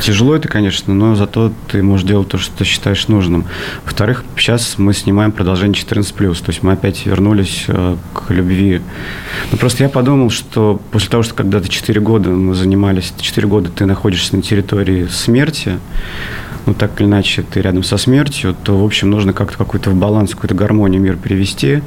тяжело 0.00 0.36
это, 0.36 0.46
конечно, 0.46 0.94
но 0.94 1.16
зато 1.16 1.52
ты 1.68 1.82
можешь 1.82 2.06
делать 2.06 2.28
то, 2.28 2.38
что 2.38 2.56
ты 2.58 2.64
считаешь 2.64 3.08
нужным. 3.08 3.44
Во-вторых, 3.84 4.24
сейчас 4.36 4.78
мы 4.78 4.94
снимаем 4.94 5.32
продолжение 5.32 5.80
14+, 5.80 6.12
то 6.14 6.50
есть 6.50 6.62
мы 6.62 6.72
опять 6.72 7.04
вернулись 7.06 7.64
э, 7.66 7.96
к 8.14 8.30
любви. 8.30 8.80
Ну, 9.50 9.58
просто 9.58 9.82
я 9.82 9.88
подумал, 9.88 10.30
что 10.30 10.80
после 10.92 11.10
того, 11.10 11.24
что 11.24 11.34
когда-то 11.34 11.68
4 11.68 12.00
года 12.00 12.30
мы 12.30 12.54
занимались, 12.54 13.12
4 13.20 13.48
года 13.48 13.68
ты 13.68 13.86
находишься 13.86 14.36
на 14.36 14.42
территории 14.42 15.08
смерти, 15.08 15.80
ну, 16.66 16.74
так 16.74 17.00
или 17.00 17.06
иначе, 17.06 17.42
ты 17.42 17.60
рядом 17.60 17.82
со 17.82 17.96
смертью, 17.96 18.54
то, 18.62 18.78
в 18.78 18.84
общем, 18.84 19.10
нужно 19.10 19.32
как-то 19.32 19.58
какой-то 19.58 19.90
в 19.90 19.94
баланс, 19.94 20.32
какую-то 20.32 20.54
гармонию 20.54 21.00
мир 21.00 21.16
привести. 21.16 21.66
И, 21.66 21.82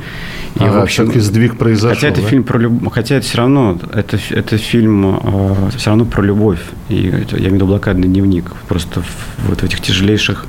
ага, 0.60 0.80
в 0.80 0.84
общем, 0.84 1.06
все-таки 1.06 1.20
сдвиг 1.20 1.58
произошел, 1.58 1.96
Хотя 1.96 2.08
это 2.10 2.22
да? 2.22 2.28
фильм 2.28 2.44
про 2.44 2.60
любовь, 2.60 2.94
хотя 2.94 3.16
это 3.16 3.26
все 3.26 3.38
равно, 3.38 3.80
это, 3.94 4.20
это 4.30 4.58
фильм 4.58 5.20
э, 5.22 5.70
все 5.76 5.90
равно 5.90 6.06
про 6.06 6.22
любовь. 6.22 6.60
И 6.90 7.08
это, 7.08 7.36
я 7.36 7.44
имею 7.44 7.52
в 7.52 7.56
виду 7.56 7.66
блокадный 7.68 8.08
дневник. 8.08 8.52
Просто 8.68 9.02
в, 9.02 9.50
вот 9.50 9.62
в 9.62 9.64
этих 9.64 9.82
тяжелейших 9.82 10.46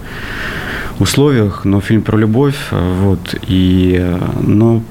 условиях, 0.98 1.64
но 1.64 1.80
фильм 1.80 2.02
про 2.02 2.16
любовь, 2.16 2.56
вот, 2.70 3.34
и, 3.46 4.16
но 4.40 4.82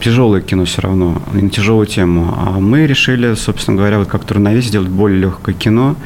тяжелое 0.00 0.40
кино 0.40 0.64
все 0.64 0.82
равно, 0.82 1.20
на 1.32 1.50
тяжелую 1.50 1.86
тему. 1.86 2.34
А 2.36 2.60
мы 2.60 2.86
решили, 2.86 3.34
собственно 3.34 3.76
говоря, 3.76 3.98
вот 3.98 4.08
как 4.08 4.24
турновес 4.24 4.66
сделать 4.66 4.88
более 4.88 5.20
легкое 5.20 5.54
кино, 5.54 5.96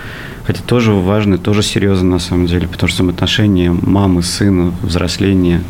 Хотя 0.47 0.61
тоже 0.63 0.93
важно, 0.93 1.39
тоже 1.39 1.63
серьезно 1.63 2.11
на 2.11 2.19
самом 2.19 2.47
деле, 2.47 2.69
потому 2.69 2.89
что 2.89 2.97
взаимоотношения 2.97 3.75
мамы, 3.81 4.23
сына, 4.23 4.75
взросление, 4.83 5.63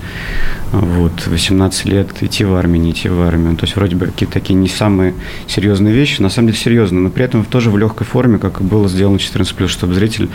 вот, 0.72 1.26
18 1.26 1.84
лет, 1.84 2.08
идти 2.20 2.44
в 2.44 2.54
армию, 2.54 2.82
не 2.82 2.90
идти 2.90 3.08
в 3.08 3.22
армию. 3.22 3.56
То 3.56 3.66
есть 3.66 3.76
вроде 3.76 3.94
бы 3.94 4.06
какие-то 4.06 4.32
такие 4.32 4.56
не 4.56 4.68
самые 4.68 5.14
серьезные 5.46 5.94
вещи, 5.94 6.20
на 6.20 6.28
самом 6.28 6.48
деле 6.48 6.58
серьезно, 6.58 6.98
но 6.98 7.10
при 7.10 7.24
этом 7.24 7.44
тоже 7.44 7.70
в 7.70 7.78
легкой 7.78 8.04
форме, 8.04 8.38
как 8.38 8.60
и 8.60 8.64
было 8.64 8.88
сделано 8.88 9.18
14+, 9.18 9.68
чтобы 9.68 9.94
зритель 9.94 10.28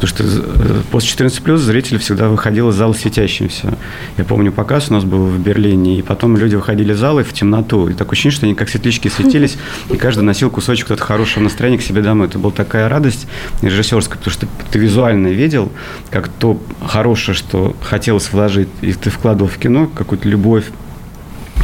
Потому 0.00 0.08
что 0.08 0.24
э, 0.24 0.82
после 0.90 1.10
14 1.10 1.42
плюс 1.42 1.60
зритель 1.60 1.98
всегда 1.98 2.28
выходил 2.28 2.70
из 2.70 2.74
зала 2.74 2.94
светящимся. 2.94 3.76
Я 4.16 4.24
помню, 4.24 4.50
показ 4.50 4.90
у 4.90 4.94
нас 4.94 5.04
был 5.04 5.26
в 5.26 5.38
Берлине, 5.38 5.98
и 5.98 6.02
потом 6.02 6.38
люди 6.38 6.56
выходили 6.60 6.92
из 6.92 6.98
зала 6.98 7.24
в 7.24 7.32
темноту. 7.32 7.88
И 7.88 7.94
такое 7.94 8.12
ощущение, 8.12 8.36
что 8.36 8.46
они 8.46 8.54
как 8.54 8.68
светлячки 8.68 9.08
светились, 9.08 9.56
и 9.90 9.96
каждый 9.96 10.22
носил 10.22 10.50
кусочек 10.50 10.86
какого-то 10.86 11.04
хорошего 11.04 11.42
настроения 11.44 11.78
к 11.78 11.82
себе 11.82 12.02
домой. 12.02 12.28
Это 12.28 12.38
была 12.38 12.52
такая 12.52 12.88
радость 12.88 13.26
режиссерская, 13.62 14.18
потому 14.18 14.32
что 14.32 14.46
ты 14.70 14.78
визуально 14.78 15.28
видел, 15.28 15.72
как 16.10 16.28
то 16.28 16.60
хорошее, 16.86 17.36
что 17.36 17.74
хотелось 17.82 18.32
вложить, 18.32 18.68
и 18.80 18.92
ты 18.92 19.10
вкладывал 19.10 19.50
в 19.50 19.58
кино 19.58 19.86
какую-то 19.86 20.28
любовь, 20.28 20.66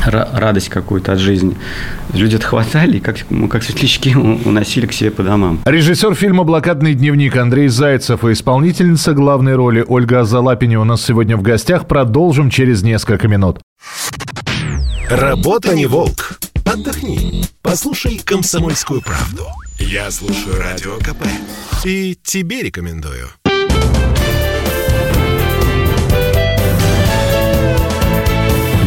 радость 0.04 0.68
какую-то 0.68 1.12
от 1.12 1.18
жизни. 1.18 1.56
Люди 2.12 2.36
отхватали 2.36 2.98
и 2.98 3.00
как, 3.00 3.16
ну, 3.30 3.48
как 3.48 3.62
светлячки 3.62 4.14
уносили 4.14 4.86
к 4.86 4.92
себе 4.92 5.10
по 5.10 5.22
домам. 5.22 5.60
Режиссер 5.64 6.14
фильма 6.14 6.44
«Блокадный 6.44 6.94
дневник» 6.94 7.36
Андрей 7.36 7.68
Зайцев 7.68 8.24
и 8.24 8.32
исполнительница 8.32 9.12
главной 9.14 9.56
роли 9.56 9.84
Ольга 9.86 10.24
Залапини 10.24 10.76
у 10.76 10.84
нас 10.84 11.04
сегодня 11.04 11.36
в 11.36 11.42
гостях. 11.42 11.86
Продолжим 11.86 12.50
через 12.50 12.82
несколько 12.82 13.28
минут. 13.28 13.58
Работа 15.08 15.72
не 15.72 15.86
волк. 15.86 16.40
Отдохни. 16.64 17.44
Послушай 17.62 18.18
«Комсомольскую 18.18 19.00
правду». 19.00 19.46
Я 19.78 20.10
слушаю 20.10 20.58
Радио 20.58 20.96
КП. 20.98 21.24
И 21.84 22.18
тебе 22.24 22.62
рекомендую. 22.62 23.28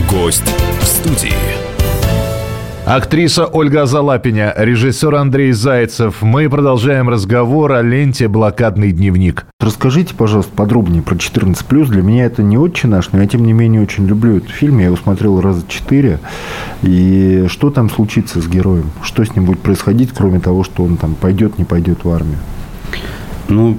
Гость 0.09 0.43
в 0.81 0.85
студии. 0.85 1.68
Актриса 2.89 3.45
Ольга 3.45 3.85
Залапиня, 3.85 4.51
режиссер 4.57 5.13
Андрей 5.13 5.51
Зайцев. 5.51 6.23
Мы 6.23 6.49
продолжаем 6.49 7.07
разговор 7.07 7.73
о 7.73 7.83
ленте 7.83 8.27
«Блокадный 8.27 8.91
дневник». 8.91 9.45
Расскажите, 9.59 10.15
пожалуйста, 10.15 10.51
подробнее 10.55 11.03
про 11.03 11.13
14+. 11.13 11.85
Для 11.85 12.01
меня 12.01 12.25
это 12.25 12.41
не 12.41 12.57
очень 12.57 12.89
наш, 12.89 13.11
но 13.11 13.21
я, 13.21 13.27
тем 13.27 13.45
не 13.45 13.53
менее, 13.53 13.83
очень 13.83 14.07
люблю 14.07 14.37
этот 14.37 14.49
фильм. 14.49 14.79
Я 14.79 14.85
его 14.85 14.95
смотрел 14.95 15.39
раза 15.39 15.61
четыре. 15.67 16.17
И 16.81 17.45
что 17.47 17.69
там 17.69 17.91
случится 17.91 18.41
с 18.41 18.47
героем? 18.47 18.89
Что 19.03 19.23
с 19.23 19.35
ним 19.35 19.45
будет 19.45 19.59
происходить, 19.59 20.09
кроме 20.11 20.39
того, 20.39 20.63
что 20.63 20.83
он 20.83 20.97
там 20.97 21.13
пойдет, 21.13 21.59
не 21.59 21.65
пойдет 21.65 22.03
в 22.03 22.09
армию? 22.09 22.39
Ну, 23.49 23.77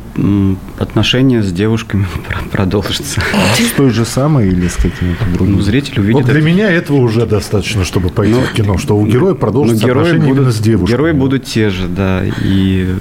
отношения 0.79 1.43
с 1.43 1.53
девушками 1.53 2.07
продолжатся. 2.53 3.21
С 3.57 3.73
той 3.77 3.91
же 3.91 4.05
самой 4.05 4.49
или 4.49 4.67
с 4.67 4.75
какими-то 4.75 5.25
другими? 5.33 5.57
Ну, 5.57 5.63
зритель 5.63 6.01
увидит. 6.01 6.23
Вот 6.23 6.33
для 6.33 6.43
меня 6.43 6.71
этого 6.71 6.99
уже 6.99 7.25
достаточно, 7.25 7.85
чтобы 7.85 8.11
пойти 8.11 8.35
ну, 8.35 8.41
в 8.41 8.53
кино, 8.53 8.79
что 8.79 8.97
у 8.97 9.07
героя 9.07 9.35
продолжится 9.35 9.87
ну, 9.87 9.93
отношения 9.93 10.27
будут, 10.27 10.39
именно 10.39 10.53
с 10.53 10.59
девушкой. 10.59 10.93
Герои 10.93 11.13
будут 11.13 11.45
те 11.45 11.71
же, 11.71 11.87
да, 11.87 12.23
и 12.25 12.97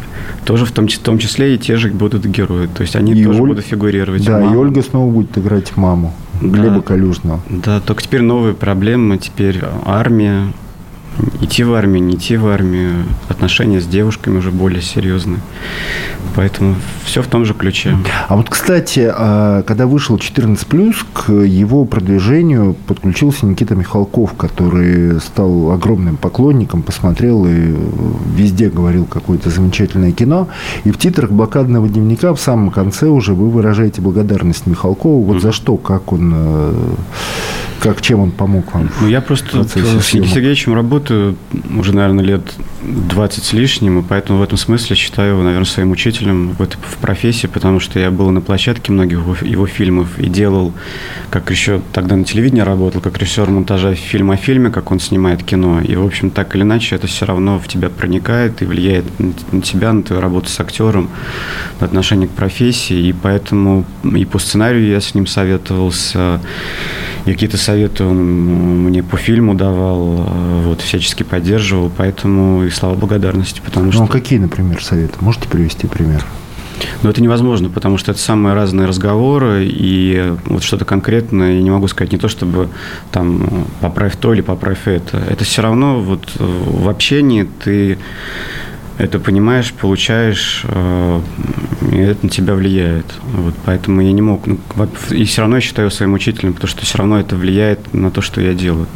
тоже 0.46 0.66
в 0.66 0.72
том, 0.72 0.88
в 0.88 1.00
том 1.00 1.18
числе 1.18 1.56
и 1.56 1.58
те 1.58 1.76
же 1.78 1.90
будут 1.90 2.26
герои, 2.26 2.68
то 2.68 2.82
есть 2.82 2.96
они 2.96 3.14
и 3.14 3.24
тоже 3.24 3.42
Оль... 3.42 3.50
будут 3.50 3.66
фигурировать. 3.66 4.24
Да, 4.24 4.40
маму. 4.40 4.54
и 4.54 4.58
Ольга 4.58 4.82
снова 4.84 5.12
будет 5.12 5.38
играть 5.38 5.76
маму. 5.76 6.14
Глеба 6.42 6.76
да, 6.76 6.82
Калюжного. 6.82 7.42
Да, 7.50 7.82
только 7.82 8.04
теперь 8.04 8.22
новые 8.22 8.54
проблемы, 8.54 9.18
теперь 9.18 9.60
армия, 9.86 10.48
идти 11.42 11.64
в 11.64 11.74
армию, 11.74 12.04
не 12.04 12.16
идти 12.16 12.38
в 12.38 12.48
армию, 12.48 13.06
отношения 13.28 13.82
с 13.82 13.86
девушками 13.86 14.38
уже 14.38 14.52
более 14.52 14.82
серьезные. 14.82 15.40
Поэтому 16.36 16.76
все 17.04 17.22
в 17.22 17.28
том 17.28 17.46
же 17.46 17.54
ключе. 17.54 17.98
А 18.28 18.36
вот, 18.36 18.50
кстати, 18.50 19.10
а, 19.12 19.64
когда 19.64 19.88
вышел 19.88 20.18
14+, 20.18 20.96
к 21.14 21.32
его 21.32 21.86
продвижению 21.86 22.76
подключился 22.88 23.46
Никита 23.46 23.76
Михалков, 23.76 24.34
который 24.34 25.20
стал 25.20 25.72
огромным 25.72 26.18
поклонником, 26.18 26.82
посмотрел 26.84 27.46
и 27.46 27.76
везде 28.36 28.70
говорил 28.70 29.06
какое-то 29.06 29.50
замечательное 29.50 30.12
кино. 30.12 30.48
И 30.84 30.92
в 30.92 30.98
титрах 30.98 31.32
блокадного 31.32 31.88
дневника 31.90 32.34
в 32.34 32.40
самом 32.40 32.70
конце 32.70 33.08
уже 33.08 33.34
вы 33.34 33.50
выражаете 33.50 34.02
благодарность 34.02 34.68
Михалкову. 34.68 35.24
Вот 35.24 35.38
mm-hmm. 35.38 35.42
за 35.42 35.52
что, 35.52 35.78
как 35.78 36.14
он, 36.14 36.34
э, 36.36 36.74
как 37.80 38.02
чем 38.02 38.20
он 38.20 38.32
помог 38.32 38.74
вам? 38.74 38.90
Ну, 39.02 39.08
я 39.08 39.22
просто 39.22 39.64
с 39.64 39.76
Никитой 39.76 40.28
Сергеевичем 40.28 40.74
работаю 40.74 41.09
работаю 41.10 41.36
уже, 41.78 41.94
наверное, 41.94 42.24
лет 42.24 42.42
20 42.84 43.44
с 43.44 43.54
лишним, 43.54 44.00
и 44.00 44.04
поэтому 44.04 44.40
в 44.40 44.44
этом 44.44 44.58
смысле 44.58 44.96
считаю 44.96 45.32
его, 45.32 45.44
наверное, 45.44 45.66
своим 45.66 45.92
учителем 45.92 46.52
в, 46.52 46.64
в 46.64 46.98
профессии, 46.98 47.48
потому 47.48 47.80
что 47.80 48.00
я 48.00 48.12
был 48.12 48.30
на 48.30 48.42
площадке 48.42 48.92
многих 48.92 49.20
его, 49.20 49.36
его 49.42 49.68
фильмов 49.68 50.20
и 50.20 50.28
делал, 50.28 50.74
как 51.30 51.50
еще 51.52 51.82
тогда 51.94 52.16
на 52.16 52.24
телевидении 52.24 52.62
работал, 52.62 53.02
как 53.02 53.18
режиссер 53.18 53.50
монтажа 53.50 53.96
фильма 53.96 54.36
о 54.36 54.38
фильме, 54.38 54.70
как 54.70 54.92
он 54.92 55.00
снимает 55.00 55.44
кино. 55.44 55.82
И, 55.82 55.96
в 55.96 56.06
общем, 56.06 56.30
так 56.30 56.56
или 56.56 56.64
иначе, 56.64 56.96
это 56.96 57.08
все 57.08 57.26
равно 57.26 57.60
в 57.60 57.68
тебя 57.68 57.90
проникает 57.90 58.62
и 58.62 58.66
влияет 58.66 59.06
на 59.52 59.62
тебя, 59.62 59.94
на 59.94 60.04
твою 60.04 60.22
работу 60.22 60.50
с 60.50 60.60
актером, 60.60 61.10
на 61.80 61.88
отношение 61.88 62.28
к 62.28 62.32
профессии. 62.32 63.10
И 63.10 63.14
поэтому 63.14 63.86
и 64.04 64.26
по 64.26 64.40
сценарию 64.40 64.88
я 64.88 65.02
с 65.02 65.16
ним 65.16 65.28
советовался, 65.28 66.40
и 67.26 67.32
какие-то 67.32 67.58
советы 67.58 68.04
он 68.04 68.18
мне 68.86 69.04
по 69.04 69.18
фильму 69.18 69.56
давал, 69.56 70.28
вот, 70.64 70.82
всячески 70.82 71.24
поддерживал, 71.24 71.92
поэтому 71.96 72.64
и 72.64 72.70
слова 72.70 72.96
благодарности, 72.96 73.62
потому 73.64 73.88
ну, 73.88 73.92
что... 73.92 74.02
Ну, 74.02 74.08
какие, 74.08 74.40
например, 74.40 74.84
советы? 74.84 75.16
Можете 75.20 75.48
привести 75.48 75.88
пример? 75.88 76.26
Но 77.04 77.10
это 77.10 77.22
невозможно, 77.22 77.70
потому 77.70 77.98
что 77.98 78.12
это 78.12 78.20
самые 78.20 78.54
разные 78.54 78.88
разговоры, 78.88 79.66
и 79.66 80.34
вот 80.46 80.64
что-то 80.64 80.86
конкретное 80.86 81.56
я 81.56 81.62
не 81.62 81.70
могу 81.70 81.88
сказать, 81.88 82.12
не 82.12 82.18
то 82.18 82.28
чтобы 82.28 82.70
там 83.12 83.68
поправь 83.82 84.16
то 84.18 84.34
или 84.34 84.42
поправь 84.42 84.88
это. 84.88 85.18
Это 85.30 85.44
все 85.44 85.62
равно 85.62 86.00
вот 86.00 86.32
в 86.38 86.90
общении 86.90 87.48
ты 87.64 87.98
это 89.00 89.18
понимаешь, 89.18 89.72
получаешь, 89.72 90.64
э, 90.66 91.22
и 91.94 91.98
это 91.98 92.26
на 92.26 92.30
тебя 92.30 92.54
влияет. 92.54 93.06
Вот, 93.34 93.56
поэтому 93.66 94.02
я 94.02 94.12
не 94.12 94.22
мог, 94.22 94.46
ну, 94.46 94.58
и 95.12 95.24
все 95.24 95.42
равно 95.42 95.56
я 95.56 95.62
считаю 95.62 95.90
своим 95.90 96.14
учителем, 96.14 96.54
потому 96.54 96.68
что 96.68 96.86
все 96.86 96.98
равно 96.98 97.18
это 97.18 97.38
влияет 97.38 97.94
на 97.94 98.12
то, 98.12 98.22
что 98.22 98.42
я 98.42 98.54
делаю. 98.54 98.88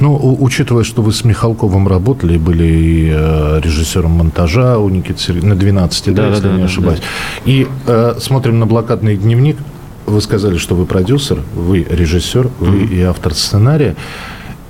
Ну, 0.00 0.36
учитывая, 0.40 0.82
что 0.82 1.02
вы 1.02 1.12
с 1.12 1.24
Михалковым 1.24 1.86
работали, 1.88 2.38
были 2.38 2.64
и 2.64 3.12
э, 3.14 3.60
режиссером 3.62 4.12
монтажа 4.12 4.78
у 4.78 4.88
Никиты 4.88 5.20
Сергеевича, 5.20 5.48
на 5.48 5.56
12, 5.56 6.14
да, 6.14 6.22
да 6.22 6.28
если 6.28 6.42
да, 6.42 6.52
не 6.52 6.58
да, 6.60 6.64
ошибаюсь. 6.64 7.00
Да. 7.00 7.50
И 7.50 7.66
э, 7.86 8.14
смотрим 8.18 8.58
на 8.58 8.66
блокадный 8.66 9.18
дневник. 9.18 9.58
Вы 10.06 10.22
сказали, 10.22 10.56
что 10.56 10.74
вы 10.74 10.86
продюсер, 10.86 11.42
вы 11.54 11.86
режиссер, 11.88 12.48
вы 12.60 12.76
mm-hmm. 12.78 12.94
и 12.94 13.02
автор 13.02 13.34
сценария. 13.34 13.94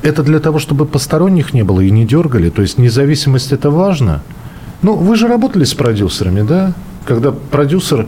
Это 0.03 0.25
для 0.25 0.41
того, 0.41 0.59
чтобы 0.59 0.85
посторонних 0.85 1.55
не 1.55 1.63
было 1.63 1.81
и 1.81 1.91
не 1.91 2.05
дергали? 2.05 2.51
То 2.51 2.63
есть 2.63 2.77
независимость– 2.79 3.53
это 3.53 3.71
важно? 3.71 4.23
Ну, 4.83 4.95
вы 4.95 5.17
же 5.17 5.27
работали 5.29 5.65
с 5.65 5.75
продюсерами, 5.75 6.43
да? 6.43 6.73
Когда 7.05 7.33
продюсер 7.33 8.07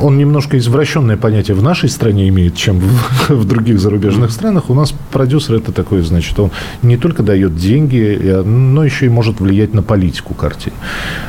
он 0.00 0.18
немножко 0.18 0.58
извращенное 0.58 1.16
понятие 1.16 1.56
в 1.56 1.62
нашей 1.62 1.88
стране 1.88 2.28
имеет, 2.28 2.56
чем 2.56 2.80
в, 2.80 3.28
в 3.30 3.44
других 3.44 3.78
зарубежных 3.78 4.30
странах. 4.30 4.70
У 4.70 4.74
нас 4.74 4.94
продюсер 5.12 5.56
это 5.56 5.72
такой, 5.72 6.02
значит, 6.02 6.38
он 6.38 6.50
не 6.82 6.96
только 6.96 7.22
дает 7.22 7.56
деньги, 7.56 8.42
но 8.44 8.84
еще 8.84 9.06
и 9.06 9.08
может 9.08 9.40
влиять 9.40 9.74
на 9.74 9.82
политику 9.82 10.34
картины. 10.34 10.74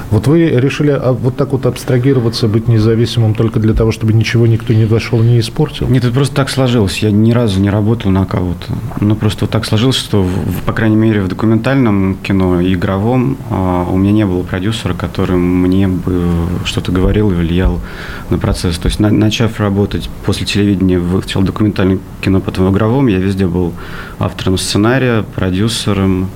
Вот 0.10 0.28
вы 0.28 0.48
решили 0.48 0.92
а, 0.92 1.12
вот 1.12 1.36
так 1.36 1.52
вот 1.52 1.66
абстрагироваться, 1.66 2.48
быть 2.48 2.68
независимым 2.68 3.34
только 3.34 3.60
для 3.60 3.74
того, 3.74 3.92
чтобы 3.92 4.14
ничего 4.14 4.48
никто 4.48 4.74
не 4.74 4.86
вошел, 4.86 5.22
не 5.22 5.40
испортил? 5.40 5.88
Нет, 5.88 6.04
это 6.06 6.14
просто 6.14 6.36
так 6.36 6.50
сложилось. 6.50 7.00
Я 7.00 7.12
ни 7.12 7.32
разу 7.32 7.60
не 7.60 7.70
работал 7.70 8.12
на 8.12 8.26
кого-то. 8.26 8.74
Ну, 9.02 9.16
просто 9.16 9.46
вот 9.46 9.52
так 9.52 9.66
сложилось, 9.66 9.98
что, 9.98 10.24
в, 10.24 10.62
по 10.66 10.74
крайней 10.74 10.96
мере, 10.96 11.22
в 11.22 11.28
документальном 11.28 12.18
кино, 12.24 12.62
игровом, 12.62 13.38
а, 13.50 13.86
у 13.90 13.98
меня 13.98 14.12
не 14.12 14.26
было 14.26 14.44
продюсера, 14.44 14.94
который 14.94 15.36
мне 15.36 15.88
бы 15.88 16.24
что-то 16.64 16.92
говорил 16.92 17.32
и 17.32 17.36
влиял 17.36 17.80
на 18.30 18.38
процесс. 18.38 18.78
То 18.78 18.88
есть, 18.88 19.00
на, 19.00 19.10
начав 19.10 19.60
работать 19.60 20.10
после 20.26 20.46
телевидения 20.46 21.00
в 21.00 21.22
сначала 21.22 21.46
документальном 21.46 22.02
кино, 22.22 22.40
потом 22.40 22.68
в 22.68 22.72
игровом, 22.72 23.08
я 23.08 23.18
везде 23.18 23.48
был 23.48 23.74
автором 24.20 24.58
сценария, 24.58 25.24
продюсером 25.24 26.30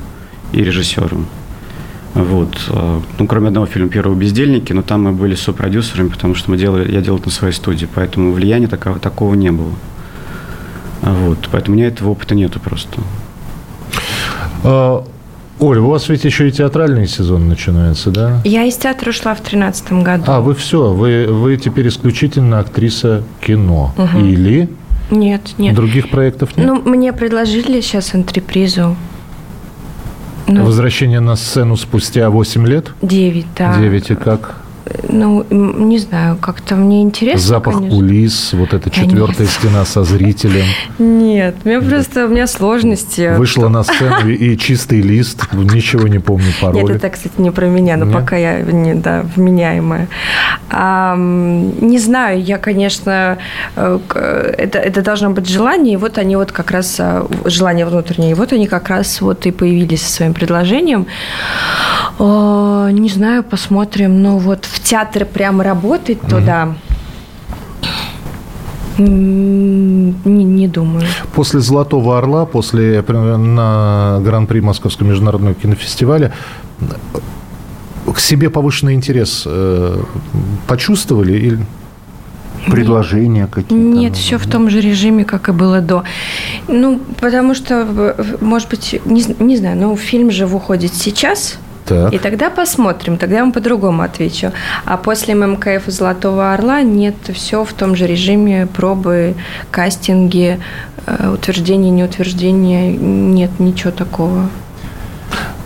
и 0.51 0.63
режиссером. 0.63 1.27
Вот. 2.13 2.57
А, 2.69 3.01
ну, 3.19 3.27
кроме 3.27 3.47
одного 3.47 3.65
фильма 3.65 3.89
«Первого 3.89 4.15
бездельники», 4.15 4.73
но 4.73 4.81
там 4.81 5.03
мы 5.03 5.11
были 5.11 5.35
сопродюсерами, 5.35 6.09
потому 6.09 6.35
что 6.35 6.51
мы 6.51 6.57
делали, 6.57 6.91
я 6.91 7.01
делал 7.01 7.19
это 7.19 7.27
на 7.27 7.33
своей 7.33 7.53
студии, 7.53 7.87
поэтому 7.93 8.33
влияния 8.33 8.67
такого, 8.67 8.99
такого 8.99 9.33
не 9.35 9.51
было. 9.51 9.73
Вот. 11.01 11.49
Поэтому 11.51 11.75
у 11.75 11.79
меня 11.79 11.87
этого 11.87 12.09
опыта 12.09 12.35
нету 12.35 12.59
просто. 12.59 13.01
Оль, 15.61 15.77
у 15.77 15.89
вас 15.89 16.09
ведь 16.09 16.23
еще 16.25 16.49
и 16.49 16.51
театральный 16.51 17.07
сезон 17.07 17.47
начинается, 17.47 18.09
да? 18.09 18.41
Я 18.43 18.63
из 18.63 18.77
театра 18.77 19.11
ушла 19.11 19.35
в 19.35 19.41
тринадцатом 19.41 20.01
году. 20.01 20.23
А, 20.25 20.41
вы 20.41 20.55
все, 20.55 20.91
вы, 20.91 21.27
вы 21.27 21.55
теперь 21.57 21.87
исключительно 21.87 22.57
актриса 22.57 23.21
кино. 23.41 23.93
Угу. 23.95 24.25
Или? 24.25 24.69
Нет, 25.11 25.53
нет. 25.59 25.75
Других 25.75 26.09
проектов 26.09 26.57
нет? 26.57 26.65
Ну, 26.65 26.81
мне 26.81 27.13
предложили 27.13 27.79
сейчас 27.81 28.15
антрепризу. 28.15 28.95
Ну, 30.47 30.65
Возвращение 30.65 31.19
на 31.19 31.35
сцену 31.35 31.77
спустя 31.77 32.31
8 32.31 32.65
лет? 32.65 32.91
9, 33.03 33.45
да. 33.55 33.77
9, 33.77 34.09
и 34.09 34.15
как? 34.15 34.60
Ну, 35.07 35.45
не 35.49 35.99
знаю, 35.99 36.37
как-то 36.37 36.75
мне 36.75 37.01
интересно. 37.01 37.47
Запах 37.47 37.75
конечно. 37.75 37.97
кулис, 37.97 38.53
вот 38.53 38.73
эта 38.73 38.89
четвертая 38.89 39.47
Нет. 39.47 39.49
стена 39.49 39.85
со 39.85 40.03
зрителем. 40.03 40.65
Нет, 40.99 41.55
у 41.63 41.69
меня 41.69 41.81
просто 41.81 42.25
у 42.25 42.29
меня 42.29 42.47
сложности. 42.47 43.35
Вышла 43.35 43.69
на 43.69 43.83
сцену 43.83 44.29
и 44.29 44.57
чистый 44.57 45.01
лист, 45.01 45.51
ничего 45.53 46.07
не 46.07 46.19
помню 46.19 46.51
пароль. 46.61 46.83
Нет, 46.83 46.89
это, 46.97 47.09
кстати, 47.09 47.33
не 47.37 47.51
про 47.51 47.67
меня, 47.67 47.97
но 47.97 48.05
Нет? 48.05 48.13
пока 48.13 48.37
я 48.37 48.61
не, 48.61 48.95
да, 48.95 49.25
вменяемая. 49.35 50.07
А, 50.69 51.15
не 51.17 51.99
знаю, 51.99 52.41
я, 52.41 52.57
конечно, 52.57 53.37
э, 53.75 53.99
это, 54.57 54.79
это 54.79 55.01
должно 55.01 55.31
быть 55.31 55.47
желание, 55.47 55.93
и 55.93 55.97
вот 55.97 56.17
они 56.17 56.35
вот 56.35 56.51
как 56.51 56.71
раз, 56.71 56.97
а, 56.99 57.27
желание 57.45 57.85
внутреннее, 57.85 58.31
и 58.31 58.33
вот 58.33 58.53
они 58.53 58.67
как 58.67 58.89
раз 58.89 59.21
вот 59.21 59.45
и 59.45 59.51
появились 59.51 60.01
со 60.01 60.11
своим 60.11 60.33
предложением. 60.33 61.07
Не 62.21 63.09
знаю, 63.09 63.43
посмотрим, 63.43 64.21
но 64.21 64.37
вот 64.37 64.65
в 64.65 64.79
театр 64.79 65.25
прямо 65.25 65.63
работать 65.63 66.19
mm-hmm. 66.19 66.29
туда. 66.29 66.75
Не, 68.97 70.43
не 70.43 70.67
думаю. 70.67 71.07
После 71.33 71.61
«Золотого 71.61 72.19
орла», 72.19 72.45
после 72.45 73.01
на 73.01 74.19
Гран-при 74.21 74.59
Московского 74.59 75.07
международного 75.07 75.55
кинофестиваля 75.55 76.31
к 78.13 78.19
себе 78.19 78.49
повышенный 78.49 78.93
интерес 78.93 79.43
э, 79.47 80.03
почувствовали 80.67 81.33
или 81.33 81.59
предложения 82.67 83.47
какие-то? 83.47 83.73
Нет, 83.73 84.15
все 84.15 84.37
в 84.37 84.45
том 84.45 84.69
же 84.69 84.81
режиме, 84.81 85.25
как 85.25 85.49
и 85.49 85.51
было 85.53 85.81
до. 85.81 86.03
Ну, 86.67 86.99
потому 87.19 87.55
что, 87.55 88.15
может 88.41 88.69
быть, 88.69 88.99
не, 89.05 89.23
не 89.39 89.57
знаю, 89.57 89.77
но 89.77 89.95
фильм 89.95 90.29
же 90.29 90.45
выходит 90.45 90.93
сейчас– 90.93 91.57
так. 91.91 92.13
И 92.13 92.17
тогда 92.17 92.49
посмотрим, 92.49 93.17
тогда 93.17 93.35
я 93.37 93.41
вам 93.41 93.51
по-другому 93.51 94.01
отвечу. 94.01 94.51
А 94.85 94.97
после 94.97 95.35
ММКФ 95.35 95.87
Золотого 95.87 96.53
Орла 96.53 96.81
нет, 96.81 97.15
все 97.33 97.63
в 97.63 97.73
том 97.73 97.95
же 97.95 98.07
режиме, 98.07 98.67
пробы, 98.67 99.35
кастинги, 99.71 100.59
э, 101.05 101.33
утверждение, 101.33 101.91
неутверждение, 101.91 102.91
нет 102.97 103.59
ничего 103.59 103.91
такого. 103.91 104.49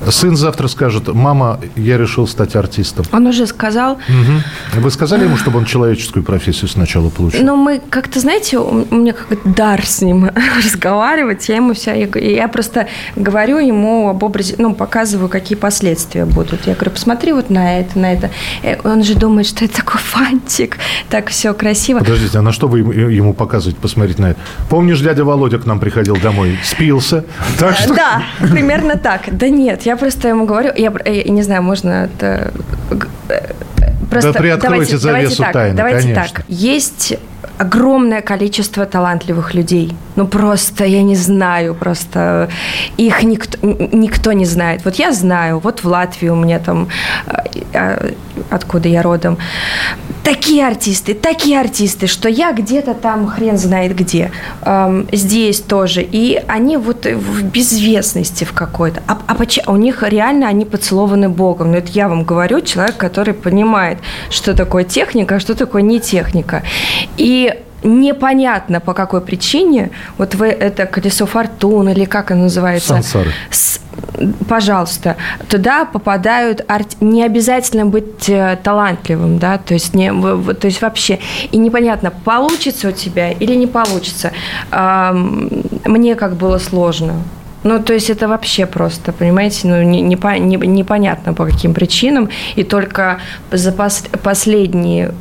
Сын 0.10 0.36
завтра 0.36 0.68
скажет, 0.68 1.08
мама, 1.14 1.60
я 1.76 1.98
решил 1.98 2.28
стать 2.28 2.56
артистом. 2.56 3.06
Он 3.12 3.28
уже 3.28 3.48
сказал. 3.48 3.94
Угу. 3.94 4.82
Вы 4.82 4.92
сказали 4.92 5.24
ему, 5.24 5.38
чтобы 5.38 5.60
он 5.60 5.66
человеческую 5.66 6.24
профессию 6.24 6.68
сначала 6.70 7.10
получил? 7.10 7.44
Ну, 7.44 7.56
мы 7.56 7.82
как-то, 7.90 8.20
знаете, 8.20 8.58
у 8.58 8.96
меня 8.96 9.14
как 9.14 9.40
дар 9.44 9.86
с 9.86 10.02
ним 10.02 10.30
разговаривать. 10.58 11.48
Я 11.50 11.58
ему 11.58 11.74
вся, 11.74 11.94
я 11.94 12.48
просто 12.48 12.88
говорю 13.16 13.58
ему 13.60 14.10
об 14.10 14.24
образе, 14.24 14.56
ну, 14.58 14.74
показываю, 14.74 15.30
какие 15.30 15.58
последствия 15.58 16.26
будут. 16.26 16.68
Я 16.68 16.74
говорю, 16.76 16.92
посмотри 16.92 17.34
вот 17.34 17.50
на 17.50 17.80
это, 17.80 17.98
на 18.00 18.14
это. 18.14 18.30
Э, 18.64 18.78
он 18.84 19.04
же 19.04 19.16
думает, 19.16 19.48
что 19.48 19.66
это 19.66 19.78
такой 19.78 20.00
фантик, 20.00 20.78
так 21.10 21.30
все 21.30 21.54
красиво. 21.54 22.00
Подождите, 22.00 22.38
а 22.38 22.42
на 22.42 22.52
что 22.52 22.68
вы 22.68 22.80
ему 22.80 23.34
показываете, 23.34 23.80
посмотреть 23.80 24.20
на 24.20 24.32
это? 24.32 24.40
Помнишь, 24.70 25.00
дядя 25.00 25.24
Володя 25.24 25.60
к 25.60 25.66
нам 25.66 25.80
приходил 25.80 26.18
домой, 26.18 26.60
спился? 26.64 27.26
Так 27.60 27.76
что... 27.78 27.94
Да, 27.94 28.24
примерно 28.40 28.98
так. 28.98 29.22
Да 29.32 29.50
нет, 29.50 29.84
я 29.84 29.95
просто 29.98 30.28
ему 30.28 30.46
говорю, 30.46 30.72
я, 30.76 30.94
я 31.06 31.24
не 31.24 31.42
знаю, 31.42 31.64
можно 31.64 32.10
это... 32.12 32.52
Э, 33.30 33.54
просто 34.10 34.34
да 34.34 34.40
приоткройте 34.40 34.62
давайте, 34.62 34.98
завесу 34.98 35.38
давайте 35.38 35.54
тайны, 35.54 35.76
Давайте 35.76 36.02
конечно. 36.02 36.24
так. 36.24 36.46
Есть 36.48 37.18
огромное 37.58 38.22
количество 38.22 38.86
талантливых 38.86 39.54
людей. 39.54 39.96
Ну, 40.16 40.28
просто, 40.28 40.86
я 40.86 41.04
не 41.04 41.16
знаю, 41.16 41.76
просто 41.76 42.50
их 42.98 43.24
никто, 43.24 43.58
никто 43.62 44.34
не 44.34 44.46
знает. 44.46 44.86
Вот 44.86 44.96
я 44.96 45.12
знаю, 45.12 45.60
вот 45.60 45.84
в 45.84 45.88
Латвии 45.88 46.30
у 46.30 46.36
меня 46.36 46.60
там, 46.60 46.88
э, 47.28 47.62
э, 47.74 48.14
откуда 48.50 48.90
я 48.90 49.02
родом, 49.02 49.38
такие 50.26 50.68
артисты, 50.68 51.14
такие 51.14 51.60
артисты, 51.60 52.08
что 52.08 52.30
я 52.30 52.52
где-то 52.52 52.94
там 52.94 53.28
хрен 53.28 53.58
знает 53.58 53.96
где. 53.96 54.32
Здесь 55.12 55.62
тоже. 55.62 56.02
И 56.02 56.42
они 56.48 56.78
вот 56.78 57.06
в 57.06 57.44
безвестности 57.44 58.44
в 58.44 58.52
какой-то. 58.52 59.02
А, 59.08 59.20
а 59.28 59.36
почему? 59.36 59.74
У 59.74 59.78
них 59.78 60.04
реально 60.04 60.48
они 60.48 60.66
поцелованы 60.66 61.30
Богом. 61.30 61.72
Но 61.72 61.78
это 61.78 61.92
я 61.92 62.10
вам 62.10 62.24
говорю, 62.24 62.62
человек, 62.62 62.98
который 62.98 63.34
понимает, 63.34 64.00
что 64.30 64.56
такое 64.56 64.84
техника, 64.84 65.36
а 65.36 65.40
что 65.40 65.54
такое 65.54 65.84
не 65.84 66.00
техника. 66.00 66.64
И 67.18 67.45
непонятно 67.86 68.80
по 68.80 68.94
какой 68.94 69.22
причине, 69.22 69.92
вот 70.18 70.36
вы 70.36 70.48
это 70.48 70.86
колесо 70.86 71.26
фортуны 71.26 71.92
или 71.92 72.06
как 72.06 72.32
оно 72.32 72.44
называется? 72.44 72.90
Сансары. 72.90 73.32
С, 73.50 73.80
пожалуйста, 74.50 75.16
туда 75.48 75.86
попадают 75.86 76.64
арт... 76.68 77.02
не 77.02 77.24
обязательно 77.24 77.86
быть 77.86 78.28
э, 78.28 78.58
талантливым, 78.64 79.38
да, 79.38 79.58
то 79.58 79.74
есть 79.74 79.94
не, 79.94 80.12
то 80.12 80.68
есть 80.68 80.82
вообще 80.82 81.20
и 81.52 81.58
непонятно 81.58 82.12
получится 82.12 82.90
у 82.90 82.92
тебя 82.92 83.32
или 83.32 83.56
не 83.56 83.68
получится. 83.68 84.32
Мне 84.72 86.16
как 86.16 86.36
было 86.36 86.58
сложно. 86.58 87.14
Ну, 87.64 87.82
то 87.82 87.94
есть 87.94 88.12
это 88.12 88.28
вообще 88.28 88.68
просто, 88.68 89.12
понимаете, 89.12 89.68
ну, 89.68 89.82
не, 89.82 90.00
не, 90.02 90.16
не, 90.40 90.56
непонятно 90.68 91.34
по 91.34 91.46
каким 91.46 91.74
причинам. 91.74 92.30
И 92.56 92.64
только 92.64 93.20
за 93.52 93.72
пос, 93.72 94.04
последние 94.22 95.16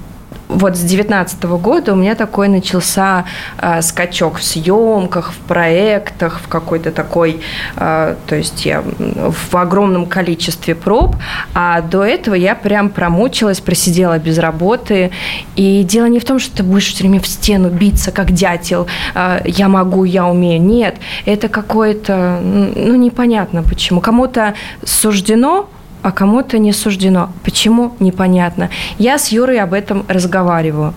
вот 0.49 0.77
с 0.77 0.81
2019 0.81 1.43
года 1.45 1.93
у 1.93 1.97
меня 1.97 2.15
такой 2.15 2.49
начался 2.49 3.25
э, 3.59 3.83
скачок 3.83 4.39
в 4.39 4.43
съемках, 4.43 5.33
в 5.33 5.39
проектах, 5.39 6.41
в 6.41 6.49
какой-то 6.49 6.91
такой, 6.91 7.41
э, 7.77 8.15
то 8.27 8.37
есть 8.37 8.67
я 8.67 8.83
в 8.83 9.57
огромном 9.57 10.07
количестве 10.07 10.75
проб, 10.75 11.17
а 11.55 11.81
до 11.81 12.05
этого 12.05 12.35
я 12.35 12.55
прям 12.55 12.91
промучилась, 12.91 13.61
просидела 13.61 14.19
без 14.19 14.39
работы. 14.39 15.11
И 15.57 15.83
дело 15.83 16.07
не 16.07 16.19
в 16.19 16.25
том, 16.25 16.39
что 16.39 16.59
ты 16.59 16.63
будешь 16.63 16.93
все 16.93 17.05
время 17.05 17.21
в 17.21 17.27
стену 17.27 17.71
биться, 17.71 18.13
как 18.13 18.33
дятел, 18.33 18.87
э, 19.15 19.41
я 19.45 19.69
могу, 19.69 20.05
я 20.05 20.27
умею. 20.27 20.63
Нет, 20.63 20.97
это 21.25 21.49
какое-то, 21.49 22.41
ну, 22.43 22.95
непонятно 22.95 23.63
почему. 23.63 24.01
Кому-то 24.01 24.55
суждено 24.85 25.69
а 26.05 26.13
кому-то 26.13 26.59
не 26.59 26.73
суждено. 26.73 27.31
Почему? 27.45 27.97
Непонятно. 27.99 28.69
Я 28.99 29.17
с 29.17 29.29
Юрой 29.33 29.59
об 29.59 29.73
этом 29.73 30.05
разговариваю. 30.07 30.93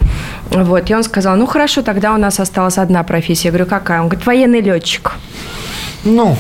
Вот, 0.51 0.89
и 0.89 0.95
он 0.95 1.03
сказал, 1.03 1.37
ну 1.37 1.45
хорошо, 1.47 1.81
тогда 1.81 2.13
у 2.13 2.17
нас 2.17 2.41
осталась 2.41 2.77
одна 2.77 3.03
профессия. 3.03 3.47
Я 3.47 3.51
говорю, 3.53 3.67
какая? 3.67 4.01
Он 4.01 4.09
говорит, 4.09 4.27
военный 4.27 4.59
летчик. 4.59 5.13
Ну, 6.03 6.35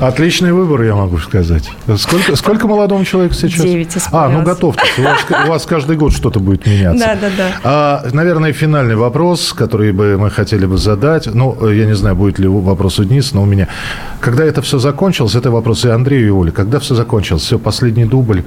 Отличный 0.00 0.52
выбор, 0.52 0.82
я 0.82 0.94
могу 0.94 1.18
сказать. 1.18 1.70
Сколько, 1.96 2.36
сколько 2.36 2.68
молодому 2.68 3.04
человеку 3.04 3.34
сейчас? 3.34 3.64
Девять 3.64 3.96
А, 4.12 4.28
ну 4.28 4.42
готовьтесь. 4.42 4.96
У 4.98 5.02
вас, 5.02 5.26
у 5.46 5.48
вас 5.48 5.66
каждый 5.66 5.96
год 5.96 6.12
что-то 6.12 6.38
будет 6.38 6.66
меняться. 6.66 7.04
Да, 7.04 7.14
да, 7.16 7.30
да. 7.36 7.52
А, 7.64 8.08
наверное, 8.12 8.52
финальный 8.52 8.94
вопрос, 8.94 9.52
который 9.52 9.90
бы 9.92 10.16
мы 10.16 10.30
хотели 10.30 10.66
бы 10.66 10.78
задать. 10.78 11.26
Ну, 11.26 11.68
я 11.68 11.84
не 11.84 11.96
знаю, 11.96 12.14
будет 12.14 12.38
ли 12.38 12.46
вопрос 12.46 13.00
у 13.00 13.04
Дениса, 13.04 13.34
но 13.34 13.42
у 13.42 13.46
меня. 13.46 13.66
Когда 14.20 14.44
это 14.44 14.62
все 14.62 14.78
закончилось, 14.78 15.34
это 15.34 15.50
вопрос 15.50 15.84
и 15.84 15.88
Андрею, 15.88 16.26
и 16.26 16.30
Оле. 16.30 16.52
Когда 16.52 16.78
все 16.78 16.94
закончилось? 16.94 17.42
Все, 17.42 17.58
последний 17.58 18.04
дубль. 18.04 18.44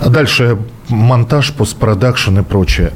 А 0.00 0.10
дальше 0.10 0.58
монтаж, 0.88 1.52
постпродакшн 1.52 2.40
и 2.40 2.42
прочее. 2.42 2.92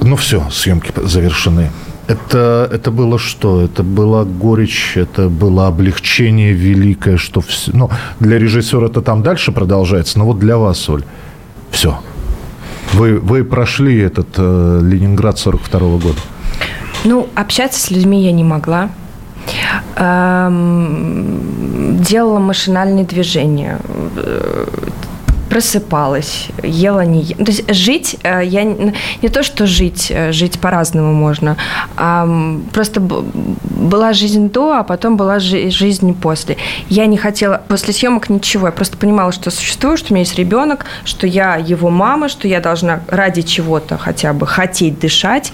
Ну 0.00 0.16
все, 0.16 0.42
съемки 0.50 0.92
завершены. 1.02 1.70
Это, 2.08 2.68
это 2.72 2.90
было 2.90 3.18
что? 3.18 3.62
Это 3.62 3.82
была 3.82 4.24
горечь, 4.24 4.96
это 4.96 5.28
было 5.28 5.66
облегчение 5.66 6.52
великое, 6.52 7.16
что 7.16 7.40
все... 7.40 7.72
Ну, 7.74 7.90
для 8.20 8.38
режиссера 8.38 8.86
это 8.86 9.02
там 9.02 9.22
дальше 9.22 9.50
продолжается, 9.50 10.18
но 10.18 10.26
вот 10.26 10.38
для 10.38 10.56
вас, 10.56 10.88
Оль, 10.88 11.02
все. 11.70 11.98
Вы, 12.92 13.18
вы 13.18 13.44
прошли 13.44 13.98
этот 13.98 14.28
э, 14.36 14.80
Ленинград 14.82 15.38
42 15.38 15.80
-го 15.80 16.00
года. 16.00 16.18
Ну, 17.04 17.28
общаться 17.34 17.80
с 17.80 17.90
людьми 17.90 18.24
я 18.24 18.32
не 18.32 18.44
могла. 18.44 18.90
Эм, 19.96 22.02
делала 22.02 22.38
машинальные 22.38 23.04
движения 23.04 23.78
просыпалась, 25.48 26.48
ела, 26.62 27.04
не 27.04 27.22
ела. 27.22 27.44
То 27.44 27.52
есть 27.52 27.74
жить, 27.74 28.16
э, 28.22 28.42
я 28.44 28.64
не 28.64 29.28
то, 29.28 29.42
что 29.42 29.66
жить, 29.66 30.08
э, 30.10 30.32
жить 30.32 30.58
по-разному 30.58 31.12
можно, 31.12 31.56
а 31.96 32.28
просто 32.72 33.00
была 33.00 34.12
жизнь 34.12 34.50
до, 34.50 34.78
а 34.78 34.82
потом 34.82 35.16
была 35.16 35.38
жизнь 35.38 36.14
после. 36.14 36.56
Я 36.88 37.06
не 37.06 37.16
хотела 37.16 37.62
после 37.68 37.94
съемок 37.94 38.28
ничего, 38.28 38.66
я 38.66 38.72
просто 38.72 38.96
понимала, 38.96 39.32
что 39.32 39.50
существую, 39.50 39.96
что 39.96 40.12
у 40.12 40.14
меня 40.14 40.24
есть 40.24 40.36
ребенок, 40.36 40.86
что 41.04 41.26
я 41.26 41.56
его 41.56 41.90
мама, 41.90 42.28
что 42.28 42.48
я 42.48 42.60
должна 42.60 43.00
ради 43.08 43.42
чего-то 43.42 43.98
хотя 43.98 44.32
бы 44.32 44.46
хотеть 44.46 44.98
дышать, 44.98 45.52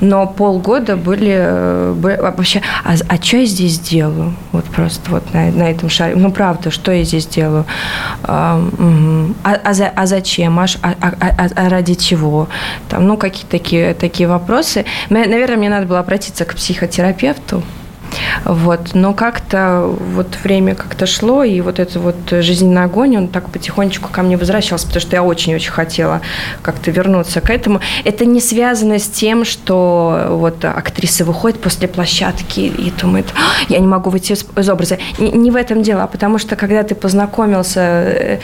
но 0.00 0.26
полгода 0.26 0.96
были, 0.96 1.34
э, 1.36 1.94
были 1.96 2.16
вообще, 2.16 2.62
а, 2.84 2.94
а 3.08 3.22
что 3.22 3.38
я 3.38 3.46
здесь 3.46 3.78
делаю? 3.78 4.34
Вот 4.52 4.64
просто 4.66 5.10
вот 5.10 5.34
на, 5.34 5.50
на 5.50 5.70
этом 5.70 5.88
шаре. 5.88 6.14
Ну, 6.16 6.30
правда, 6.30 6.70
что 6.70 6.92
я 6.92 7.04
здесь 7.04 7.26
делаю? 7.26 7.64
А, 8.22 8.58
угу 8.58 9.31
а, 9.44 9.58
а, 9.64 9.74
за, 9.74 9.88
а 9.88 10.06
зачем, 10.06 10.58
а, 10.58 10.66
а, 10.82 10.94
а, 11.00 11.48
а 11.54 11.68
ради 11.68 11.94
чего, 11.94 12.48
там, 12.88 13.06
ну, 13.06 13.16
какие-то 13.16 13.50
такие, 13.50 13.94
такие 13.94 14.28
вопросы. 14.28 14.84
Наверное, 15.10 15.56
мне 15.56 15.68
надо 15.68 15.86
было 15.86 16.00
обратиться 16.00 16.44
к 16.44 16.54
психотерапевту, 16.54 17.62
вот. 18.44 18.94
Но 18.94 19.14
как-то 19.14 19.94
вот 20.14 20.38
время 20.42 20.74
как-то 20.74 21.06
шло, 21.06 21.44
и 21.44 21.60
вот 21.60 21.78
этот 21.78 21.96
вот 21.96 22.16
жизненный 22.30 22.84
огонь, 22.84 23.16
он 23.16 23.28
так 23.28 23.48
потихонечку 23.50 24.08
ко 24.10 24.22
мне 24.22 24.36
возвращался, 24.36 24.86
потому 24.86 25.00
что 25.00 25.16
я 25.16 25.22
очень-очень 25.22 25.70
хотела 25.70 26.20
как-то 26.62 26.90
вернуться 26.90 27.40
к 27.40 27.50
этому. 27.50 27.80
Это 28.04 28.24
не 28.24 28.40
связано 28.40 28.98
с 28.98 29.08
тем, 29.08 29.44
что 29.44 30.26
вот 30.30 30.64
актриса 30.64 31.24
выходит 31.24 31.60
после 31.60 31.88
площадки 31.88 32.60
и 32.60 32.92
думает, 33.00 33.26
«А, 33.34 33.72
я 33.72 33.78
не 33.78 33.86
могу 33.86 34.10
выйти 34.10 34.32
из 34.32 34.68
образа. 34.68 34.98
Не 35.18 35.50
в 35.50 35.56
этом 35.56 35.82
дело, 35.82 36.04
а 36.04 36.06
потому 36.06 36.38
что 36.38 36.56
когда 36.56 36.82
ты 36.82 36.94
познакомился 36.94 37.80
э, 37.80 38.38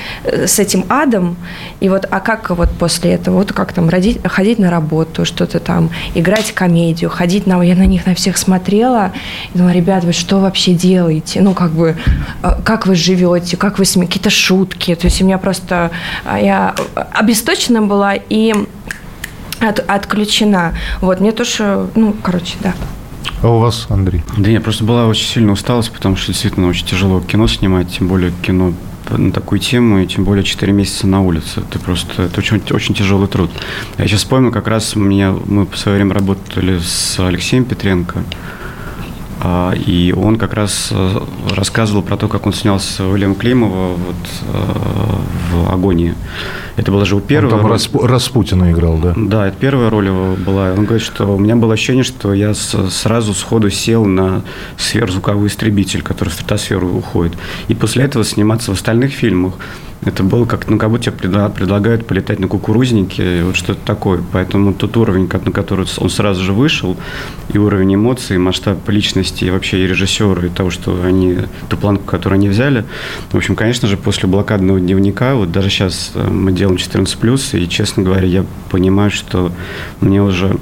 с 0.47 0.59
этим 0.59 0.84
адом, 0.89 1.36
и 1.80 1.89
вот, 1.89 2.07
а 2.11 2.20
как 2.20 2.51
вот 2.51 2.70
после 2.78 3.12
этого, 3.12 3.36
вот 3.36 3.53
как 3.53 3.72
там 3.72 3.89
родить, 3.89 4.20
ходить 4.24 4.59
на 4.59 4.70
работу, 4.70 5.24
что-то 5.24 5.61
там, 5.61 5.91
играть 6.14 6.53
комедию, 6.53 7.11
ходить 7.11 7.47
на... 7.47 7.62
Я 7.62 7.74
на 7.74 7.86
них 7.86 8.07
на 8.07 8.14
всех 8.14 8.36
смотрела, 8.36 9.12
думаю, 9.55 9.74
ребят, 9.79 10.05
вы 10.05 10.12
что 10.12 10.39
вообще 10.39 10.74
делаете? 10.74 11.41
Ну, 11.41 11.55
как 11.55 11.70
бы, 11.70 11.97
э, 12.43 12.51
как 12.64 12.87
вы 12.87 12.95
живете, 12.95 13.57
как 13.57 13.79
вы 13.79 13.85
с 13.85 13.99
какие-то 13.99 14.31
шутки. 14.31 14.95
То 14.95 15.07
есть 15.07 15.22
у 15.22 15.24
меня 15.24 15.39
просто, 15.39 15.91
а, 16.24 16.39
я 16.39 16.74
обесточена 17.12 17.83
была 17.83 18.14
и 18.14 18.55
от, 19.61 19.85
отключена. 19.89 20.74
Вот, 21.01 21.20
мне 21.20 21.33
тоже, 21.33 21.89
ну, 21.95 22.14
короче, 22.22 22.57
да. 22.61 22.74
А 23.43 23.49
у 23.49 23.59
вас, 23.59 23.87
Андрей? 23.89 24.22
Да 24.37 24.51
нет, 24.51 24.62
просто 24.62 24.85
была 24.85 25.07
очень 25.07 25.26
сильная 25.26 25.53
усталость, 25.53 25.93
потому 25.93 26.16
что 26.16 26.33
действительно 26.33 26.68
очень 26.68 26.87
тяжело 26.87 27.20
кино 27.20 27.47
снимать, 27.47 27.97
тем 27.97 28.09
более 28.09 28.33
кино 28.43 28.72
на 29.11 29.33
такую 29.33 29.59
тему, 29.59 30.01
и 30.01 30.07
тем 30.07 30.24
более 30.24 30.45
4 30.45 30.72
месяца 30.72 31.07
на 31.07 31.22
улице. 31.22 31.61
Это 31.61 31.79
просто 31.79 32.24
это 32.24 32.41
очень, 32.41 32.61
очень 32.70 32.95
тяжелый 32.95 33.29
труд. 33.29 33.51
Я 33.97 34.07
сейчас 34.07 34.20
вспомнил, 34.20 34.53
как 34.53 34.66
раз 34.66 34.97
у 34.97 35.01
меня, 35.01 35.33
мы 35.47 35.66
в 35.66 35.76
свое 35.76 35.97
время 35.97 36.14
работали 36.14 36.79
с 36.79 37.18
Алексеем 37.18 37.64
Петренко, 37.64 38.22
и 39.86 40.14
он 40.16 40.36
как 40.36 40.55
раз 40.55 40.89
э, 40.91 41.20
рассказывал 41.55 42.03
про 42.03 42.16
то, 42.16 42.28
как 42.28 42.47
он 42.47 42.53
снялся 42.53 43.05
Уильям 43.05 43.34
Климова 43.34 43.95
вот, 43.95 44.16
э, 44.43 45.16
в 45.51 45.72
«Агонии». 45.72 46.14
Это 46.79 46.93
была 46.93 47.05
же 47.05 47.16
у 47.16 47.20
первого. 47.20 47.59
Там 47.59 47.66
Распу- 47.66 48.07
Распутина 48.07 48.70
играл, 48.70 48.99
да? 48.99 49.12
Да, 49.16 49.49
это 49.49 49.57
первая 49.59 49.91
роль 49.91 50.07
его 50.07 50.37
была. 50.37 50.72
Он 50.72 50.85
говорит, 50.85 51.05
что 51.05 51.35
у 51.35 51.39
меня 51.39 51.57
было 51.57 51.74
ощущение, 51.74 52.05
что 52.05 52.33
я 52.33 52.55
сразу 52.55 53.35
сходу 53.35 53.68
сел 53.68 54.05
на 54.05 54.43
сверхзвуковой 54.76 55.49
истребитель, 55.49 56.03
который 56.03 56.29
в 56.29 56.35
стратосферу 56.35 56.89
уходит. 56.89 57.37
И 57.66 57.74
после 57.74 58.05
этого 58.05 58.24
сниматься 58.24 58.70
в 58.70 58.74
остальных 58.74 59.12
фильмах 59.12 59.55
это 60.05 60.22
было 60.22 60.45
как, 60.45 60.68
ну, 60.68 60.79
как 60.79 60.91
будто 60.91 61.11
тебе 61.11 61.49
предлагают 61.49 62.07
полетать 62.07 62.39
на 62.39 62.47
кукурузнике, 62.47 63.43
вот 63.43 63.57
что-то 63.57 63.81
такое. 63.85 64.22
Поэтому 64.33 64.72
тот 64.72 64.97
уровень, 64.97 65.29
на 65.29 65.53
который 65.53 65.87
он 65.99 66.11
сразу 66.11 66.43
же 66.45 66.53
вышел, 66.53 66.97
и 67.53 67.59
уровень 67.59 67.97
эмоций, 67.97 68.37
и 68.37 68.39
масштаб 68.39 68.89
личности, 68.89 69.45
и 69.45 69.51
вообще 69.51 69.85
и 69.85 69.87
режиссера, 69.87 70.47
и 70.47 70.49
того, 70.49 70.70
что 70.70 71.03
они, 71.05 71.39
ту 71.68 71.76
планку, 71.76 72.05
которую 72.05 72.39
они 72.39 72.49
взяли. 72.49 72.85
В 73.33 73.37
общем, 73.37 73.57
конечно 73.57 73.89
же, 73.89 73.97
после 73.97 74.29
блокадного 74.29 74.79
дневника, 74.79 75.35
вот 75.35 75.51
даже 75.51 75.68
сейчас 75.68 76.12
э, 76.14 76.29
мы 76.29 76.53
делаем 76.53 76.68
14+, 76.77 77.59
и, 77.59 77.69
честно 77.69 78.03
говоря, 78.03 78.27
я 78.27 78.45
понимаю, 78.71 79.11
что 79.11 79.53
мне 80.01 80.23
уже 80.23 80.59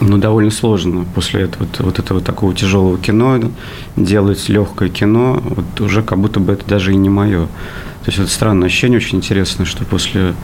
ну, 0.00 0.18
довольно 0.18 0.50
сложно 0.50 1.04
после 1.14 1.42
этого, 1.42 1.64
вот, 1.64 1.80
вот 1.80 1.98
этого 1.98 2.20
такого 2.20 2.54
тяжелого 2.54 2.98
кино 2.98 3.40
делать 3.96 4.48
легкое 4.48 4.88
кино, 4.88 5.42
вот 5.42 5.80
уже 5.80 6.02
как 6.02 6.18
будто 6.18 6.40
бы 6.40 6.52
это 6.52 6.66
даже 6.66 6.92
и 6.92 6.96
не 6.96 7.08
мое. 7.08 7.46
То 7.46 8.10
есть 8.10 8.18
это 8.18 8.28
странное 8.28 8.66
ощущение, 8.66 8.98
очень 8.98 9.18
интересно, 9.18 9.64
что 9.64 9.84
после 9.84 10.34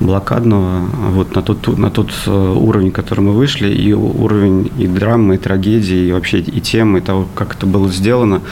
блокадного, 0.00 0.86
вот 1.10 1.34
на 1.34 1.42
тот, 1.42 1.76
на 1.76 1.90
тот 1.90 2.12
э, 2.26 2.30
уровень, 2.30 2.90
который 2.92 3.20
мы 3.20 3.32
вышли, 3.32 3.68
и 3.68 3.92
уровень 3.92 4.70
и 4.78 4.86
драмы, 4.86 5.34
и 5.34 5.38
трагедии, 5.38 6.08
и 6.08 6.12
вообще 6.12 6.38
и 6.38 6.60
темы, 6.60 6.98
и 6.98 7.02
того, 7.02 7.26
как 7.34 7.56
это 7.56 7.66
было 7.66 7.88
сделано, 7.90 8.42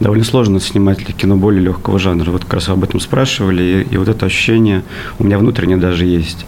довольно 0.00 0.24
сложно 0.24 0.60
снимать 0.60 0.98
для 0.98 1.12
кино 1.12 1.36
более 1.36 1.62
легкого 1.62 1.98
жанра. 1.98 2.30
Вот 2.30 2.44
как 2.44 2.54
раз 2.54 2.68
об 2.68 2.84
этом 2.84 3.00
спрашивали, 3.00 3.86
и, 3.90 3.94
и 3.94 3.96
вот 3.96 4.08
это 4.08 4.26
ощущение 4.26 4.84
у 5.18 5.24
меня 5.24 5.38
внутренне 5.38 5.76
даже 5.76 6.06
есть. 6.06 6.46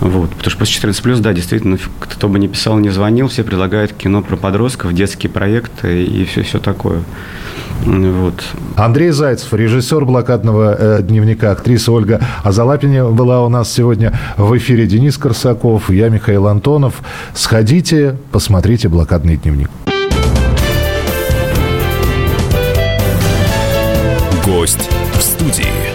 Вот, 0.00 0.30
потому 0.30 0.50
что 0.50 0.58
после 0.58 0.74
14 0.74 1.02
плюс, 1.02 1.20
да, 1.20 1.32
действительно, 1.32 1.78
кто 2.00 2.28
бы 2.28 2.40
ни 2.40 2.48
писал, 2.48 2.76
не 2.78 2.90
звонил, 2.90 3.28
все 3.28 3.44
предлагают 3.44 3.92
кино 3.92 4.20
про 4.20 4.36
подростков, 4.36 4.92
детские 4.92 5.30
проекты 5.30 6.04
и 6.04 6.24
все, 6.24 6.42
все 6.42 6.58
такое. 6.58 7.02
Вот. 7.84 8.44
Андрей 8.76 9.10
Зайцев, 9.10 9.52
режиссер 9.52 10.04
блокадного 10.04 10.76
э, 10.78 11.02
дневника, 11.02 11.50
актриса 11.50 11.92
Ольга 11.92 12.20
Азалапиня 12.44 13.06
была 13.06 13.44
у 13.44 13.48
нас 13.48 13.72
сегодня 13.72 14.18
в 14.36 14.56
эфире. 14.56 14.86
Денис 14.86 15.18
Корсаков, 15.18 15.90
я 15.90 16.08
Михаил 16.08 16.46
Антонов. 16.46 17.02
Сходите, 17.34 18.16
посмотрите 18.30 18.88
блокадный 18.88 19.36
дневник. 19.36 19.70
Гость 24.44 24.88
в 25.18 25.22
студии. 25.22 25.91